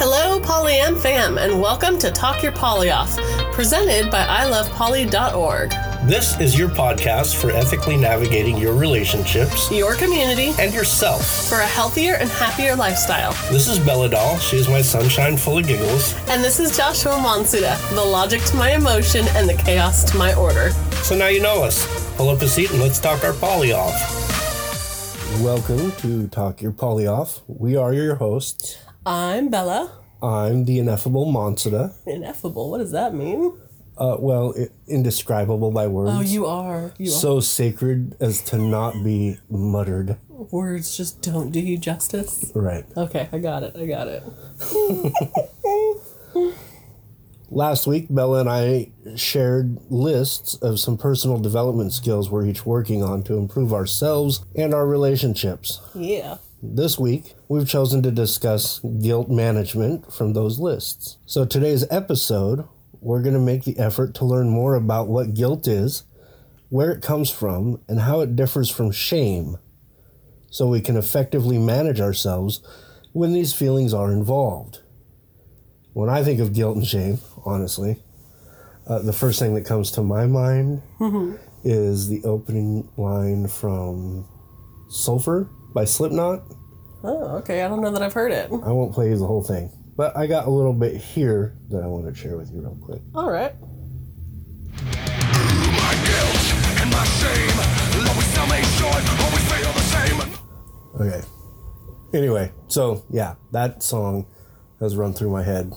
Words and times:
Hello, 0.00 0.38
Polyam 0.40 0.96
fam, 1.00 1.38
and 1.38 1.60
welcome 1.60 1.98
to 1.98 2.10
Talk 2.10 2.42
Your 2.42 2.52
Poly 2.52 2.90
Off, 2.90 3.16
presented 3.52 4.10
by 4.10 4.22
ilovepoly.org, 4.24 5.70
This 6.08 6.38
is 6.40 6.56
your 6.58 6.68
podcast 6.68 7.34
for 7.40 7.50
ethically 7.50 7.96
navigating 7.96 8.56
your 8.56 8.74
relationships 8.74 9.70
your 9.70 9.94
community 9.96 10.52
and 10.60 10.72
yourself. 10.72 11.48
for 11.48 11.56
a 11.60 11.66
healthier 11.66 12.14
and 12.14 12.28
happier 12.30 12.76
lifestyle. 12.76 13.32
This 13.50 13.66
is 13.68 13.78
Bella 13.78 14.08
Doll. 14.08 14.38
She 14.38 14.56
is 14.56 14.68
my 14.68 14.82
sunshine 14.82 15.36
full 15.36 15.58
of 15.58 15.66
giggles. 15.66 16.14
And 16.28 16.42
this 16.44 16.60
is 16.60 16.76
Joshua 16.76 17.12
Monsuda, 17.14 17.76
the 17.94 18.04
logic 18.04 18.42
to 18.44 18.56
my 18.56 18.72
emotion 18.74 19.26
and 19.30 19.48
the 19.48 19.54
chaos 19.54 20.04
to 20.10 20.16
my 20.16 20.34
order. 20.34 20.70
So 21.02 21.16
now 21.16 21.26
you 21.28 21.40
know 21.42 21.62
us. 21.64 21.86
Pull 22.16 22.28
up 22.28 22.42
a 22.42 22.48
seat 22.48 22.70
and 22.70 22.80
let's 22.80 22.98
talk 23.00 23.24
our 23.24 23.32
poly 23.34 23.72
off. 23.72 24.14
Welcome 25.40 25.92
to 25.98 26.26
Talk 26.28 26.62
Your 26.62 26.72
Poly 26.72 27.06
Off. 27.06 27.40
We 27.48 27.76
are 27.76 27.92
your 27.92 28.14
hosts. 28.16 28.78
I'm 29.10 29.48
Bella. 29.48 29.90
I'm 30.22 30.66
the 30.66 30.78
ineffable 30.80 31.24
Monsuda. 31.32 31.94
Ineffable, 32.06 32.70
what 32.70 32.76
does 32.78 32.92
that 32.92 33.14
mean? 33.14 33.58
Uh, 33.96 34.16
well, 34.18 34.52
i- 34.60 34.68
indescribable 34.86 35.70
by 35.70 35.86
words. 35.86 36.12
Oh, 36.14 36.20
you 36.20 36.44
are. 36.44 36.92
You 36.98 37.06
so 37.08 37.40
sacred 37.40 38.16
as 38.20 38.42
to 38.50 38.58
not 38.58 39.02
be 39.02 39.38
muttered. 39.48 40.18
Words 40.28 40.94
just 40.94 41.22
don't 41.22 41.50
do 41.52 41.58
you 41.58 41.78
justice. 41.78 42.52
Right. 42.54 42.84
Okay, 42.98 43.30
I 43.32 43.38
got 43.38 43.62
it. 43.62 43.74
I 43.76 43.86
got 43.86 44.08
it. 44.08 44.22
Last 47.50 47.86
week, 47.86 48.08
Bella 48.10 48.40
and 48.40 48.48
I 48.50 48.90
shared 49.16 49.78
lists 49.88 50.54
of 50.56 50.78
some 50.78 50.98
personal 50.98 51.38
development 51.38 51.94
skills 51.94 52.28
we're 52.28 52.44
each 52.44 52.66
working 52.66 53.02
on 53.02 53.22
to 53.22 53.38
improve 53.38 53.72
ourselves 53.72 54.44
and 54.54 54.74
our 54.74 54.86
relationships. 54.86 55.80
Yeah. 55.94 56.36
This 56.60 56.98
week, 56.98 57.34
we've 57.46 57.68
chosen 57.68 58.02
to 58.02 58.10
discuss 58.10 58.80
guilt 58.80 59.30
management 59.30 60.12
from 60.12 60.32
those 60.32 60.58
lists. 60.58 61.18
So, 61.24 61.44
today's 61.44 61.84
episode, 61.88 62.66
we're 63.00 63.22
going 63.22 63.34
to 63.34 63.40
make 63.40 63.62
the 63.62 63.78
effort 63.78 64.12
to 64.16 64.24
learn 64.24 64.48
more 64.48 64.74
about 64.74 65.06
what 65.06 65.34
guilt 65.34 65.68
is, 65.68 66.02
where 66.68 66.90
it 66.90 67.00
comes 67.00 67.30
from, 67.30 67.80
and 67.86 68.00
how 68.00 68.22
it 68.22 68.34
differs 68.34 68.70
from 68.70 68.90
shame, 68.90 69.58
so 70.50 70.66
we 70.66 70.80
can 70.80 70.96
effectively 70.96 71.58
manage 71.58 72.00
ourselves 72.00 72.60
when 73.12 73.32
these 73.32 73.52
feelings 73.52 73.94
are 73.94 74.10
involved. 74.10 74.80
When 75.92 76.08
I 76.08 76.24
think 76.24 76.40
of 76.40 76.54
guilt 76.54 76.76
and 76.76 76.86
shame, 76.86 77.18
honestly, 77.46 78.02
uh, 78.84 78.98
the 78.98 79.12
first 79.12 79.38
thing 79.38 79.54
that 79.54 79.64
comes 79.64 79.92
to 79.92 80.02
my 80.02 80.26
mind 80.26 80.82
is 81.62 82.08
the 82.08 82.24
opening 82.24 82.88
line 82.96 83.46
from 83.46 84.26
Sulfur 84.88 85.48
by 85.78 85.84
Slipknot. 85.84 86.42
Oh, 87.04 87.36
okay. 87.36 87.62
I 87.62 87.68
don't 87.68 87.80
know 87.80 87.92
that 87.92 88.02
I've 88.02 88.12
heard 88.12 88.32
it. 88.32 88.50
I 88.50 88.72
won't 88.72 88.92
play 88.92 89.10
you 89.10 89.16
the 89.16 89.28
whole 89.28 89.44
thing, 89.44 89.70
but 89.96 90.16
I 90.16 90.26
got 90.26 90.48
a 90.48 90.50
little 90.50 90.72
bit 90.72 90.96
here 90.96 91.56
that 91.70 91.84
I 91.84 91.86
want 91.86 92.12
to 92.12 92.20
share 92.20 92.36
with 92.36 92.52
you 92.52 92.62
real 92.62 92.76
quick. 92.82 93.00
All 93.14 93.30
right. 93.30 93.54
My 93.62 93.70
guilt 96.02 96.52
and 96.82 96.90
my 96.90 97.04
shame 97.20 97.60
always 98.08 98.26
sell 98.26 98.48
me 98.48 98.60
short, 98.74 99.04
always 99.22 99.46
feel 99.52 99.72
the 99.72 99.86
same. 99.86 100.20
Okay. 101.00 101.22
Anyway, 102.12 102.50
so 102.66 103.04
yeah, 103.08 103.36
that 103.52 103.84
song 103.84 104.26
has 104.80 104.96
run 104.96 105.12
through 105.12 105.30
my 105.30 105.44
head 105.44 105.72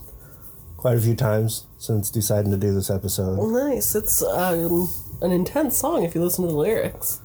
quite 0.77 0.97
a 0.97 1.01
few 1.01 1.13
times 1.13 1.67
since 1.77 2.09
deciding 2.09 2.49
to 2.49 2.57
do 2.57 2.73
this 2.73 2.89
episode. 2.89 3.37
Well, 3.37 3.49
nice. 3.49 3.93
It's 3.93 4.23
um, 4.23 4.89
an 5.21 5.29
intense 5.29 5.77
song 5.77 6.03
if 6.03 6.15
you 6.15 6.23
listen 6.23 6.47
to 6.47 6.51
the 6.51 6.57
lyrics. 6.57 7.21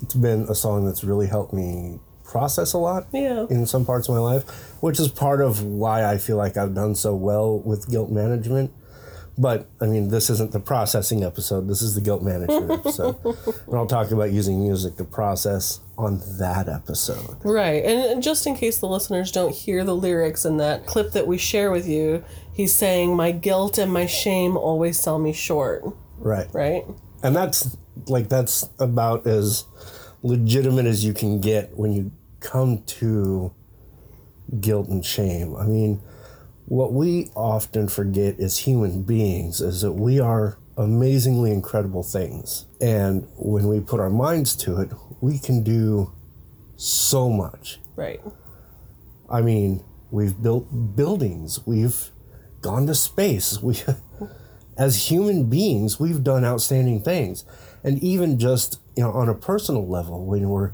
It's 0.00 0.14
been 0.14 0.42
a 0.42 0.54
song 0.54 0.86
that's 0.86 1.02
really 1.02 1.26
helped 1.26 1.52
me 1.52 1.98
process 2.30 2.72
a 2.72 2.78
lot 2.78 3.06
Yeah. 3.12 3.46
in 3.50 3.66
some 3.66 3.84
parts 3.84 4.08
of 4.08 4.14
my 4.14 4.20
life, 4.20 4.44
which 4.80 5.00
is 5.00 5.08
part 5.08 5.40
of 5.40 5.62
why 5.64 6.04
I 6.04 6.16
feel 6.18 6.36
like 6.36 6.56
I've 6.56 6.74
done 6.74 6.94
so 6.94 7.14
well 7.14 7.58
with 7.58 7.90
guilt 7.90 8.10
management. 8.10 8.70
But 9.38 9.66
I 9.80 9.86
mean, 9.86 10.08
this 10.08 10.28
isn't 10.28 10.52
the 10.52 10.60
processing 10.60 11.24
episode. 11.24 11.66
This 11.66 11.80
is 11.82 11.94
the 11.94 12.00
guilt 12.02 12.22
management 12.22 12.70
episode. 12.70 13.16
and 13.24 13.74
I'll 13.74 13.86
talk 13.86 14.10
about 14.10 14.32
using 14.32 14.60
music 14.62 14.96
to 14.96 15.04
process 15.04 15.80
on 15.96 16.20
that 16.38 16.68
episode. 16.68 17.36
Right. 17.42 17.82
And 17.84 18.22
just 18.22 18.46
in 18.46 18.54
case 18.54 18.78
the 18.78 18.86
listeners 18.86 19.32
don't 19.32 19.54
hear 19.54 19.82
the 19.82 19.96
lyrics 19.96 20.44
in 20.44 20.58
that 20.58 20.84
clip 20.86 21.12
that 21.12 21.26
we 21.26 21.38
share 21.38 21.70
with 21.70 21.88
you, 21.88 22.22
he's 22.52 22.74
saying, 22.74 23.16
My 23.16 23.32
guilt 23.32 23.78
and 23.78 23.90
my 23.92 24.04
shame 24.06 24.56
always 24.58 25.00
sell 25.00 25.18
me 25.18 25.32
short. 25.32 25.84
Right. 26.18 26.48
Right? 26.52 26.84
And 27.22 27.34
that's 27.34 27.76
like 28.08 28.28
that's 28.28 28.68
about 28.78 29.26
as 29.26 29.64
legitimate 30.22 30.84
as 30.86 31.02
you 31.04 31.14
can 31.14 31.40
get 31.40 31.76
when 31.78 31.92
you 31.92 32.12
come 32.40 32.82
to 32.84 33.52
guilt 34.60 34.88
and 34.88 35.04
shame. 35.04 35.54
I 35.56 35.64
mean, 35.64 36.00
what 36.66 36.92
we 36.92 37.30
often 37.34 37.88
forget 37.88 38.38
as 38.40 38.58
human 38.58 39.02
beings 39.02 39.60
is 39.60 39.82
that 39.82 39.92
we 39.92 40.20
are 40.20 40.58
amazingly 40.76 41.52
incredible 41.52 42.02
things. 42.02 42.66
And 42.80 43.28
when 43.36 43.68
we 43.68 43.80
put 43.80 44.00
our 44.00 44.10
minds 44.10 44.56
to 44.56 44.80
it, 44.80 44.90
we 45.20 45.38
can 45.38 45.62
do 45.62 46.12
so 46.76 47.28
much. 47.28 47.78
Right. 47.96 48.20
I 49.28 49.42
mean, 49.42 49.84
we've 50.10 50.40
built 50.40 50.96
buildings, 50.96 51.60
we've 51.66 52.10
gone 52.62 52.86
to 52.86 52.94
space. 52.94 53.60
We 53.60 53.76
as 54.76 55.10
human 55.10 55.50
beings, 55.50 56.00
we've 56.00 56.24
done 56.24 56.44
outstanding 56.44 57.02
things. 57.02 57.44
And 57.84 58.02
even 58.02 58.38
just, 58.38 58.80
you 58.96 59.02
know, 59.02 59.12
on 59.12 59.28
a 59.28 59.34
personal 59.34 59.86
level, 59.86 60.24
when 60.24 60.48
we're 60.48 60.72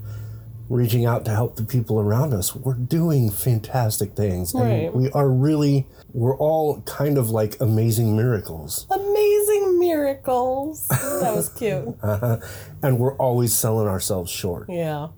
reaching 0.69 1.07
out 1.07 1.25
to 1.25 1.31
help 1.31 1.57
the 1.57 1.63
people 1.65 2.01
around 2.01 2.35
us, 2.35 2.55
we're 2.55 2.75
doing 2.75 3.31
fantastic 3.31 4.15
things. 4.15 4.53
Right. 4.55 4.65
And 4.85 4.95
we 4.95 5.11
are 5.13 5.29
really 5.29 5.87
we're 6.13 6.37
all 6.37 6.81
kind 6.83 7.19
of 7.19 7.31
like 7.31 7.61
amazing 7.61 8.17
miracles. 8.17 8.87
Amazing 8.91 9.79
miracles. 9.79 10.89
that 10.89 11.33
was 11.35 11.49
cute. 11.51 11.97
Uh-huh. 12.03 12.39
And 12.83 12.99
we're 12.99 13.17
always 13.17 13.55
selling 13.57 13.87
ourselves 13.89 14.31
short. 14.31 14.69
Yeah. 14.69 15.09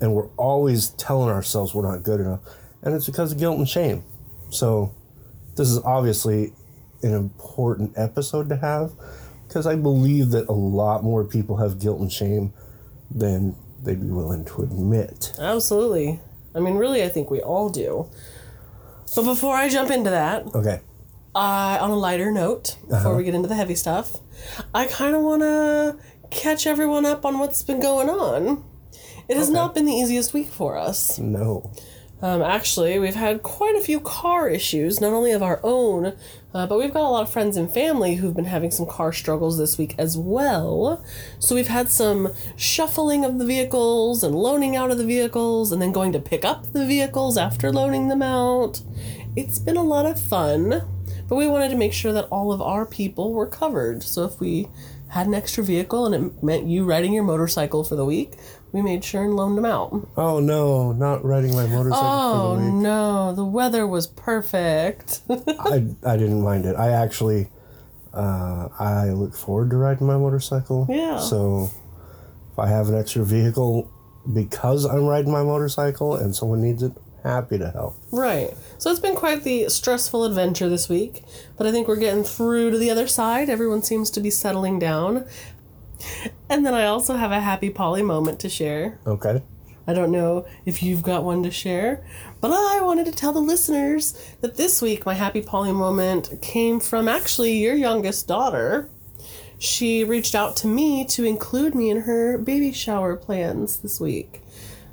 and 0.00 0.12
we're 0.14 0.30
always 0.36 0.88
telling 0.90 1.28
ourselves 1.30 1.74
we're 1.74 1.88
not 1.88 2.02
good 2.02 2.20
enough 2.20 2.40
and 2.82 2.94
it's 2.94 3.06
because 3.06 3.32
of 3.32 3.38
guilt 3.38 3.56
and 3.58 3.68
shame 3.68 4.02
so 4.50 4.92
this 5.56 5.70
is 5.70 5.78
obviously 5.84 6.52
an 7.02 7.14
important 7.14 7.92
episode 7.96 8.48
to 8.48 8.56
have 8.56 8.90
because 9.46 9.66
i 9.68 9.74
believe 9.76 10.30
that 10.30 10.48
a 10.48 10.52
lot 10.52 11.04
more 11.04 11.24
people 11.24 11.56
have 11.58 11.78
guilt 11.78 12.00
and 12.00 12.12
shame 12.12 12.52
than 13.10 13.54
they'd 13.84 14.00
be 14.00 14.10
willing 14.10 14.44
to 14.44 14.62
admit 14.62 15.34
Absolutely. 15.38 16.20
I 16.54 16.60
mean, 16.60 16.74
really, 16.74 17.02
I 17.02 17.08
think 17.08 17.30
we 17.30 17.40
all 17.40 17.68
do. 17.68 18.08
But 19.16 19.24
before 19.24 19.56
I 19.56 19.68
jump 19.68 19.90
into 19.90 20.10
that, 20.10 20.46
okay 20.54 20.80
uh, 21.34 21.78
on 21.80 21.90
a 21.90 21.96
lighter 21.96 22.30
note, 22.30 22.76
before 22.88 23.16
we 23.16 23.24
get 23.24 23.34
into 23.34 23.48
the 23.48 23.54
heavy 23.54 23.74
stuff, 23.74 24.16
I 24.72 24.86
kind 24.86 25.16
of 25.16 25.22
want 25.22 25.42
to 25.42 25.96
catch 26.30 26.66
everyone 26.66 27.04
up 27.04 27.24
on 27.24 27.38
what's 27.38 27.62
been 27.62 27.80
going 27.80 28.08
on. 28.08 28.64
It 29.28 29.36
has 29.36 29.50
not 29.50 29.74
been 29.74 29.86
the 29.86 29.92
easiest 29.92 30.32
week 30.34 30.48
for 30.48 30.76
us. 30.76 31.18
no 31.18 31.70
Um, 32.22 32.42
actually, 32.42 32.98
we've 32.98 33.14
had 33.14 33.42
quite 33.42 33.74
a 33.74 33.80
few 33.80 34.00
car 34.00 34.48
issues, 34.48 35.00
not 35.00 35.12
only 35.12 35.32
of 35.32 35.42
our 35.42 35.60
own, 35.64 36.14
uh, 36.54 36.66
but 36.68 36.78
we've 36.78 36.94
got 36.94 37.02
a 37.02 37.10
lot 37.10 37.22
of 37.22 37.30
friends 37.30 37.56
and 37.56 37.68
family 37.68 38.14
who've 38.14 38.36
been 38.36 38.44
having 38.44 38.70
some 38.70 38.86
car 38.86 39.12
struggles 39.12 39.58
this 39.58 39.76
week 39.76 39.94
as 39.98 40.16
well. 40.16 41.04
So 41.40 41.56
we've 41.56 41.66
had 41.66 41.90
some 41.90 42.32
shuffling 42.54 43.24
of 43.24 43.40
the 43.40 43.44
vehicles 43.44 44.22
and 44.22 44.36
loaning 44.36 44.76
out 44.76 44.92
of 44.92 44.98
the 44.98 45.04
vehicles 45.04 45.72
and 45.72 45.82
then 45.82 45.90
going 45.90 46.12
to 46.12 46.20
pick 46.20 46.44
up 46.44 46.72
the 46.72 46.86
vehicles 46.86 47.36
after 47.36 47.72
loaning 47.72 48.06
them 48.06 48.22
out. 48.22 48.82
It's 49.34 49.58
been 49.58 49.76
a 49.76 49.82
lot 49.82 50.06
of 50.06 50.20
fun, 50.20 50.82
but 51.28 51.34
we 51.34 51.48
wanted 51.48 51.70
to 51.70 51.76
make 51.76 51.92
sure 51.92 52.12
that 52.12 52.28
all 52.30 52.52
of 52.52 52.62
our 52.62 52.86
people 52.86 53.32
were 53.32 53.48
covered. 53.48 54.04
So 54.04 54.24
if 54.24 54.38
we 54.38 54.68
had 55.08 55.26
an 55.26 55.34
extra 55.34 55.64
vehicle 55.64 56.06
and 56.06 56.14
it 56.14 56.42
meant 56.42 56.66
you 56.66 56.84
riding 56.84 57.12
your 57.12 57.24
motorcycle 57.24 57.82
for 57.82 57.96
the 57.96 58.04
week, 58.04 58.34
we 58.74 58.82
made 58.82 59.02
sure 59.04 59.22
and 59.24 59.34
loaned 59.34 59.56
them 59.56 59.64
out. 59.64 59.88
oh 60.18 60.40
no 60.40 60.92
not 60.92 61.24
riding 61.24 61.54
my 61.54 61.66
motorcycle 61.66 62.04
Oh 62.06 62.54
for 62.56 62.60
the 62.60 62.66
week 62.66 62.74
Oh 62.74 62.80
no, 62.80 63.32
the 63.34 63.44
weather 63.44 63.86
was 63.86 64.06
perfect. 64.06 65.20
I, 65.30 65.86
I 66.04 66.16
didn't 66.18 66.42
mind 66.42 66.66
it 66.66 66.76
i 66.76 66.90
actually 66.90 67.48
uh, 68.12 68.68
i 68.78 69.10
look 69.10 69.34
forward 69.34 69.70
to 69.70 69.76
riding 69.76 70.06
my 70.06 70.16
motorcycle 70.16 70.86
Yeah. 70.90 71.18
so 71.18 71.70
if 72.52 72.58
i 72.58 72.68
have 72.68 72.88
an 72.88 72.94
extra 72.98 73.24
vehicle 73.24 73.90
because 74.32 74.84
i'm 74.84 75.04
riding 75.06 75.32
my 75.32 75.42
motorcycle 75.42 76.14
and 76.16 76.34
someone 76.34 76.60
needs 76.62 76.82
it 76.82 76.92
happy 77.22 77.56
to 77.58 77.70
help 77.70 77.94
right. 78.12 78.50
So 78.78 78.90
it's 78.90 79.00
been 79.00 79.14
quite 79.16 79.44
the 79.44 79.70
stressful 79.70 80.24
adventure 80.24 80.68
this 80.68 80.90
week, 80.90 81.22
but 81.56 81.66
I 81.66 81.72
think 81.72 81.88
we're 81.88 81.96
getting 81.96 82.22
through 82.22 82.70
to 82.72 82.76
the 82.76 82.90
other 82.90 83.06
side. 83.06 83.48
Everyone 83.48 83.82
seems 83.82 84.10
to 84.10 84.20
be 84.20 84.28
settling 84.28 84.78
down. 84.78 85.24
And 86.48 86.64
then 86.64 86.74
I 86.74 86.86
also 86.86 87.16
have 87.16 87.32
a 87.32 87.40
happy 87.40 87.70
poly 87.70 88.02
moment 88.02 88.40
to 88.40 88.48
share. 88.48 88.98
okay 89.06 89.42
I 89.86 89.92
don't 89.92 90.12
know 90.12 90.46
if 90.64 90.82
you've 90.82 91.02
got 91.02 91.24
one 91.24 91.42
to 91.42 91.50
share, 91.50 92.04
but 92.40 92.50
I 92.50 92.80
wanted 92.80 93.04
to 93.06 93.12
tell 93.12 93.32
the 93.32 93.40
listeners 93.40 94.14
that 94.40 94.56
this 94.56 94.80
week 94.80 95.04
my 95.04 95.14
happy 95.14 95.42
poly 95.42 95.72
moment 95.72 96.40
came 96.40 96.80
from 96.80 97.06
actually 97.06 97.58
your 97.58 97.74
youngest 97.74 98.26
daughter. 98.26 98.88
She 99.58 100.02
reached 100.02 100.34
out 100.34 100.56
to 100.58 100.66
me 100.66 101.04
to 101.06 101.24
include 101.24 101.74
me 101.74 101.90
in 101.90 102.02
her 102.02 102.38
baby 102.38 102.72
shower 102.72 103.14
plans 103.14 103.78
this 103.78 104.00
week. 104.00 104.40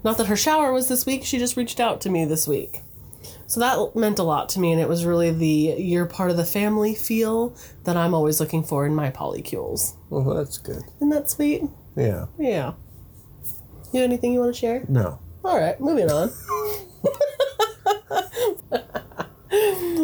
Not 0.04 0.18
that 0.18 0.28
her 0.28 0.36
shower 0.36 0.74
was 0.74 0.90
this 0.90 1.06
week, 1.06 1.24
she 1.24 1.38
just 1.38 1.56
reached 1.56 1.80
out 1.80 2.02
to 2.02 2.10
me 2.10 2.26
this 2.26 2.48
week. 2.48 2.82
So 3.52 3.60
that 3.60 4.00
meant 4.00 4.18
a 4.18 4.24
lot 4.24 4.48
to 4.50 4.60
me, 4.62 4.72
and 4.72 4.80
it 4.80 4.88
was 4.88 5.04
really 5.04 5.30
the 5.30 5.76
you're 5.78 6.06
part 6.06 6.32
of 6.32 6.38
the 6.38 6.46
family 6.46 6.96
feel 6.96 7.54
that 7.84 7.98
I'm 7.98 8.14
always 8.14 8.40
looking 8.40 8.64
for 8.64 8.86
in 8.86 8.96
my 8.96 9.12
polycules. 9.12 9.96
Well, 10.10 10.36
that's 10.36 10.58
good. 10.58 10.84
Isn't 10.96 11.10
that 11.10 11.30
sweet? 11.30 11.64
Yeah. 11.98 12.28
Yeah. 12.40 12.76
You 13.92 14.00
have 14.00 14.10
anything 14.10 14.32
you 14.32 14.40
want 14.40 14.56
to 14.56 14.60
share? 14.60 14.86
No. 14.88 15.20
All 15.44 15.60
right, 15.60 15.78
moving 15.82 16.10
on. 16.10 16.30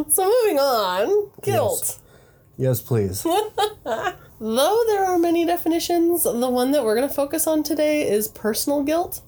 so 0.09 0.25
moving 0.25 0.59
on, 0.59 1.31
guilt. 1.41 1.99
Yes, 2.57 2.81
please. 2.81 3.23
Though 3.23 4.83
there 4.87 5.05
are 5.05 5.17
many 5.17 5.45
definitions, 5.45 6.23
the 6.23 6.49
one 6.49 6.71
that 6.71 6.83
we're 6.83 6.97
going 6.97 7.07
to 7.07 7.15
focus 7.15 7.47
on 7.47 7.63
today 7.63 8.09
is 8.09 8.27
personal 8.27 8.83
guilt. 8.83 9.21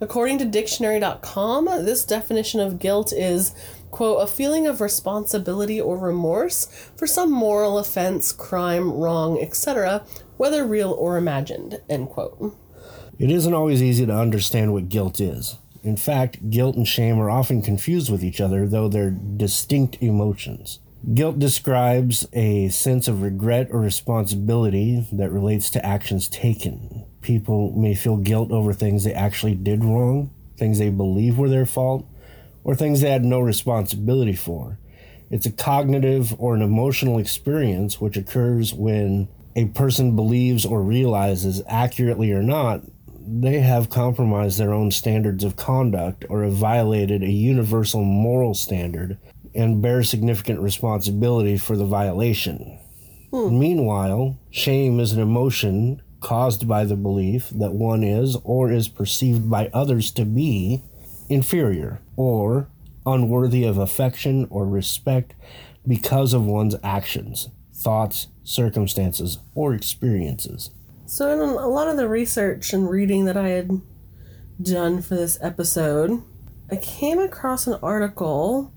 According 0.00 0.38
to 0.38 0.44
dictionary.com, 0.44 1.64
this 1.84 2.04
definition 2.04 2.60
of 2.60 2.78
guilt 2.78 3.12
is, 3.12 3.54
quote, 3.90 4.22
a 4.22 4.26
feeling 4.26 4.66
of 4.66 4.80
responsibility 4.80 5.80
or 5.80 5.96
remorse 5.96 6.66
for 6.96 7.06
some 7.06 7.30
moral 7.30 7.78
offense, 7.78 8.32
crime, 8.32 8.92
wrong, 8.92 9.40
etc., 9.40 10.04
whether 10.36 10.66
real 10.66 10.92
or 10.92 11.16
imagined, 11.16 11.80
end 11.88 12.08
quote. 12.08 12.56
It 13.18 13.30
isn't 13.30 13.54
always 13.54 13.82
easy 13.82 14.04
to 14.06 14.14
understand 14.14 14.72
what 14.72 14.88
guilt 14.88 15.20
is. 15.20 15.56
In 15.84 15.96
fact, 15.96 16.50
guilt 16.50 16.76
and 16.76 16.88
shame 16.88 17.20
are 17.20 17.30
often 17.30 17.62
confused 17.62 18.10
with 18.10 18.24
each 18.24 18.40
other, 18.40 18.66
though 18.66 18.88
they're 18.88 19.10
distinct 19.10 19.98
emotions. 20.00 20.80
Guilt 21.12 21.38
describes 21.38 22.26
a 22.32 22.70
sense 22.70 23.06
of 23.06 23.20
regret 23.20 23.68
or 23.70 23.80
responsibility 23.80 25.06
that 25.12 25.30
relates 25.30 25.68
to 25.70 25.84
actions 25.84 26.28
taken. 26.28 27.03
People 27.24 27.72
may 27.72 27.94
feel 27.94 28.18
guilt 28.18 28.52
over 28.52 28.74
things 28.74 29.02
they 29.02 29.14
actually 29.14 29.54
did 29.54 29.82
wrong, 29.82 30.30
things 30.58 30.78
they 30.78 30.90
believe 30.90 31.38
were 31.38 31.48
their 31.48 31.64
fault, 31.64 32.06
or 32.64 32.74
things 32.74 33.00
they 33.00 33.10
had 33.10 33.24
no 33.24 33.40
responsibility 33.40 34.34
for. 34.34 34.78
It's 35.30 35.46
a 35.46 35.50
cognitive 35.50 36.38
or 36.38 36.54
an 36.54 36.60
emotional 36.60 37.18
experience 37.18 37.98
which 37.98 38.18
occurs 38.18 38.74
when 38.74 39.28
a 39.56 39.64
person 39.68 40.14
believes 40.14 40.66
or 40.66 40.82
realizes, 40.82 41.62
accurately 41.66 42.30
or 42.30 42.42
not, 42.42 42.82
they 43.26 43.60
have 43.60 43.88
compromised 43.88 44.58
their 44.58 44.74
own 44.74 44.90
standards 44.90 45.44
of 45.44 45.56
conduct 45.56 46.26
or 46.28 46.42
have 46.42 46.52
violated 46.52 47.22
a 47.22 47.30
universal 47.30 48.04
moral 48.04 48.52
standard 48.52 49.16
and 49.54 49.80
bear 49.80 50.02
significant 50.02 50.60
responsibility 50.60 51.56
for 51.56 51.74
the 51.74 51.86
violation. 51.86 52.78
Hmm. 53.30 53.58
Meanwhile, 53.58 54.38
shame 54.50 55.00
is 55.00 55.12
an 55.12 55.22
emotion 55.22 56.02
caused 56.24 56.66
by 56.66 56.84
the 56.84 56.96
belief 56.96 57.50
that 57.50 57.72
one 57.72 58.02
is 58.02 58.34
or 58.44 58.72
is 58.72 58.88
perceived 58.88 59.50
by 59.50 59.68
others 59.74 60.10
to 60.10 60.24
be 60.24 60.82
inferior 61.28 62.00
or 62.16 62.66
unworthy 63.04 63.62
of 63.62 63.76
affection 63.76 64.46
or 64.48 64.66
respect 64.66 65.34
because 65.86 66.32
of 66.32 66.46
one's 66.46 66.76
actions, 66.82 67.50
thoughts, 67.74 68.28
circumstances, 68.42 69.36
or 69.54 69.74
experiences. 69.74 70.70
So, 71.04 71.30
in 71.30 71.40
a 71.40 71.68
lot 71.68 71.88
of 71.88 71.98
the 71.98 72.08
research 72.08 72.72
and 72.72 72.88
reading 72.88 73.26
that 73.26 73.36
I 73.36 73.48
had 73.48 73.82
done 74.62 75.02
for 75.02 75.16
this 75.16 75.38
episode, 75.42 76.22
I 76.70 76.76
came 76.76 77.18
across 77.18 77.66
an 77.66 77.78
article, 77.82 78.72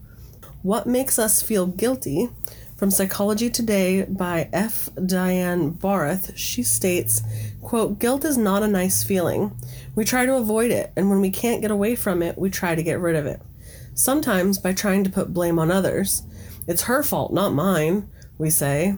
What 0.64 0.86
Makes 0.86 1.18
Us 1.18 1.42
Feel 1.42 1.66
Guilty, 1.66 2.30
from 2.78 2.92
Psychology 2.92 3.50
Today 3.50 4.04
by 4.04 4.50
F. 4.54 4.90
Diane 5.04 5.72
Barth. 5.72 6.38
She 6.38 6.62
states, 6.62 7.24
quote, 7.60 7.98
Guilt 7.98 8.24
is 8.24 8.38
not 8.38 8.62
a 8.62 8.68
nice 8.68 9.04
feeling. 9.04 9.58
We 9.96 10.06
try 10.06 10.28
to 10.28 10.36
avoid 10.36 10.70
it, 10.70 10.94
and 10.96 11.10
when 11.10 11.20
we 11.20 11.32
can't 11.32 11.62
get 11.62 11.72
away 11.72 11.96
from 11.96 12.22
it, 12.22 12.38
we 12.38 12.52
try 12.52 12.76
to 12.76 12.84
get 12.84 13.00
rid 13.00 13.16
of 13.16 13.26
it. 13.26 13.42
Sometimes 13.96 14.60
by 14.60 14.74
trying 14.74 15.04
to 15.06 15.10
put 15.10 15.34
blame 15.34 15.58
on 15.58 15.72
others. 15.72 16.22
It's 16.68 16.84
her 16.84 17.02
fault, 17.02 17.34
not 17.34 17.52
mine, 17.52 18.12
we 18.38 18.52
say. 18.52 18.96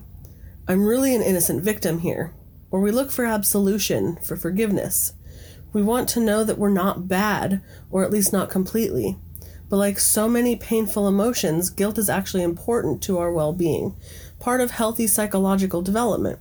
I'm 0.67 0.85
really 0.85 1.15
an 1.15 1.21
innocent 1.21 1.63
victim 1.63 1.99
here. 1.99 2.33
Or 2.71 2.81
we 2.81 2.91
look 2.91 3.11
for 3.11 3.23
absolution, 3.23 4.17
for 4.17 4.35
forgiveness. 4.35 5.13
We 5.71 5.83
want 5.83 6.09
to 6.09 6.19
know 6.19 6.43
that 6.43 6.57
we're 6.57 6.69
not 6.69 7.07
bad, 7.07 7.61
or 7.89 8.03
at 8.03 8.11
least 8.11 8.33
not 8.33 8.49
completely. 8.49 9.17
But 9.69 9.77
like 9.77 9.99
so 9.99 10.27
many 10.27 10.55
painful 10.55 11.07
emotions, 11.07 11.69
guilt 11.69 11.97
is 11.97 12.09
actually 12.09 12.43
important 12.43 13.01
to 13.03 13.19
our 13.19 13.31
well 13.31 13.53
being, 13.53 13.95
part 14.39 14.61
of 14.61 14.71
healthy 14.71 15.07
psychological 15.07 15.81
development. 15.81 16.39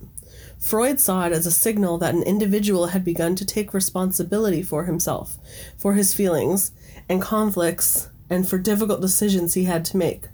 Freud 0.59 0.99
saw 0.99 1.25
it 1.25 1.31
as 1.31 1.45
a 1.45 1.51
signal 1.51 1.97
that 1.99 2.15
an 2.15 2.23
individual 2.23 2.87
had 2.87 3.05
begun 3.05 3.35
to 3.35 3.45
take 3.45 3.73
responsibility 3.73 4.61
for 4.61 4.83
himself, 4.85 5.37
for 5.77 5.93
his 5.93 6.13
feelings 6.13 6.71
and 7.07 7.21
conflicts, 7.21 8.09
and 8.29 8.47
for 8.47 8.57
difficult 8.57 8.99
decisions 8.99 9.53
he 9.53 9.63
had 9.63 9.85
to 9.85 9.97
make. 9.97 10.25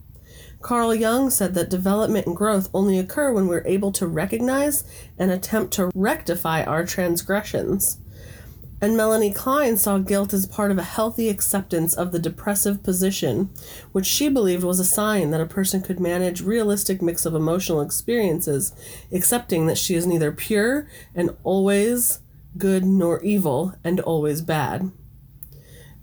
Carl 0.61 0.95
Jung 0.95 1.29
said 1.29 1.53
that 1.53 1.69
development 1.69 2.25
and 2.25 2.35
growth 2.35 2.69
only 2.73 2.97
occur 2.97 3.31
when 3.31 3.47
we're 3.47 3.67
able 3.67 3.91
to 3.91 4.07
recognize 4.07 4.83
and 5.19 5.29
attempt 5.29 5.73
to 5.73 5.91
rectify 5.93 6.63
our 6.63 6.83
transgressions. 6.83 7.99
And 8.81 8.97
Melanie 8.97 9.31
Klein 9.31 9.77
saw 9.77 9.97
guilt 9.97 10.33
as 10.33 10.45
part 10.45 10.69
of 10.69 10.77
a 10.77 10.83
healthy 10.83 11.29
acceptance 11.29 11.93
of 11.93 12.11
the 12.11 12.19
depressive 12.19 12.83
position, 12.83 13.49
which 13.93 14.05
she 14.05 14.27
believed 14.27 14.63
was 14.63 14.79
a 14.79 14.85
sign 14.85 15.31
that 15.31 15.41
a 15.41 15.45
person 15.45 15.81
could 15.81 15.99
manage 15.99 16.41
realistic 16.41 17.01
mix 17.01 17.25
of 17.25 17.33
emotional 17.33 17.81
experiences, 17.81 18.73
accepting 19.11 19.67
that 19.67 19.77
she 19.77 19.95
is 19.95 20.05
neither 20.05 20.31
pure 20.31 20.87
and 21.15 21.35
always 21.43 22.19
good 22.57 22.85
nor 22.85 23.21
evil 23.21 23.73
and 23.83 23.99
always 24.01 24.41
bad. 24.41 24.91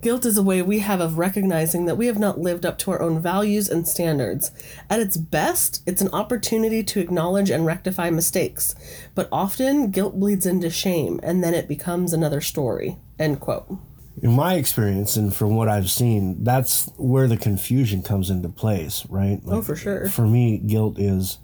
Guilt 0.03 0.27
is 0.27 0.37
a 0.37 0.43
way 0.43 0.63
we 0.63 0.81
have 0.81 1.01
of 1.01 1.17
recognizing 1.17 1.87
that 1.87 1.95
we 1.95 2.07
have 2.07 2.19
not 2.19 2.41
lived 2.41 2.67
up 2.67 2.77
to 2.79 2.91
our 2.91 3.01
own 3.01 3.23
values 3.23 3.69
and 3.69 3.87
standards. 3.87 4.51
At 4.91 4.99
its 4.99 5.17
best, 5.17 5.81
it's 5.87 6.03
an 6.03 6.09
opportunity 6.13 6.83
to 6.83 6.99
acknowledge 6.99 7.51
and 7.51 7.65
rectify 7.65 8.11
mistakes, 8.11 8.75
but 9.15 9.29
often 9.31 9.93
guilt 9.93 10.19
bleeds 10.19 10.45
into 10.45 10.71
shame 10.71 11.21
and 11.23 11.43
then 11.43 11.55
it 11.55 11.69
becomes 11.69 12.13
another 12.13 12.41
story. 12.41 12.99
End 13.17 13.39
quote. 13.39 13.79
In 14.21 14.33
my 14.33 14.55
experience 14.55 15.15
and 15.15 15.33
from 15.33 15.55
what 15.55 15.69
I've 15.69 15.89
seen, 15.89 16.43
that's 16.43 16.91
where 16.97 17.29
the 17.29 17.37
confusion 17.37 18.03
comes 18.03 18.29
into 18.29 18.49
place, 18.49 19.07
right? 19.09 19.41
Oh, 19.47 19.63
for 19.63 19.77
sure. 19.77 20.09
For 20.09 20.27
me, 20.27 20.59
guilt 20.59 20.99
is 20.99 21.39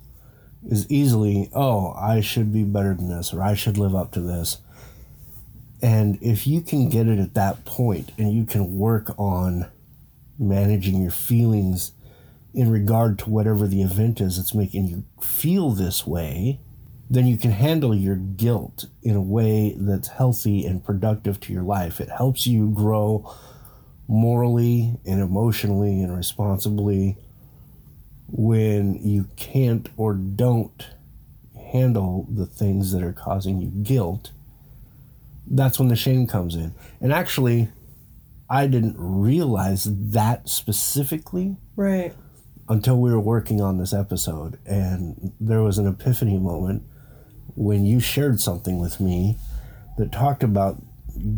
is 0.68 0.90
easily, 0.90 1.48
oh, 1.54 1.92
I 1.92 2.20
should 2.20 2.52
be 2.52 2.64
better 2.64 2.92
than 2.92 3.08
this 3.08 3.32
or 3.32 3.40
I 3.40 3.54
should 3.54 3.78
live 3.78 3.94
up 3.94 4.10
to 4.12 4.20
this. 4.20 4.58
And 5.80 6.18
if 6.20 6.46
you 6.46 6.60
can 6.60 6.88
get 6.88 7.06
it 7.06 7.18
at 7.18 7.34
that 7.34 7.64
point 7.64 8.10
and 8.18 8.32
you 8.32 8.44
can 8.44 8.78
work 8.78 9.10
on 9.18 9.70
managing 10.38 11.00
your 11.00 11.10
feelings 11.10 11.92
in 12.54 12.70
regard 12.70 13.18
to 13.20 13.30
whatever 13.30 13.66
the 13.66 13.82
event 13.82 14.20
is 14.20 14.36
that's 14.36 14.54
making 14.54 14.86
you 14.86 15.04
feel 15.22 15.70
this 15.70 16.06
way, 16.06 16.60
then 17.10 17.26
you 17.26 17.36
can 17.36 17.52
handle 17.52 17.94
your 17.94 18.16
guilt 18.16 18.86
in 19.02 19.14
a 19.16 19.20
way 19.20 19.74
that's 19.78 20.08
healthy 20.08 20.66
and 20.66 20.84
productive 20.84 21.40
to 21.40 21.52
your 21.52 21.62
life. 21.62 22.00
It 22.00 22.10
helps 22.10 22.46
you 22.46 22.70
grow 22.70 23.34
morally 24.08 24.98
and 25.06 25.20
emotionally 25.20 26.02
and 26.02 26.16
responsibly 26.16 27.16
when 28.26 28.94
you 29.06 29.28
can't 29.36 29.88
or 29.96 30.14
don't 30.14 30.88
handle 31.72 32.26
the 32.30 32.46
things 32.46 32.92
that 32.92 33.02
are 33.02 33.12
causing 33.12 33.60
you 33.60 33.68
guilt. 33.68 34.32
That's 35.50 35.78
when 35.78 35.88
the 35.88 35.96
shame 35.96 36.26
comes 36.26 36.54
in. 36.54 36.74
And 37.00 37.12
actually, 37.12 37.68
I 38.50 38.66
didn't 38.66 38.96
realize 38.98 39.84
that 39.90 40.48
specifically 40.48 41.56
Right. 41.76 42.14
until 42.68 43.00
we 43.00 43.10
were 43.10 43.20
working 43.20 43.60
on 43.60 43.78
this 43.78 43.92
episode 43.92 44.58
and 44.66 45.32
there 45.40 45.62
was 45.62 45.78
an 45.78 45.86
epiphany 45.86 46.38
moment 46.38 46.82
when 47.54 47.84
you 47.84 47.98
shared 48.00 48.40
something 48.40 48.78
with 48.78 49.00
me 49.00 49.36
that 49.96 50.12
talked 50.12 50.42
about 50.42 50.82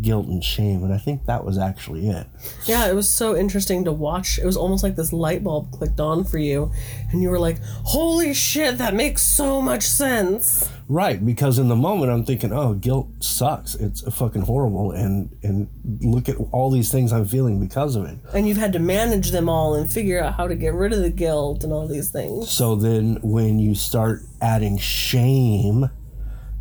guilt 0.03 0.27
and 0.27 0.43
shame 0.45 0.83
and 0.85 0.93
i 0.93 0.99
think 0.99 1.25
that 1.27 1.45
was 1.45 1.59
actually 1.59 2.09
it 2.09 2.27
Yeah, 2.67 2.89
it 2.89 2.95
was 2.95 3.09
so 3.09 3.37
interesting 3.37 3.85
to 3.85 3.93
watch. 3.93 4.39
It 4.39 4.47
was 4.47 4.57
almost 4.57 4.83
like 4.83 4.97
this 4.97 5.13
light 5.13 5.43
bulb 5.45 5.71
clicked 5.73 6.01
on 6.01 6.25
for 6.25 6.39
you, 6.39 6.71
and 7.11 7.23
you 7.23 7.29
were 7.31 7.39
like, 7.39 7.59
holy 7.85 8.33
shit, 8.35 8.79
that 8.79 8.95
makes 8.95 9.23
so 9.23 9.61
much 9.61 9.83
sense. 9.83 10.69
right 10.89 11.25
because 11.25 11.59
in 11.59 11.69
the 11.69 11.77
moment 11.77 12.11
i'm 12.11 12.25
thinking 12.25 12.53
oh 12.53 12.75
guilt 12.75 13.09
sucks 13.21 13.75
it's 13.77 14.01
fucking 14.15 14.43
horrible 14.43 14.91
and 14.93 15.31
and 15.43 15.69
look 16.01 16.29
at 16.29 16.37
all 16.51 16.69
these 16.71 16.91
things 16.91 17.13
i'm 17.13 17.25
feeling 17.25 17.61
because 17.61 17.95
of 17.97 18.05
it 18.05 18.19
And 18.35 18.49
you've 18.49 18.57
had 18.67 18.73
to 18.73 18.79
manage 18.81 19.31
them 19.31 19.49
all 19.49 19.75
and 19.75 19.91
figure 19.91 20.21
out 20.23 20.35
how 20.35 20.49
to 20.49 20.57
get 20.57 20.75
rid 20.75 20.93
of 20.93 21.01
the 21.01 21.11
guilt 21.11 21.63
and 21.65 21.73
all 21.73 21.87
these 21.87 22.11
things. 22.11 22.51
So 22.51 22.75
then 22.75 23.19
when 23.23 23.59
you 23.61 23.75
start 23.75 24.23
adding 24.41 24.79
shame 24.79 25.91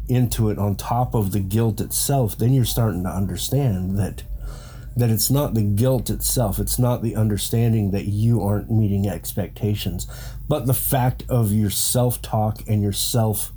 into 0.09 0.49
it 0.49 0.57
on 0.57 0.75
top 0.75 1.13
of 1.13 1.31
the 1.31 1.39
guilt 1.39 1.79
itself, 1.79 2.37
then 2.37 2.53
you're 2.53 2.65
starting 2.65 3.03
to 3.03 3.09
understand 3.09 3.97
that 3.97 4.23
that 4.97 5.09
it's 5.09 5.29
not 5.29 5.53
the 5.53 5.61
guilt 5.61 6.09
itself, 6.09 6.59
it's 6.59 6.77
not 6.77 7.01
the 7.01 7.15
understanding 7.15 7.91
that 7.91 8.05
you 8.05 8.41
aren't 8.41 8.69
meeting 8.69 9.07
expectations, 9.07 10.07
but 10.47 10.65
the 10.65 10.73
fact 10.73 11.23
of 11.29 11.53
your 11.53 11.69
self-talk 11.69 12.61
and 12.67 12.81
your 12.83 12.91
self 12.91 13.53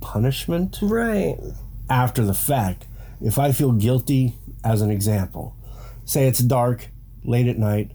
punishment 0.00 0.78
Right. 0.82 1.36
after 1.88 2.24
the 2.24 2.34
fact. 2.34 2.86
If 3.20 3.38
I 3.38 3.52
feel 3.52 3.72
guilty, 3.72 4.34
as 4.64 4.80
an 4.80 4.90
example, 4.90 5.56
say 6.04 6.26
it's 6.26 6.38
dark, 6.40 6.88
late 7.24 7.46
at 7.46 7.58
night, 7.58 7.92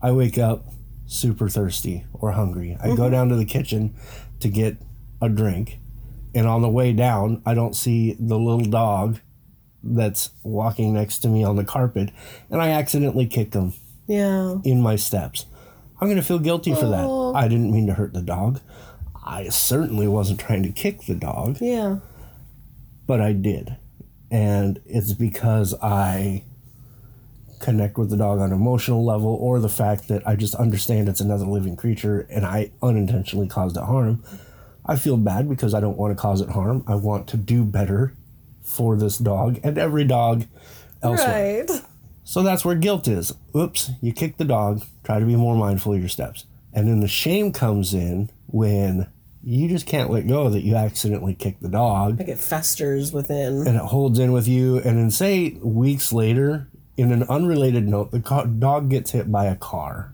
I 0.00 0.12
wake 0.12 0.38
up 0.38 0.66
super 1.06 1.48
thirsty 1.48 2.04
or 2.12 2.32
hungry. 2.32 2.76
I 2.80 2.88
go 2.88 2.94
mm-hmm. 2.94 3.12
down 3.12 3.28
to 3.28 3.36
the 3.36 3.44
kitchen 3.44 3.94
to 4.40 4.48
get 4.48 4.76
a 5.20 5.28
drink, 5.28 5.78
and 6.34 6.46
on 6.46 6.62
the 6.62 6.68
way 6.68 6.92
down, 6.92 7.42
I 7.46 7.54
don't 7.54 7.74
see 7.76 8.14
the 8.18 8.38
little 8.38 8.64
dog 8.64 9.18
that's 9.82 10.30
walking 10.42 10.94
next 10.94 11.18
to 11.18 11.28
me 11.28 11.42
on 11.44 11.56
the 11.56 11.64
carpet, 11.64 12.10
and 12.50 12.60
I 12.62 12.70
accidentally 12.70 13.26
kick 13.26 13.52
him 13.54 13.72
Yeah. 14.06 14.58
in 14.64 14.80
my 14.80 14.96
steps. 14.96 15.46
I'm 16.00 16.08
going 16.08 16.16
to 16.16 16.22
feel 16.22 16.38
guilty 16.38 16.74
for 16.74 16.86
that. 16.86 17.04
Oh. 17.04 17.32
I 17.34 17.48
didn't 17.48 17.72
mean 17.72 17.86
to 17.86 17.94
hurt 17.94 18.12
the 18.12 18.22
dog. 18.22 18.60
I 19.24 19.48
certainly 19.50 20.08
wasn't 20.08 20.40
trying 20.40 20.62
to 20.64 20.70
kick 20.72 21.02
the 21.06 21.14
dog, 21.14 21.58
Yeah. 21.60 21.98
but 23.06 23.20
I 23.20 23.32
did. 23.32 23.76
And 24.30 24.80
it's 24.86 25.12
because 25.12 25.74
I 25.82 26.44
connect 27.60 27.96
with 27.98 28.10
the 28.10 28.16
dog 28.16 28.40
on 28.40 28.46
an 28.50 28.56
emotional 28.56 29.04
level 29.04 29.36
or 29.40 29.60
the 29.60 29.68
fact 29.68 30.08
that 30.08 30.26
I 30.26 30.34
just 30.34 30.54
understand 30.56 31.08
it's 31.08 31.20
another 31.20 31.44
living 31.46 31.76
creature 31.76 32.26
and 32.30 32.44
I 32.44 32.72
unintentionally 32.82 33.46
caused 33.46 33.76
it 33.76 33.84
harm. 33.84 34.24
I 34.84 34.96
feel 34.96 35.16
bad 35.16 35.48
because 35.48 35.74
I 35.74 35.80
don't 35.80 35.96
want 35.96 36.16
to 36.16 36.20
cause 36.20 36.40
it 36.40 36.50
harm. 36.50 36.84
I 36.86 36.94
want 36.96 37.28
to 37.28 37.36
do 37.36 37.64
better 37.64 38.14
for 38.62 38.96
this 38.96 39.18
dog 39.18 39.60
and 39.62 39.78
every 39.78 40.04
dog 40.04 40.44
elsewhere. 41.02 41.64
Right. 41.68 41.82
So 42.24 42.42
that's 42.42 42.64
where 42.64 42.74
guilt 42.74 43.08
is. 43.08 43.34
Oops, 43.54 43.90
you 44.00 44.12
kick 44.12 44.36
the 44.36 44.44
dog, 44.44 44.82
try 45.04 45.18
to 45.18 45.26
be 45.26 45.36
more 45.36 45.56
mindful 45.56 45.92
of 45.92 46.00
your 46.00 46.08
steps. 46.08 46.46
And 46.72 46.88
then 46.88 47.00
the 47.00 47.08
shame 47.08 47.52
comes 47.52 47.92
in 47.92 48.30
when 48.46 49.08
you 49.44 49.68
just 49.68 49.86
can't 49.86 50.10
let 50.10 50.26
go 50.28 50.48
that 50.48 50.62
you 50.62 50.76
accidentally 50.76 51.34
kicked 51.34 51.62
the 51.62 51.68
dog 51.68 52.18
Like 52.20 52.28
it 52.28 52.38
festers 52.38 53.12
within. 53.12 53.66
and 53.66 53.76
it 53.76 53.82
holds 53.82 54.18
in 54.18 54.32
with 54.32 54.46
you. 54.46 54.76
And 54.78 54.96
then, 54.96 55.10
say, 55.10 55.50
weeks 55.62 56.12
later, 56.12 56.68
in 56.96 57.10
an 57.12 57.24
unrelated 57.24 57.86
note, 57.88 58.12
the 58.12 58.20
dog 58.58 58.88
gets 58.88 59.10
hit 59.10 59.30
by 59.30 59.46
a 59.46 59.56
car 59.56 60.12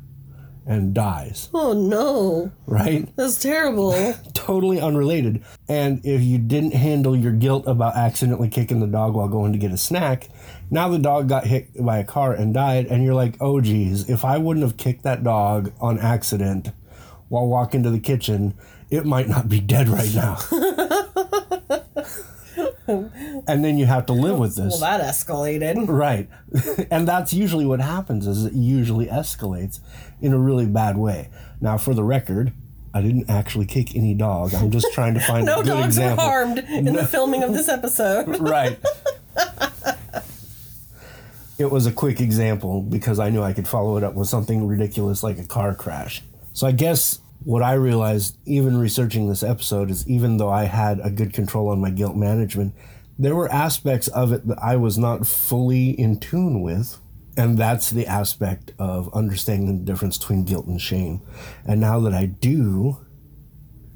and 0.69 0.93
dies, 0.93 1.49
Oh 1.55 1.73
no. 1.73 2.53
right? 2.67 3.09
That's 3.17 3.41
terrible. 3.41 3.93
totally 4.35 4.79
unrelated. 4.81 5.43
And 5.67 6.05
if 6.05 6.21
you 6.23 6.37
didn't 6.39 6.75
handle 6.75 7.17
your 7.17 7.33
guilt 7.33 7.65
about 7.67 7.97
accidentally 7.97 8.51
kicking 8.51 8.79
the 8.81 8.87
dog 8.87 9.15
while 9.15 9.29
going 9.29 9.53
to 9.55 9.59
get 9.59 9.73
a 9.73 9.79
snack, 9.79 10.29
now 10.71 10.89
the 10.89 10.99
dog 10.99 11.29
got 11.29 11.47
hit 11.47 11.71
by 11.83 11.99
a 11.99 12.05
car 12.05 12.35
and 12.35 12.53
died, 12.53 12.87
and 12.87 13.03
you're 13.03 13.15
like, 13.15 13.37
oh 13.41 13.61
geez, 13.63 14.09
if 14.11 14.25
I 14.27 14.37
wouldn't 14.37 14.65
have 14.65 14.77
kicked 14.77 15.03
that 15.05 15.25
dog 15.25 15.73
on 15.81 15.99
accident 15.99 16.69
while 17.29 17.47
walking 17.47 17.83
to 17.83 17.91
the 17.91 17.99
kitchen, 18.01 18.55
it 18.91 19.07
might 19.07 19.29
not 19.29 19.49
be 19.49 19.61
dead 19.61 19.89
right 19.89 20.15
now. 20.15 20.37
and 23.47 23.64
then 23.64 23.76
you 23.78 23.87
have 23.87 24.07
to 24.07 24.12
live 24.12 24.38
with 24.38 24.57
this. 24.57 24.80
well, 24.80 24.80
that 24.80 25.00
escalated. 25.02 25.87
Right. 25.88 26.28
and 26.90 27.07
that's 27.07 27.33
usually 27.33 27.66
what 27.66 27.80
happens 27.80 28.26
is 28.26 28.45
it 28.45 28.54
usually 28.54 29.07
escalates 29.07 29.80
in 30.21 30.33
a 30.33 30.38
really 30.38 30.66
bad 30.66 30.97
way. 30.97 31.28
Now 31.61 31.76
for 31.78 31.92
the 31.95 32.02
record, 32.04 32.52
I 32.95 33.02
didn't 33.02 33.28
actually 33.28 33.66
kick 33.66 33.95
any 33.95 34.14
dog. 34.14 34.54
I'm 34.54 34.71
just 34.71 34.92
trying 34.95 35.14
to 35.14 35.21
find 35.21 35.45
No 35.47 35.61
a 35.61 35.62
good 35.62 35.68
dogs 35.68 35.87
example. 35.99 36.25
were 36.25 36.30
harmed 36.30 36.59
in 36.61 36.85
the 36.95 37.07
filming 37.07 37.42
of 37.42 37.52
this 37.52 37.68
episode. 37.68 38.38
Right. 38.40 38.78
it 41.59 41.71
was 41.71 41.87
a 41.87 41.92
quick 41.92 42.21
example 42.21 42.83
because 42.83 43.18
I 43.18 43.30
knew 43.30 43.42
I 43.42 43.52
could 43.52 43.68
follow 43.68 43.97
it 43.97 44.04
up 44.04 44.14
with 44.14 44.28
something 44.28 44.66
ridiculous 44.66 45.23
like 45.23 45.38
a 45.38 45.45
car 45.47 45.75
crash. 45.75 46.23
So 46.54 46.66
I 46.66 46.73
guess 46.73 47.21
what 47.49 47.62
I 47.62 47.73
realized, 47.73 48.37
even 48.45 48.76
researching 48.76 49.26
this 49.26 49.43
episode, 49.43 49.90
is 49.90 50.07
even 50.07 50.37
though 50.37 50.50
I 50.50 50.64
had 50.64 51.00
a 51.02 51.09
good 51.09 51.33
control 51.33 51.71
on 51.71 51.81
my 51.81 51.88
guilt 51.88 52.14
management, 52.14 52.75
there 53.19 53.35
were 53.35 53.50
aspects 53.50 54.07
of 54.09 54.33
it 54.33 54.47
that 54.49 54.59
I 54.62 54.76
was 54.76 54.99
not 54.99 55.26
fully 55.26 55.99
in 55.99 56.21
tune 56.21 56.61
with. 56.61 56.99
And 57.38 57.57
that's 57.57 57.88
the 57.88 58.07
aspect 58.07 58.73
of 58.78 59.09
understanding 59.14 59.78
the 59.78 59.85
difference 59.90 60.19
between 60.19 60.45
guilt 60.45 60.67
and 60.67 60.78
shame. 60.78 61.23
And 61.64 61.81
now 61.81 62.00
that 62.00 62.12
I 62.12 62.26
do, 62.26 62.99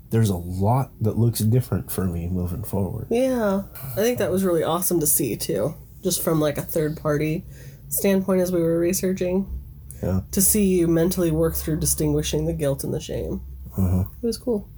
there's 0.09 0.31
a 0.31 0.37
lot 0.37 0.93
that 1.03 1.19
looks 1.19 1.41
different 1.41 1.91
for 1.91 2.07
me 2.07 2.29
moving 2.29 2.65
forward. 2.65 3.09
Yeah. 3.11 3.65
I 3.75 3.97
think 3.97 4.17
that 4.17 4.31
was 4.31 4.45
really 4.45 4.63
awesome 4.63 4.99
to 5.01 5.07
see 5.07 5.37
too. 5.37 5.75
Just 6.03 6.23
from 6.23 6.41
like 6.41 6.57
a 6.57 6.63
third 6.63 6.97
party 6.97 7.45
standpoint 7.89 8.41
as 8.41 8.51
we 8.51 8.63
were 8.63 8.79
researching. 8.79 9.62
Yeah. 10.03 10.23
To 10.33 10.43
see 10.43 10.67
you 10.67 10.89
mentally 10.89 11.31
work 11.31 11.55
through 11.55 11.79
distinguishing 11.79 12.47
the 12.47 12.53
guilt 12.53 12.85
and 12.85 12.93
the 12.93 13.01
shame. 13.01 13.41
Uh-huh. 13.77 14.05
It 14.23 14.27
was 14.27 14.37
cool. 14.37 14.69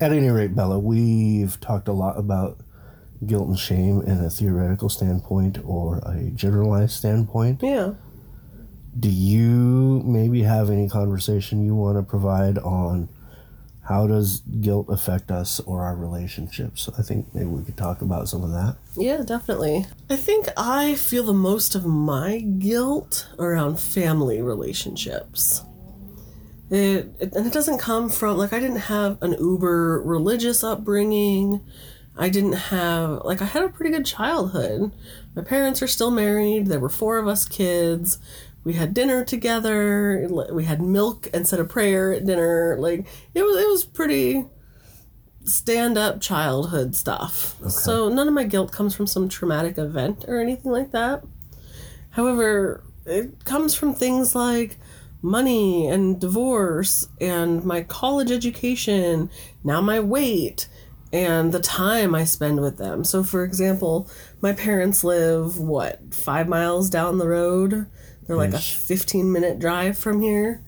At 0.00 0.12
any 0.12 0.28
rate, 0.28 0.54
Bella, 0.54 0.78
we've 0.78 1.58
talked 1.60 1.88
a 1.88 1.92
lot 1.92 2.18
about 2.18 2.58
guilt 3.24 3.48
and 3.48 3.58
shame 3.58 4.02
in 4.02 4.22
a 4.24 4.30
theoretical 4.30 4.88
standpoint 4.88 5.58
or 5.64 5.98
a 5.98 6.30
generalized 6.34 6.92
standpoint. 6.92 7.62
Yeah. 7.62 7.94
Do 8.98 9.10
you 9.10 10.02
maybe 10.04 10.42
have 10.42 10.70
any 10.70 10.88
conversation 10.88 11.64
you 11.64 11.74
want 11.74 11.98
to 11.98 12.02
provide 12.02 12.58
on 12.58 13.08
how 13.88 14.06
does 14.06 14.40
guilt 14.40 14.86
affect 14.88 15.30
us 15.30 15.60
or 15.60 15.82
our 15.82 15.94
relationships? 15.94 16.88
I 16.98 17.02
think 17.02 17.32
maybe 17.34 17.46
we 17.46 17.64
could 17.64 17.76
talk 17.76 18.02
about 18.02 18.28
some 18.28 18.42
of 18.42 18.50
that. 18.50 18.76
Yeah, 18.96 19.22
definitely. 19.24 19.86
I 20.10 20.16
think 20.16 20.48
I 20.56 20.96
feel 20.96 21.22
the 21.22 21.32
most 21.32 21.74
of 21.74 21.86
my 21.86 22.40
guilt 22.40 23.28
around 23.38 23.78
family 23.78 24.42
relationships. 24.42 25.62
It, 26.68 27.14
it 27.20 27.32
and 27.34 27.46
it 27.46 27.52
doesn't 27.52 27.78
come 27.78 28.08
from 28.08 28.36
like 28.38 28.52
I 28.52 28.58
didn't 28.58 28.76
have 28.76 29.22
an 29.22 29.36
uber 29.38 30.02
religious 30.04 30.64
upbringing. 30.64 31.60
I 32.16 32.28
didn't 32.28 32.54
have 32.54 33.20
like 33.24 33.40
I 33.40 33.44
had 33.44 33.62
a 33.62 33.68
pretty 33.68 33.92
good 33.92 34.06
childhood. 34.06 34.90
My 35.36 35.42
parents 35.42 35.80
are 35.80 35.86
still 35.86 36.10
married. 36.10 36.66
There 36.66 36.80
were 36.80 36.88
four 36.88 37.18
of 37.18 37.28
us 37.28 37.46
kids. 37.46 38.18
We 38.66 38.72
had 38.72 38.94
dinner 38.94 39.24
together. 39.24 40.26
We 40.50 40.64
had 40.64 40.82
milk 40.82 41.28
and 41.32 41.46
said 41.46 41.60
a 41.60 41.64
prayer 41.64 42.12
at 42.12 42.26
dinner. 42.26 42.76
Like 42.80 43.06
it 43.32 43.42
was 43.44 43.56
it 43.62 43.68
was 43.68 43.84
pretty 43.84 44.44
stand 45.44 45.96
up 45.96 46.20
childhood 46.20 46.96
stuff. 46.96 47.54
So 47.70 48.08
none 48.08 48.26
of 48.26 48.34
my 48.34 48.42
guilt 48.42 48.72
comes 48.72 48.92
from 48.92 49.06
some 49.06 49.28
traumatic 49.28 49.78
event 49.78 50.24
or 50.26 50.40
anything 50.40 50.72
like 50.72 50.90
that. 50.90 51.22
However, 52.10 52.82
it 53.04 53.44
comes 53.44 53.76
from 53.76 53.94
things 53.94 54.34
like 54.34 54.78
money 55.22 55.86
and 55.86 56.20
divorce 56.20 57.06
and 57.20 57.64
my 57.64 57.84
college 57.84 58.32
education, 58.32 59.30
now 59.62 59.80
my 59.80 60.00
weight, 60.00 60.66
and 61.12 61.52
the 61.52 61.60
time 61.60 62.16
I 62.16 62.24
spend 62.24 62.60
with 62.60 62.78
them. 62.78 63.04
So, 63.04 63.22
for 63.22 63.44
example, 63.44 64.10
my 64.40 64.52
parents 64.52 65.04
live, 65.04 65.60
what, 65.60 66.12
five 66.12 66.48
miles 66.48 66.90
down 66.90 67.18
the 67.18 67.28
road? 67.28 67.86
They're 68.26 68.36
like 68.36 68.52
a 68.52 68.58
15 68.58 69.30
minute 69.30 69.58
drive 69.58 69.98
from 69.98 70.20
here. 70.20 70.62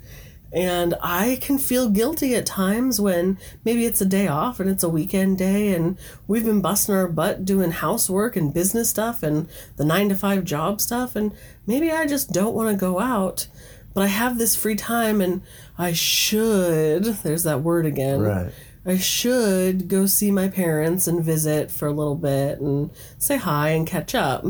And 0.51 0.95
I 1.03 1.39
can 1.43 1.59
feel 1.59 1.91
guilty 1.91 2.35
at 2.35 2.47
times 2.47 2.99
when 2.99 3.39
maybe 3.65 3.85
it's 3.85 4.01
a 4.01 4.07
day 4.07 4.29
off 4.29 4.61
and 4.61 4.71
it's 4.71 4.83
a 4.83 4.89
weekend 4.89 5.37
day 5.37 5.75
and 5.75 5.99
we've 6.27 6.45
been 6.45 6.63
busting 6.63 6.95
our 6.95 7.07
butt 7.07 7.45
doing 7.45 7.71
housework 7.71 8.35
and 8.35 8.55
business 8.55 8.89
stuff 8.89 9.23
and 9.23 9.47
the 9.77 9.85
nine 9.85 10.09
to 10.09 10.15
five 10.15 10.45
job 10.45 10.81
stuff. 10.81 11.15
And 11.15 11.33
maybe 11.67 11.91
I 11.91 12.07
just 12.07 12.33
don't 12.33 12.55
want 12.55 12.71
to 12.71 12.81
go 12.81 12.99
out, 12.99 13.47
but 13.93 14.05
I 14.05 14.07
have 14.07 14.39
this 14.39 14.57
free 14.57 14.77
time 14.77 15.21
and 15.21 15.43
I 15.77 15.93
should, 15.93 17.05
there's 17.05 17.43
that 17.43 17.61
word 17.61 17.85
again. 17.85 18.21
Right. 18.21 18.53
I 18.87 18.97
should 18.97 19.89
go 19.89 20.07
see 20.07 20.31
my 20.31 20.49
parents 20.49 21.07
and 21.07 21.23
visit 21.23 21.71
for 21.71 21.87
a 21.87 21.93
little 21.93 22.15
bit 22.15 22.59
and 22.59 22.91
say 23.19 23.37
hi 23.37 23.69
and 23.71 23.87
catch 23.87 24.15
up. 24.15 24.47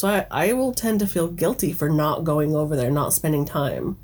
So 0.00 0.08
I, 0.08 0.26
I 0.30 0.52
will 0.54 0.72
tend 0.72 1.00
to 1.00 1.06
feel 1.06 1.28
guilty 1.28 1.74
for 1.74 1.90
not 1.90 2.24
going 2.24 2.56
over 2.56 2.74
there, 2.74 2.90
not 2.90 3.12
spending 3.12 3.44
time. 3.44 3.98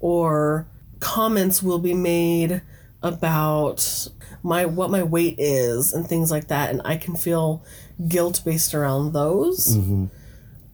Or 0.00 0.66
comments 0.98 1.62
will 1.62 1.78
be 1.78 1.94
made 1.94 2.62
about 3.00 4.08
my 4.42 4.66
what 4.66 4.90
my 4.90 5.04
weight 5.04 5.36
is 5.38 5.92
and 5.92 6.04
things 6.04 6.32
like 6.32 6.48
that 6.48 6.70
and 6.70 6.82
I 6.84 6.96
can 6.96 7.14
feel 7.14 7.64
guilt 8.08 8.42
based 8.44 8.74
around 8.74 9.12
those. 9.12 9.76
Mm-hmm. 9.76 10.06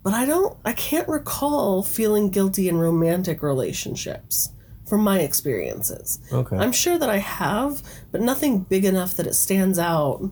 But 0.02 0.14
I 0.14 0.24
don't 0.24 0.56
I 0.64 0.72
can't 0.72 1.06
recall 1.06 1.82
feeling 1.82 2.30
guilty 2.30 2.66
in 2.70 2.78
romantic 2.78 3.42
relationships 3.42 4.52
from 4.88 5.02
my 5.02 5.18
experiences. 5.18 6.18
Okay. 6.32 6.56
I'm 6.56 6.72
sure 6.72 6.96
that 6.96 7.10
I 7.10 7.18
have, 7.18 7.82
but 8.10 8.22
nothing 8.22 8.60
big 8.60 8.86
enough 8.86 9.16
that 9.16 9.26
it 9.26 9.34
stands 9.34 9.78
out 9.78 10.30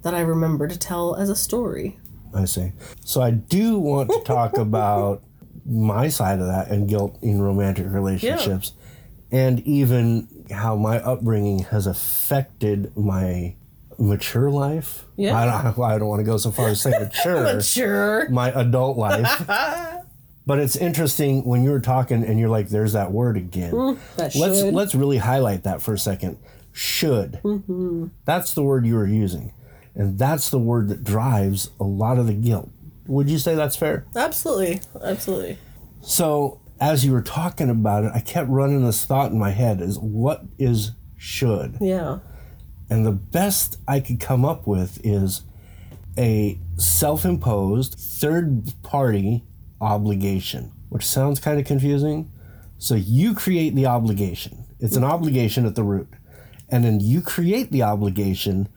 that 0.00 0.14
I 0.14 0.20
remember 0.20 0.66
to 0.66 0.78
tell 0.78 1.14
as 1.16 1.28
a 1.28 1.36
story. 1.36 1.98
I 2.36 2.44
see. 2.44 2.72
So 3.00 3.22
I 3.22 3.30
do 3.30 3.78
want 3.78 4.10
to 4.10 4.20
talk 4.20 4.56
about 4.58 5.22
my 5.64 6.08
side 6.08 6.38
of 6.38 6.46
that 6.46 6.68
and 6.68 6.88
guilt 6.88 7.18
in 7.22 7.40
romantic 7.40 7.86
relationships 7.88 8.72
and 9.32 9.60
even 9.66 10.28
how 10.50 10.76
my 10.76 10.98
upbringing 11.00 11.60
has 11.64 11.86
affected 11.86 12.96
my 12.96 13.56
mature 13.98 14.50
life. 14.50 15.04
Yeah. 15.16 15.36
I 15.36 15.62
don't, 15.62 15.84
I 15.84 15.98
don't 15.98 16.08
want 16.08 16.20
to 16.20 16.24
go 16.24 16.36
so 16.36 16.50
far 16.50 16.68
as 16.68 16.80
say 16.80 16.90
mature. 17.00 17.60
Sure. 17.60 18.28
my 18.28 18.50
adult 18.50 18.96
life. 18.96 19.44
but 20.46 20.58
it's 20.58 20.76
interesting 20.76 21.44
when 21.44 21.64
you 21.64 21.70
were 21.70 21.80
talking 21.80 22.22
and 22.24 22.38
you're 22.38 22.48
like, 22.48 22.68
"There's 22.68 22.92
that 22.92 23.10
word 23.12 23.36
again." 23.36 23.72
Mm-hmm. 23.72 24.16
that 24.16 24.34
let's 24.36 24.60
should. 24.60 24.74
let's 24.74 24.94
really 24.94 25.18
highlight 25.18 25.64
that 25.64 25.82
for 25.82 25.94
a 25.94 25.98
second. 25.98 26.38
Should. 26.72 27.40
Mm-hmm. 27.42 28.08
That's 28.26 28.54
the 28.54 28.62
word 28.62 28.86
you 28.86 28.94
were 28.94 29.06
using, 29.06 29.52
and 29.96 30.18
that's 30.18 30.50
the 30.50 30.58
word 30.58 30.88
that 30.88 31.02
drives 31.02 31.70
a 31.80 31.84
lot 31.84 32.18
of 32.18 32.26
the 32.26 32.34
guilt. 32.34 32.70
Would 33.06 33.30
you 33.30 33.38
say 33.38 33.54
that's 33.54 33.76
fair? 33.76 34.06
Absolutely. 34.14 34.80
Absolutely. 35.02 35.58
So 36.02 36.60
as 36.78 37.04
you 37.04 37.12
were 37.12 37.22
talking 37.22 37.70
about 37.70 38.04
it, 38.04 38.12
I 38.14 38.20
kept 38.20 38.50
running 38.50 38.84
this 38.84 39.04
thought 39.04 39.32
in 39.32 39.38
my 39.38 39.50
head 39.50 39.80
is 39.80 39.98
what 39.98 40.42
is 40.58 40.92
should? 41.16 41.78
Yeah. 41.80 42.18
And 42.90 43.06
the 43.06 43.12
best 43.12 43.78
I 43.88 44.00
could 44.00 44.20
come 44.20 44.44
up 44.44 44.66
with 44.66 45.00
is 45.04 45.42
a 46.18 46.58
self 46.76 47.24
imposed 47.24 47.94
third 47.94 48.72
party 48.82 49.44
obligation, 49.80 50.72
which 50.90 51.04
sounds 51.04 51.40
kind 51.40 51.58
of 51.58 51.66
confusing. 51.66 52.30
So 52.78 52.94
you 52.94 53.34
create 53.34 53.74
the 53.74 53.86
obligation, 53.86 54.64
it's 54.78 54.96
an 54.96 55.02
mm-hmm. 55.02 55.12
obligation 55.12 55.64
at 55.64 55.74
the 55.74 55.82
root. 55.82 56.08
And 56.68 56.84
then 56.84 57.00
you 57.00 57.22
create 57.22 57.70
the 57.70 57.84
obligation 57.84 58.68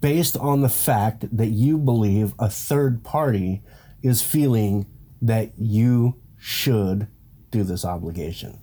based 0.00 0.36
on 0.36 0.60
the 0.60 0.68
fact 0.68 1.36
that 1.36 1.48
you 1.48 1.78
believe 1.78 2.34
a 2.38 2.48
third 2.48 3.02
party 3.02 3.62
is 4.02 4.22
feeling 4.22 4.86
that 5.20 5.52
you 5.58 6.14
should 6.38 7.08
do 7.50 7.64
this 7.64 7.84
obligation. 7.84 8.58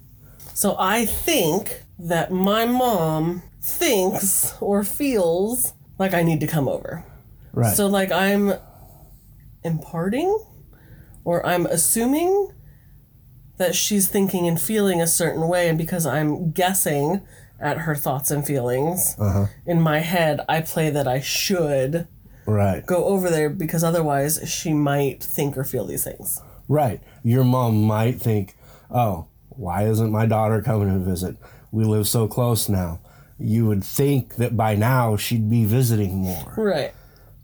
So 0.53 0.75
I 0.79 1.05
think 1.05 1.83
that 1.99 2.31
my 2.31 2.65
mom 2.65 3.43
thinks 3.61 4.53
or 4.61 4.83
feels 4.83 5.73
like 5.97 6.13
I 6.13 6.23
need 6.23 6.39
to 6.41 6.47
come 6.47 6.67
over. 6.67 7.03
Right. 7.51 7.75
So 7.75 7.87
like 7.87 8.11
I'm 8.11 8.53
imparting 9.63 10.39
or 11.23 11.45
I'm 11.45 11.65
assuming 11.65 12.51
that 13.57 13.75
she's 13.75 14.07
thinking 14.07 14.47
and 14.47 14.59
feeling 14.59 15.01
a 15.01 15.07
certain 15.07 15.47
way 15.47 15.67
and 15.69 15.77
because 15.77 16.05
I'm 16.05 16.51
guessing 16.51 17.25
at 17.59 17.79
her 17.79 17.95
thoughts 17.95 18.31
and 18.31 18.45
feelings 18.45 19.15
uh-huh. 19.19 19.45
in 19.65 19.81
my 19.81 19.99
head 19.99 20.41
I 20.49 20.61
play 20.61 20.89
that 20.89 21.07
I 21.07 21.19
should 21.21 22.07
right. 22.45 22.85
go 22.85 23.05
over 23.05 23.29
there 23.29 23.49
because 23.49 23.83
otherwise 23.83 24.41
she 24.49 24.73
might 24.73 25.23
think 25.23 25.57
or 25.57 25.63
feel 25.63 25.85
these 25.85 26.03
things. 26.03 26.41
Right. 26.67 27.01
Your 27.23 27.43
mom 27.43 27.83
might 27.83 28.19
think, 28.21 28.55
oh, 28.89 29.27
why 29.49 29.87
isn't 29.87 30.11
my 30.11 30.25
daughter 30.25 30.61
coming 30.61 30.89
to 30.89 30.99
visit? 30.99 31.37
We 31.71 31.83
live 31.85 32.07
so 32.07 32.27
close 32.27 32.69
now. 32.69 32.99
You 33.37 33.65
would 33.67 33.83
think 33.83 34.35
that 34.35 34.55
by 34.55 34.75
now 34.75 35.17
she'd 35.17 35.49
be 35.49 35.65
visiting 35.65 36.15
more. 36.15 36.53
Right. 36.57 36.93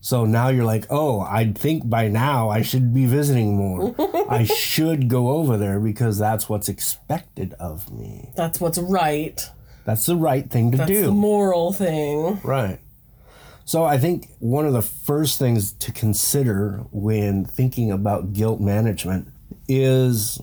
So 0.04 0.26
now 0.26 0.48
you're 0.48 0.66
like, 0.66 0.86
oh, 0.90 1.22
I 1.22 1.54
think 1.54 1.88
by 1.88 2.08
now 2.08 2.50
I 2.50 2.64
should 2.64 2.94
be 2.94 3.06
visiting 3.06 3.56
more. 3.56 3.96
I 4.30 4.46
should 4.46 5.10
go 5.10 5.30
over 5.30 5.58
there 5.58 5.80
because 5.80 6.18
that's 6.18 6.50
what's 6.50 6.68
expected 6.68 7.54
of 7.60 7.92
me. 7.92 8.32
That's 8.36 8.60
what's 8.60 8.80
right. 8.80 9.48
That's 9.86 10.06
the 10.06 10.16
right 10.16 10.50
thing 10.50 10.72
to 10.72 10.78
That's 10.78 10.92
do. 10.92 11.06
the 11.08 11.12
moral 11.12 11.74
thing. 11.74 12.40
Right. 12.44 12.80
So 13.66 13.84
I 13.84 13.98
think 13.98 14.28
one 14.40 14.66
of 14.66 14.74
the 14.74 14.82
first 14.82 15.40
things 15.40 15.72
to 15.74 15.92
consider 15.92 16.84
when 16.92 17.46
thinking 17.46 17.92
about 17.92 18.34
guilt 18.34 18.60
management 18.60 19.30
is 19.68 20.42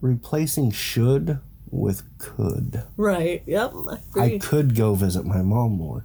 replacing 0.00 0.70
should 0.70 1.40
with 1.70 2.02
could. 2.18 2.84
Right. 2.96 3.42
Yep. 3.46 3.72
I 4.16 4.20
I 4.20 4.38
could 4.38 4.76
go 4.76 4.94
visit 4.94 5.24
my 5.24 5.42
mom 5.42 5.72
more. 5.72 6.04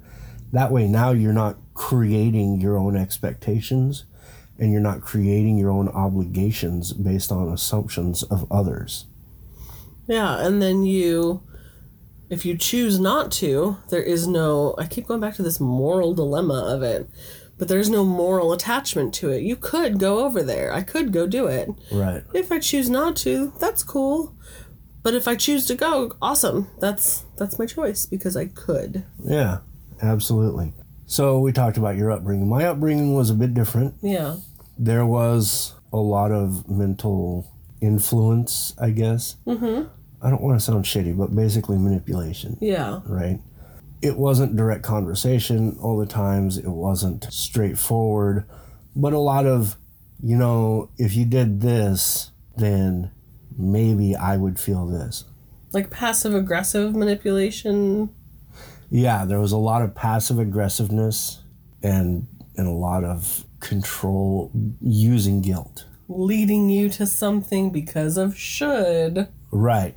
That 0.54 0.72
way 0.72 0.88
now 0.88 1.12
you're 1.12 1.34
not 1.34 1.58
creating 1.74 2.62
your 2.62 2.78
own 2.78 2.96
expectations 2.96 4.06
and 4.58 4.72
you're 4.72 4.82
not 4.82 5.02
creating 5.02 5.58
your 5.58 5.70
own 5.70 5.88
obligations 5.90 6.94
based 6.94 7.32
on 7.32 7.50
assumptions 7.50 8.24
of 8.24 8.50
others. 8.52 9.06
Yeah, 10.08 10.40
and 10.40 10.62
then 10.62 10.84
you, 10.84 11.44
if 12.30 12.46
you 12.46 12.58
choose 12.58 13.00
not 13.00 13.32
to, 13.34 13.78
there 13.90 14.04
is 14.04 14.28
no. 14.28 14.76
I 14.78 14.86
keep 14.86 15.08
going 15.08 15.20
back 15.20 15.36
to 15.36 15.44
this 15.44 15.60
moral 15.60 16.14
dilemma 16.14 16.66
of 16.68 16.84
it, 16.84 17.10
but 17.58 17.68
there's 17.68 17.90
no 17.90 18.04
moral 18.04 18.52
attachment 18.54 19.14
to 19.16 19.30
it. 19.30 19.44
You 19.44 19.56
could 19.56 20.00
go 20.00 20.26
over 20.26 20.44
there. 20.44 20.74
I 20.74 20.82
could 20.84 21.12
go 21.14 21.26
do 21.28 21.48
it. 21.48 21.70
Right. 21.92 22.24
If 22.34 22.52
I 22.52 22.60
choose 22.60 22.90
not 22.90 23.16
to, 23.18 23.54
that's 23.60 23.84
cool. 23.84 24.36
But 25.04 25.14
if 25.14 25.28
I 25.28 25.36
choose 25.36 25.66
to 25.68 25.76
go, 25.76 26.12
awesome. 26.22 26.68
That's 26.80 27.24
that's 27.38 27.58
my 27.58 27.66
choice 27.66 28.06
because 28.06 28.36
I 28.36 28.48
could. 28.48 29.06
Yeah, 29.24 29.60
absolutely. 30.02 30.74
So 31.06 31.40
we 31.40 31.54
talked 31.54 31.78
about 31.78 31.96
your 31.96 32.12
upbringing. 32.12 32.50
My 32.50 32.66
upbringing 32.66 33.13
was 33.16 33.30
a 33.30 33.34
bit 33.34 33.54
different. 33.54 33.96
Yeah. 34.02 34.38
there 34.78 35.06
was 35.06 35.74
a 35.94 35.98
lot 35.98 36.32
of 36.32 36.70
mental 36.70 37.50
influence, 37.80 38.74
I 38.80 38.90
guess. 38.90 39.38
Mm-hmm. 39.48 39.88
I 40.28 40.30
don't 40.30 40.42
want 40.42 40.60
to 40.60 40.66
sound 40.66 40.84
shitty, 40.84 41.18
but 41.18 41.34
basically 41.34 41.78
manipulation, 41.78 42.58
Yeah. 42.60 43.00
right? 43.06 43.40
It 44.02 44.18
wasn't 44.18 44.58
direct 44.58 44.84
conversation 44.84 45.78
all 45.82 45.98
the 45.98 46.06
times, 46.06 46.58
it 46.58 46.68
wasn't 46.68 47.28
straightforward, 47.32 48.44
but 48.94 49.13
a 49.13 49.20
lot 49.20 49.46
of, 49.46 49.78
you 50.22 50.36
know, 50.36 50.90
if 50.98 51.16
you 51.16 51.24
did 51.24 51.62
this, 51.62 52.32
then 52.58 53.10
maybe 53.58 54.18
I 54.18 54.36
would 54.36 54.60
feel 54.60 54.86
this. 54.86 55.24
Like 55.72 55.90
passive 55.90 56.36
aggressive 56.36 56.94
manipulation. 56.94 58.10
Yeah, 58.90 59.24
there 59.24 59.40
was 59.40 59.54
a 59.54 59.58
lot 59.58 59.82
of 59.82 59.96
passive 59.96 60.40
aggressiveness 60.40 61.42
and 61.82 62.28
and 62.58 62.68
a 62.68 62.72
lot 62.72 63.06
of 63.06 63.46
control 63.62 64.52
using 64.82 65.40
guilt. 65.42 65.86
leading 66.10 66.70
you 66.70 66.90
to 66.90 67.06
something 67.06 67.70
because 67.70 68.18
of 68.18 68.38
should. 68.38 69.28
Right. 69.52 69.96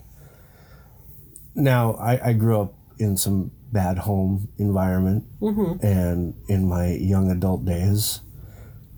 Now, 1.54 1.94
I, 1.94 2.28
I 2.30 2.32
grew 2.32 2.60
up 2.60 2.74
in 2.98 3.16
some 3.16 3.50
bad 3.72 3.98
home 3.98 4.48
environment, 4.58 5.24
mm-hmm. 5.40 5.84
and 5.84 6.34
in 6.48 6.68
my 6.68 6.92
young 6.92 7.30
adult 7.30 7.64
days, 7.64 8.20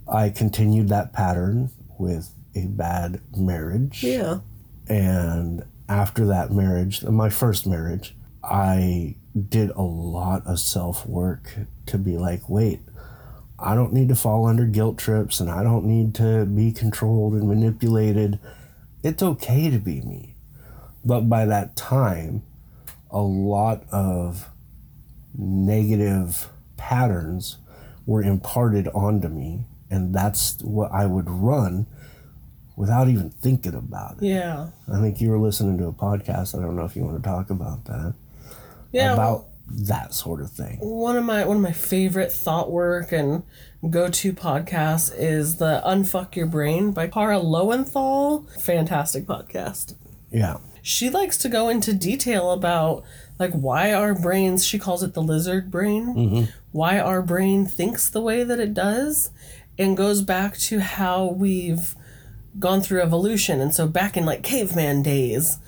I 0.09 0.31
continued 0.31 0.89
that 0.89 1.13
pattern 1.13 1.71
with 1.99 2.31
a 2.55 2.67
bad 2.67 3.21
marriage. 3.37 4.03
Yeah. 4.03 4.41
And 4.89 5.65
after 5.89 6.27
that 6.27 6.51
marriage, 6.51 7.03
my 7.05 7.31
first 7.31 7.67
marriage, 7.67 8.15
I 8.43 9.17
did 9.49 9.71
a 9.71 9.83
lot 9.83 10.47
of 10.47 10.59
self 10.59 11.07
work 11.07 11.55
to 11.87 11.99
be 11.99 12.19
like, 12.19 12.49
wait, 12.49 12.81
I 13.59 13.75
don't 13.75 13.93
need 13.93 14.09
to 14.09 14.17
fall 14.17 14.47
under 14.47 14.67
guilt 14.67 14.99
trips 14.99 15.41
and 15.41 15.51
I 15.51 15.63
don't 15.63 15.85
need 15.85 16.15
to 16.17 16.45
be 16.45 16.73
controlled 16.73 17.35
and 17.35 17.49
manipulated. 17.49 18.39
It's 19.03 19.23
okay 19.23 19.71
to 19.71 19.79
be 19.79 20.01
me. 20.03 20.32
But 21.05 21.23
by 21.29 21.45
that 21.47 21.77
time, 21.77 22.43
a 23.11 23.21
lot 23.21 23.85
of 23.91 24.49
negative 25.37 26.49
patterns 26.77 27.59
were 28.07 28.23
imparted 28.23 28.89
onto 28.89 29.29
me, 29.29 29.65
and 29.91 30.15
that's 30.15 30.61
what 30.63 30.93
I 30.93 31.07
would 31.07 31.29
run 31.29 31.87
without 32.77 33.09
even 33.09 33.31
thinking 33.31 33.75
about 33.75 34.17
it. 34.19 34.25
Yeah. 34.25 34.69
I 34.93 35.01
think 35.01 35.21
you 35.21 35.31
were 35.31 35.39
listening 35.39 35.79
to 35.79 35.87
a 35.87 35.93
podcast. 35.93 36.59
I 36.59 36.63
don't 36.63 36.77
know 36.77 36.85
if 36.85 36.97
you 36.97 37.05
want 37.05 37.23
to 37.23 37.29
talk 37.29 37.51
about 37.51 37.85
that. 37.87 38.15
Yeah. 38.93 39.15
about 39.15 39.47
that 39.69 40.13
sort 40.13 40.43
of 40.43 40.51
thing. 40.51 40.77
one 40.81 41.17
of 41.17 41.25
my 41.25 41.47
one 41.47 41.57
of 41.57 41.63
my 41.63 41.73
favorite 41.73 42.31
thought 42.31 42.71
work 42.71 43.11
and 43.11 43.43
go-to 43.89 44.35
podcasts 44.35 45.11
is 45.17 45.57
the 45.57 45.81
Unfuck 45.87 46.37
Your 46.37 46.47
Brain 46.47 46.93
by 46.93 47.07
Kara 47.07 47.39
Loewentheil. 47.39 48.51
Fantastic 48.61 49.25
podcast. 49.25 49.95
Yeah. 50.31 50.59
She 50.83 51.09
likes 51.09 51.39
to 51.39 51.49
go 51.49 51.69
into 51.69 51.95
detail 51.95 52.51
about 52.51 53.05
like 53.39 53.53
why 53.53 53.93
our 53.93 54.15
brains, 54.15 54.65
she 54.65 54.79
calls 54.79 55.03
it 55.03 55.15
the 55.15 55.23
lizard 55.23 55.71
brain, 55.71 56.15
mm-hmm. 56.15 56.51
why 56.73 56.99
our 56.99 57.23
brain 57.23 57.67
thinks 57.67 58.09
the 58.09 58.21
way 58.21 58.45
that 58.45 58.61
it 58.61 58.75
does 58.75 59.31
and 59.79 59.97
goes 59.97 60.23
back 60.23 60.57
to 60.59 60.81
how 60.81 61.27
we've 61.27 61.95
gone 62.59 62.81
through 62.81 63.01
evolution. 63.01 63.61
And 63.61 63.73
so 63.73 63.87
back 63.87 64.17
in 64.17 64.27
like 64.27 64.43
caveman 64.43 65.03
days, 65.03 65.59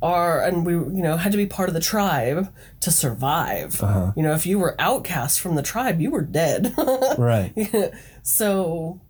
are 0.00 0.42
and 0.44 0.64
we 0.64 0.74
you 0.74 1.02
know 1.02 1.16
had 1.16 1.32
to 1.32 1.38
be 1.38 1.46
part 1.46 1.68
of 1.68 1.74
the 1.74 1.80
tribe 1.80 2.52
to 2.80 2.90
survive. 2.90 3.82
Uh-huh. 3.82 4.12
You 4.16 4.22
know, 4.22 4.32
if 4.32 4.46
you 4.46 4.58
were 4.58 4.76
outcast 4.78 5.40
from 5.40 5.54
the 5.56 5.62
tribe, 5.62 6.00
you 6.00 6.10
were 6.10 6.22
dead. 6.22 6.74
Right. 7.18 7.52
so 8.22 9.00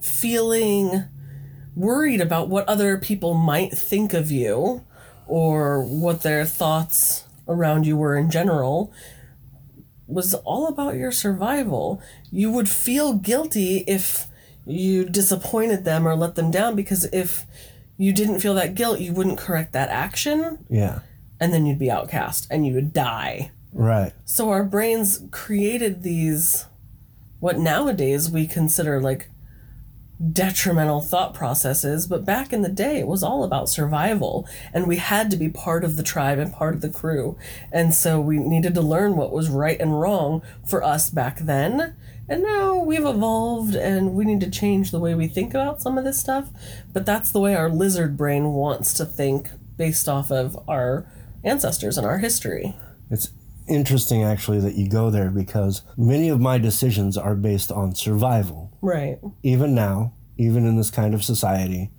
feeling 0.00 1.04
worried 1.76 2.20
about 2.20 2.48
what 2.48 2.66
other 2.68 2.96
people 2.98 3.34
might 3.34 3.72
think 3.72 4.12
of 4.12 4.30
you 4.30 4.84
or 5.28 5.84
what 5.84 6.22
their 6.22 6.44
thoughts 6.44 7.24
around 7.46 7.86
you 7.86 7.96
were 7.96 8.16
in 8.16 8.30
general 8.30 8.92
was 10.08 10.34
all 10.34 10.66
about 10.68 10.94
your 10.96 11.12
survival. 11.12 12.00
You 12.32 12.50
would 12.50 12.68
feel 12.68 13.14
guilty 13.14 13.78
if 13.86 14.26
you 14.64 15.04
disappointed 15.04 15.84
them 15.84 16.06
or 16.08 16.16
let 16.16 16.34
them 16.34 16.50
down 16.50 16.74
because 16.74 17.04
if 17.12 17.44
you 17.96 18.12
didn't 18.12 18.40
feel 18.40 18.54
that 18.54 18.74
guilt, 18.74 19.00
you 19.00 19.12
wouldn't 19.12 19.38
correct 19.38 19.72
that 19.72 19.88
action 19.90 20.64
Yeah. 20.68 21.00
and 21.40 21.52
then 21.52 21.66
you'd 21.66 21.78
be 21.78 21.90
outcast 21.90 22.46
and 22.50 22.66
you 22.66 22.74
would 22.74 22.92
die. 22.92 23.50
Right. 23.72 24.12
So 24.24 24.50
our 24.50 24.64
brains 24.64 25.22
created 25.30 26.02
these, 26.02 26.66
what 27.40 27.58
nowadays 27.58 28.30
we 28.30 28.46
consider 28.46 29.00
like 29.00 29.28
detrimental 30.32 31.00
thought 31.00 31.34
processes, 31.34 32.06
but 32.06 32.24
back 32.24 32.52
in 32.52 32.62
the 32.62 32.68
day, 32.68 32.98
it 32.98 33.06
was 33.06 33.22
all 33.22 33.44
about 33.44 33.68
survival, 33.68 34.48
and 34.72 34.86
we 34.86 34.96
had 34.96 35.30
to 35.30 35.36
be 35.36 35.48
part 35.48 35.84
of 35.84 35.96
the 35.96 36.02
tribe 36.02 36.38
and 36.38 36.52
part 36.52 36.74
of 36.74 36.80
the 36.80 36.88
crew. 36.88 37.36
And 37.70 37.94
so 37.94 38.20
we 38.20 38.38
needed 38.38 38.74
to 38.74 38.82
learn 38.82 39.16
what 39.16 39.32
was 39.32 39.50
right 39.50 39.78
and 39.78 40.00
wrong 40.00 40.42
for 40.66 40.82
us 40.82 41.10
back 41.10 41.40
then. 41.40 41.96
And 42.28 42.42
now 42.42 42.76
we've 42.76 43.04
evolved 43.04 43.76
and 43.76 44.14
we 44.14 44.24
need 44.24 44.40
to 44.40 44.50
change 44.50 44.90
the 44.90 44.98
way 44.98 45.14
we 45.14 45.28
think 45.28 45.54
about 45.54 45.80
some 45.80 45.96
of 45.96 46.04
this 46.04 46.18
stuff, 46.18 46.50
but 46.92 47.06
that's 47.06 47.30
the 47.30 47.40
way 47.40 47.54
our 47.54 47.70
lizard 47.70 48.16
brain 48.16 48.52
wants 48.52 48.94
to 48.94 49.04
think 49.04 49.50
based 49.76 50.08
off 50.08 50.32
of 50.32 50.58
our 50.66 51.06
ancestors 51.44 51.96
and 51.96 52.06
our 52.06 52.18
history. 52.18 52.74
It's 53.10 53.30
interesting 53.68 54.22
actually 54.22 54.60
that 54.60 54.74
you 54.74 54.88
go 54.88 55.10
there 55.10 55.30
because 55.30 55.82
many 55.96 56.28
of 56.28 56.40
my 56.40 56.58
decisions 56.58 57.16
are 57.16 57.34
based 57.34 57.70
on 57.70 57.94
survival. 57.94 58.75
Right. 58.86 59.18
even 59.42 59.74
now, 59.74 60.14
even 60.36 60.64
in 60.66 60.76
this 60.76 60.90
kind 60.90 61.12
of 61.14 61.24
society. 61.24 61.90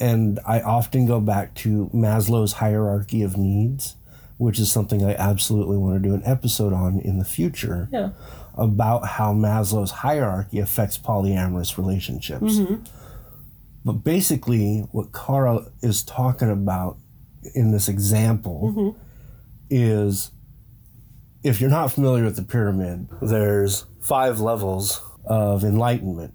And 0.00 0.40
I 0.46 0.60
often 0.60 1.06
go 1.06 1.20
back 1.20 1.54
to 1.56 1.90
Maslow's 1.92 2.54
hierarchy 2.54 3.22
of 3.22 3.36
needs, 3.36 3.96
which 4.38 4.58
is 4.58 4.70
something 4.70 5.04
I 5.04 5.14
absolutely 5.14 5.76
want 5.76 6.02
to 6.02 6.08
do 6.08 6.14
an 6.14 6.22
episode 6.24 6.72
on 6.72 7.00
in 7.00 7.18
the 7.18 7.24
future 7.24 7.88
Yeah. 7.92 8.10
about 8.54 9.06
how 9.06 9.34
Maslow's 9.34 9.90
hierarchy 9.90 10.60
affects 10.60 10.96
polyamorous 10.96 11.76
relationships. 11.76 12.58
Mm-hmm. 12.58 12.84
But 13.84 14.04
basically, 14.04 14.86
what 14.92 15.12
Carl 15.12 15.66
is 15.82 16.02
talking 16.02 16.50
about 16.50 16.96
in 17.54 17.72
this 17.72 17.88
example 17.88 18.74
mm-hmm. 18.76 18.98
is 19.68 20.30
if 21.42 21.60
you're 21.60 21.70
not 21.70 21.92
familiar 21.92 22.24
with 22.24 22.36
the 22.36 22.42
pyramid, 22.42 23.08
there's 23.20 23.84
five 24.00 24.40
levels 24.40 25.00
of 25.28 25.64
enlightenment. 25.64 26.34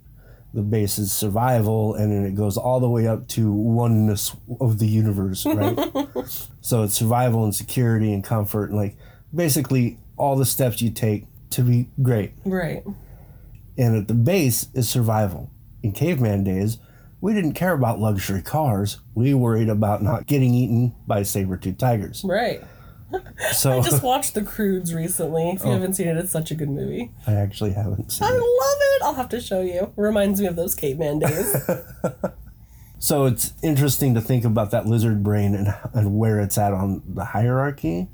The 0.54 0.62
base 0.62 1.00
is 1.00 1.12
survival, 1.12 1.96
and 1.96 2.12
then 2.12 2.26
it 2.26 2.36
goes 2.36 2.58
all 2.58 2.80
the 2.80 2.90
way 2.90 3.08
up 3.08 3.28
to 3.30 3.52
oneness 3.52 4.36
of 4.62 4.78
the 4.78 4.86
universe, 4.86 5.46
right? 5.48 6.08
so 6.62 6.84
it's 6.84 6.94
survival 6.94 7.44
and 7.44 7.56
security 7.56 8.14
and 8.14 8.24
comfort, 8.24 8.70
and 8.70 8.78
like 8.78 8.96
basically 9.34 9.98
all 10.16 10.36
the 10.36 10.46
steps 10.46 10.82
you 10.82 10.92
take 10.92 11.26
to 11.52 11.64
be 11.64 11.90
great. 12.02 12.34
Right. 12.46 12.84
And 13.78 13.96
at 13.98 14.08
the 14.08 14.14
base 14.14 14.68
is 14.74 14.88
survival. 14.88 15.50
In 15.82 15.92
caveman 15.92 16.44
days, 16.44 16.78
we 17.20 17.34
didn't 17.34 17.54
care 17.54 17.74
about 17.74 18.00
luxury 18.00 18.42
cars. 18.42 19.00
We 19.16 19.34
worried 19.34 19.70
about 19.70 20.04
not 20.04 20.28
getting 20.28 20.54
eaten 20.54 20.94
by 21.08 21.24
saber-toothed 21.24 21.80
tigers. 21.80 22.22
Right. 22.24 22.64
So 23.52 23.80
I 23.80 23.82
just 23.82 24.04
watched 24.04 24.34
The 24.34 24.44
Croods 24.44 24.94
recently. 24.94 25.50
If 25.50 25.64
you 25.64 25.72
haven't 25.72 25.94
seen 25.94 26.08
it, 26.08 26.18
it's 26.18 26.32
such 26.32 26.52
a 26.52 26.56
good 26.56 26.70
movie. 26.70 27.12
I 27.28 27.34
actually 27.34 27.72
haven't 27.72 28.12
seen 28.12 28.28
I 28.28 28.32
it. 28.32 28.34
I 28.34 28.38
love 28.38 28.78
it. 28.82 29.04
I'll 29.04 29.14
have 29.16 29.30
to 29.30 29.42
show 29.42 29.62
you. 29.62 29.94
Reminds 29.96 30.42
me 30.42 30.48
of 30.48 30.56
those 30.56 30.76
caveman 30.76 31.20
days. 31.20 31.70
So 33.04 33.26
it's 33.26 33.52
interesting 33.62 34.14
to 34.14 34.22
think 34.22 34.46
about 34.46 34.72
that 34.72 34.86
lizard 34.86 35.24
brain 35.24 35.56
and, 35.56 35.76
and 35.94 36.18
where 36.18 36.40
it's 36.40 36.58
at 36.58 36.72
on 36.72 37.04
the 37.06 37.26
hierarchy 37.26 38.08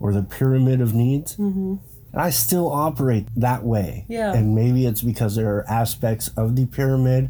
or 0.00 0.14
the 0.14 0.22
pyramid 0.22 0.80
of 0.80 0.94
needs. 0.94 1.36
Mm-hmm. 1.36 1.74
And 2.10 2.22
I 2.22 2.30
still 2.30 2.72
operate 2.72 3.26
that 3.36 3.64
way. 3.64 4.06
Yeah. 4.08 4.32
And 4.32 4.54
maybe 4.54 4.86
it's 4.86 5.02
because 5.02 5.36
there 5.36 5.54
are 5.54 5.68
aspects 5.68 6.28
of 6.38 6.56
the 6.56 6.64
pyramid 6.64 7.28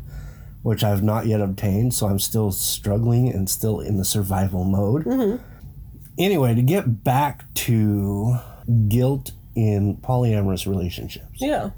which 0.62 0.85
I've 0.85 1.03
not 1.03 1.27
yet 1.27 1.40
obtained, 1.43 1.93
so 1.93 2.07
I'm 2.07 2.19
still 2.19 2.51
struggling 2.51 3.29
and 3.29 3.51
still 3.51 3.81
in 3.81 3.99
the 3.99 4.05
survival 4.05 4.64
mode. 4.64 5.05
Anyway, 6.18 6.55
to 6.55 6.62
get 6.62 7.03
back 7.03 7.53
to 7.55 8.37
guilt 8.88 9.33
in 9.57 9.96
polyamorous 9.96 10.66
relationships 10.66 11.38
yeah. 11.40 11.70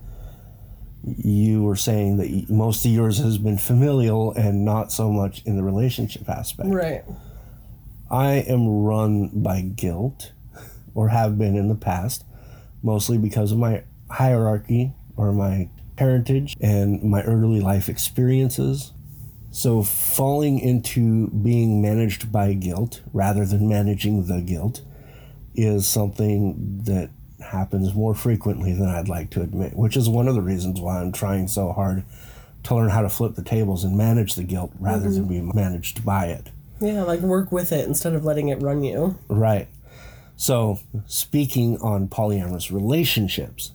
you 1.03 1.63
were 1.63 1.77
saying 1.77 2.17
that 2.17 2.49
most 2.49 2.85
of 2.85 2.91
yours 2.91 3.19
has 3.19 3.39
been 3.39 3.59
familial 3.59 4.33
and 4.33 4.65
not 4.65 4.91
so 4.91 5.11
much 5.11 5.43
in 5.45 5.57
the 5.57 5.63
relationship 5.63 6.29
aspect. 6.29 6.71
Right. 6.71 7.05
I 8.11 8.35
am 8.35 8.69
run 8.69 9.31
by 9.43 9.63
guilt, 9.63 10.33
or 10.95 11.09
have 11.09 11.39
been 11.39 11.57
in 11.57 11.69
the 11.69 11.75
past, 11.75 12.25
mostly 12.83 13.19
because 13.19 13.53
of 13.53 13.59
my 13.59 13.83
hierarchy 14.09 14.93
or 15.17 15.33
my 15.33 15.69
parentage 15.97 16.57
and 16.61 17.03
my 17.03 17.23
early 17.23 17.61
life 17.61 17.89
experiences. 17.89 18.93
So, 19.57 19.83
falling 19.83 20.59
into 20.59 21.29
being 21.29 21.81
managed 21.81 22.31
by 22.31 22.53
guilt 22.53 23.01
rather 23.15 23.47
than 23.47 23.67
managing 23.67 24.27
the 24.27 24.43
guilt 24.43 24.83
is 25.55 25.87
something 25.87 26.83
that 26.85 27.09
happens 27.41 27.95
more 27.95 28.15
frequently 28.15 28.75
than 28.75 28.87
I'd 28.87 29.09
like 29.09 29.31
to 29.31 29.41
admit, 29.41 29.75
which 29.75 29.97
is 29.97 30.11
one 30.11 30.29
of 30.29 30.35
the 30.35 30.43
reasons 30.43 30.79
why 30.79 31.01
I'm 31.01 31.11
trying 31.11 31.49
so 31.49 31.73
hard 31.73 32.05
to 32.65 32.75
learn 32.75 32.91
how 32.91 33.01
to 33.01 33.09
flip 33.09 33.35
the 33.35 33.43
tables 33.43 33.83
and 33.83 33.97
manage 33.97 34.35
the 34.35 34.43
guilt 34.43 34.73
rather 34.79 35.09
than 35.09 35.25
mm-hmm. 35.25 35.49
be 35.49 35.59
managed 35.59 36.05
by 36.05 36.27
it. 36.27 36.49
Yeah, 36.79 37.05
like 37.05 37.21
work 37.21 37.51
with 37.51 37.73
it 37.73 37.89
instead 37.89 38.13
of 38.13 38.27
letting 38.27 38.49
it 38.49 38.61
run 38.61 38.85
you. 38.85 39.19
Right. 39.27 39.69
So, 40.37 40.81
speaking 41.07 41.79
on 41.79 42.09
polyamorous 42.09 42.71
relationships, 42.71 43.73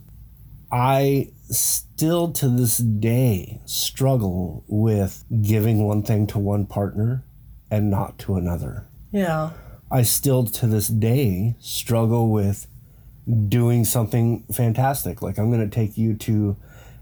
I 0.72 1.30
still 1.52 2.32
to 2.32 2.48
this 2.48 2.78
day 2.78 3.62
struggle 3.66 4.64
with 4.68 5.24
giving 5.42 5.84
one 5.84 6.02
thing 6.04 6.26
to 6.28 6.40
one 6.40 6.66
partner 6.66 7.24
and 7.70 7.90
not 7.90 8.18
to 8.20 8.36
another. 8.36 8.88
Yeah. 9.12 9.52
I 9.92 10.04
still 10.04 10.46
to 10.46 10.68
this 10.68 10.88
day 10.88 11.56
struggle 11.60 12.30
with 12.32 12.68
doing 13.50 13.84
something 13.86 14.44
fantastic. 14.54 15.22
Like, 15.22 15.38
I'm 15.38 15.52
going 15.52 15.70
to 15.70 15.74
take 15.74 15.98
you 15.98 16.16
to 16.16 16.56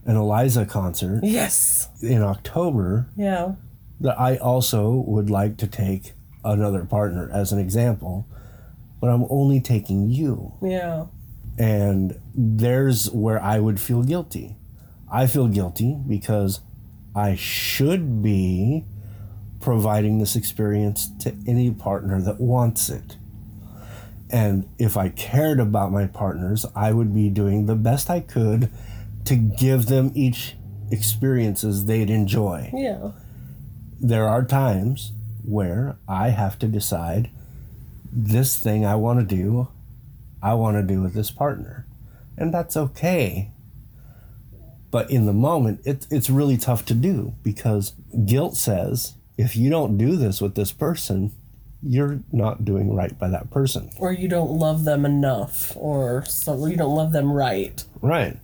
an 0.06 0.16
Eliza 0.16 0.66
concert 0.66 1.22
Yes. 1.24 1.88
in 2.02 2.24
October 2.24 3.08
Yeah. 3.16 3.54
that 4.02 4.20
I 4.20 4.38
also 4.38 4.92
would 5.08 5.30
like 5.30 5.58
to 5.58 5.68
take 5.68 6.14
another 6.44 6.84
partner 6.86 7.30
as 7.32 7.52
an 7.52 7.60
example, 7.60 8.26
but 9.00 9.08
I'm 9.12 9.26
only 9.30 9.62
taking 9.62 10.10
you. 10.10 10.54
Yeah. 10.64 11.06
And 11.60 12.19
there's 12.34 13.12
where 13.12 13.41
I 13.41 13.60
would 13.60 13.80
feel 13.80 14.02
guilty. 14.02 14.56
I 15.12 15.28
feel 15.28 15.48
guilty 15.48 15.98
because 16.08 16.62
I 17.15 17.36
should 17.36 18.22
be 18.24 18.86
providing 19.60 20.19
this 20.19 20.36
experience 20.38 21.10
to 21.19 21.36
any 21.45 21.69
partner 21.69 22.22
that 22.22 22.39
wants 22.39 22.89
it. 22.89 23.17
And 24.30 24.69
if 24.78 24.95
I 24.95 25.10
cared 25.10 25.60
about 25.60 25.91
my 25.91 26.08
partners, 26.08 26.65
I 26.76 26.93
would 26.93 27.13
be 27.13 27.30
doing 27.30 27.65
the 27.65 27.76
best 27.76 28.10
I 28.10 28.22
could 28.22 28.69
to 29.26 29.36
give 29.36 29.88
them 29.88 30.12
each 30.15 30.56
experiences 30.91 31.86
they'd 31.86 32.10
enjoy 32.10 32.72
Yeah. 32.74 33.12
there 34.00 34.28
are 34.28 34.43
times 34.43 35.12
where 35.43 35.98
I 36.08 36.30
have 36.30 36.58
to 36.60 36.67
decide 36.67 37.30
this 38.12 38.58
thing 38.58 38.86
I 38.86 38.95
want 38.95 39.19
to 39.19 39.36
do, 39.36 39.67
I 40.41 40.54
want 40.54 40.78
to 40.78 40.84
do 40.84 41.02
with 41.02 41.13
this 41.13 41.32
partner. 41.32 41.86
And 42.38 42.54
that's 42.54 42.78
okay. 42.78 43.52
But 44.91 45.12
in 45.12 45.25
the 45.25 45.34
moment, 45.34 45.82
it, 45.86 46.08
it's 46.10 46.30
really 46.30 46.58
tough 46.58 46.86
to 46.86 46.93
do 46.93 47.34
because 47.43 47.93
guilt 48.25 48.56
says 48.56 49.15
if 49.38 49.56
you 49.56 49.69
don't 49.69 49.97
do 49.97 50.15
this 50.17 50.41
with 50.41 50.56
this 50.56 50.71
person, 50.71 51.32
you're 51.82 52.19
not 52.32 52.65
doing 52.65 52.93
right 52.93 53.17
by 53.17 53.30
that 53.30 53.49
person. 53.52 53.89
Or 53.97 54.12
you 54.12 54.28
don't 54.28 54.52
love 54.52 54.84
them 54.84 55.06
enough, 55.06 55.71
or 55.78 56.25
so 56.25 56.65
you 56.65 56.75
don't 56.75 56.93
love 56.93 57.13
them 57.13 57.32
right. 57.32 57.84
Right. 58.02 58.38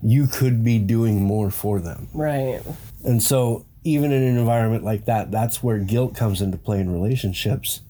You 0.00 0.26
could 0.26 0.62
be 0.62 0.78
doing 0.78 1.22
more 1.22 1.50
for 1.50 1.80
them. 1.80 2.08
Right. 2.14 2.60
And 3.04 3.20
so, 3.20 3.66
even 3.84 4.12
in 4.12 4.22
an 4.22 4.36
environment 4.36 4.84
like 4.84 5.06
that, 5.06 5.32
that's 5.32 5.60
where 5.60 5.78
guilt 5.78 6.14
comes 6.14 6.40
into 6.40 6.56
play 6.56 6.78
in 6.78 6.92
relationships. 6.92 7.80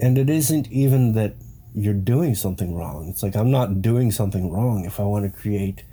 And 0.00 0.18
it 0.18 0.30
isn't 0.30 0.70
even 0.70 1.14
that 1.14 1.34
you're 1.74 1.94
doing 1.94 2.34
something 2.34 2.74
wrong. 2.74 3.08
It's 3.08 3.22
like, 3.22 3.36
I'm 3.36 3.50
not 3.50 3.82
doing 3.82 4.10
something 4.10 4.50
wrong 4.50 4.84
if 4.84 4.98
I 4.98 5.04
want 5.04 5.32
to 5.32 5.40
create 5.40 5.84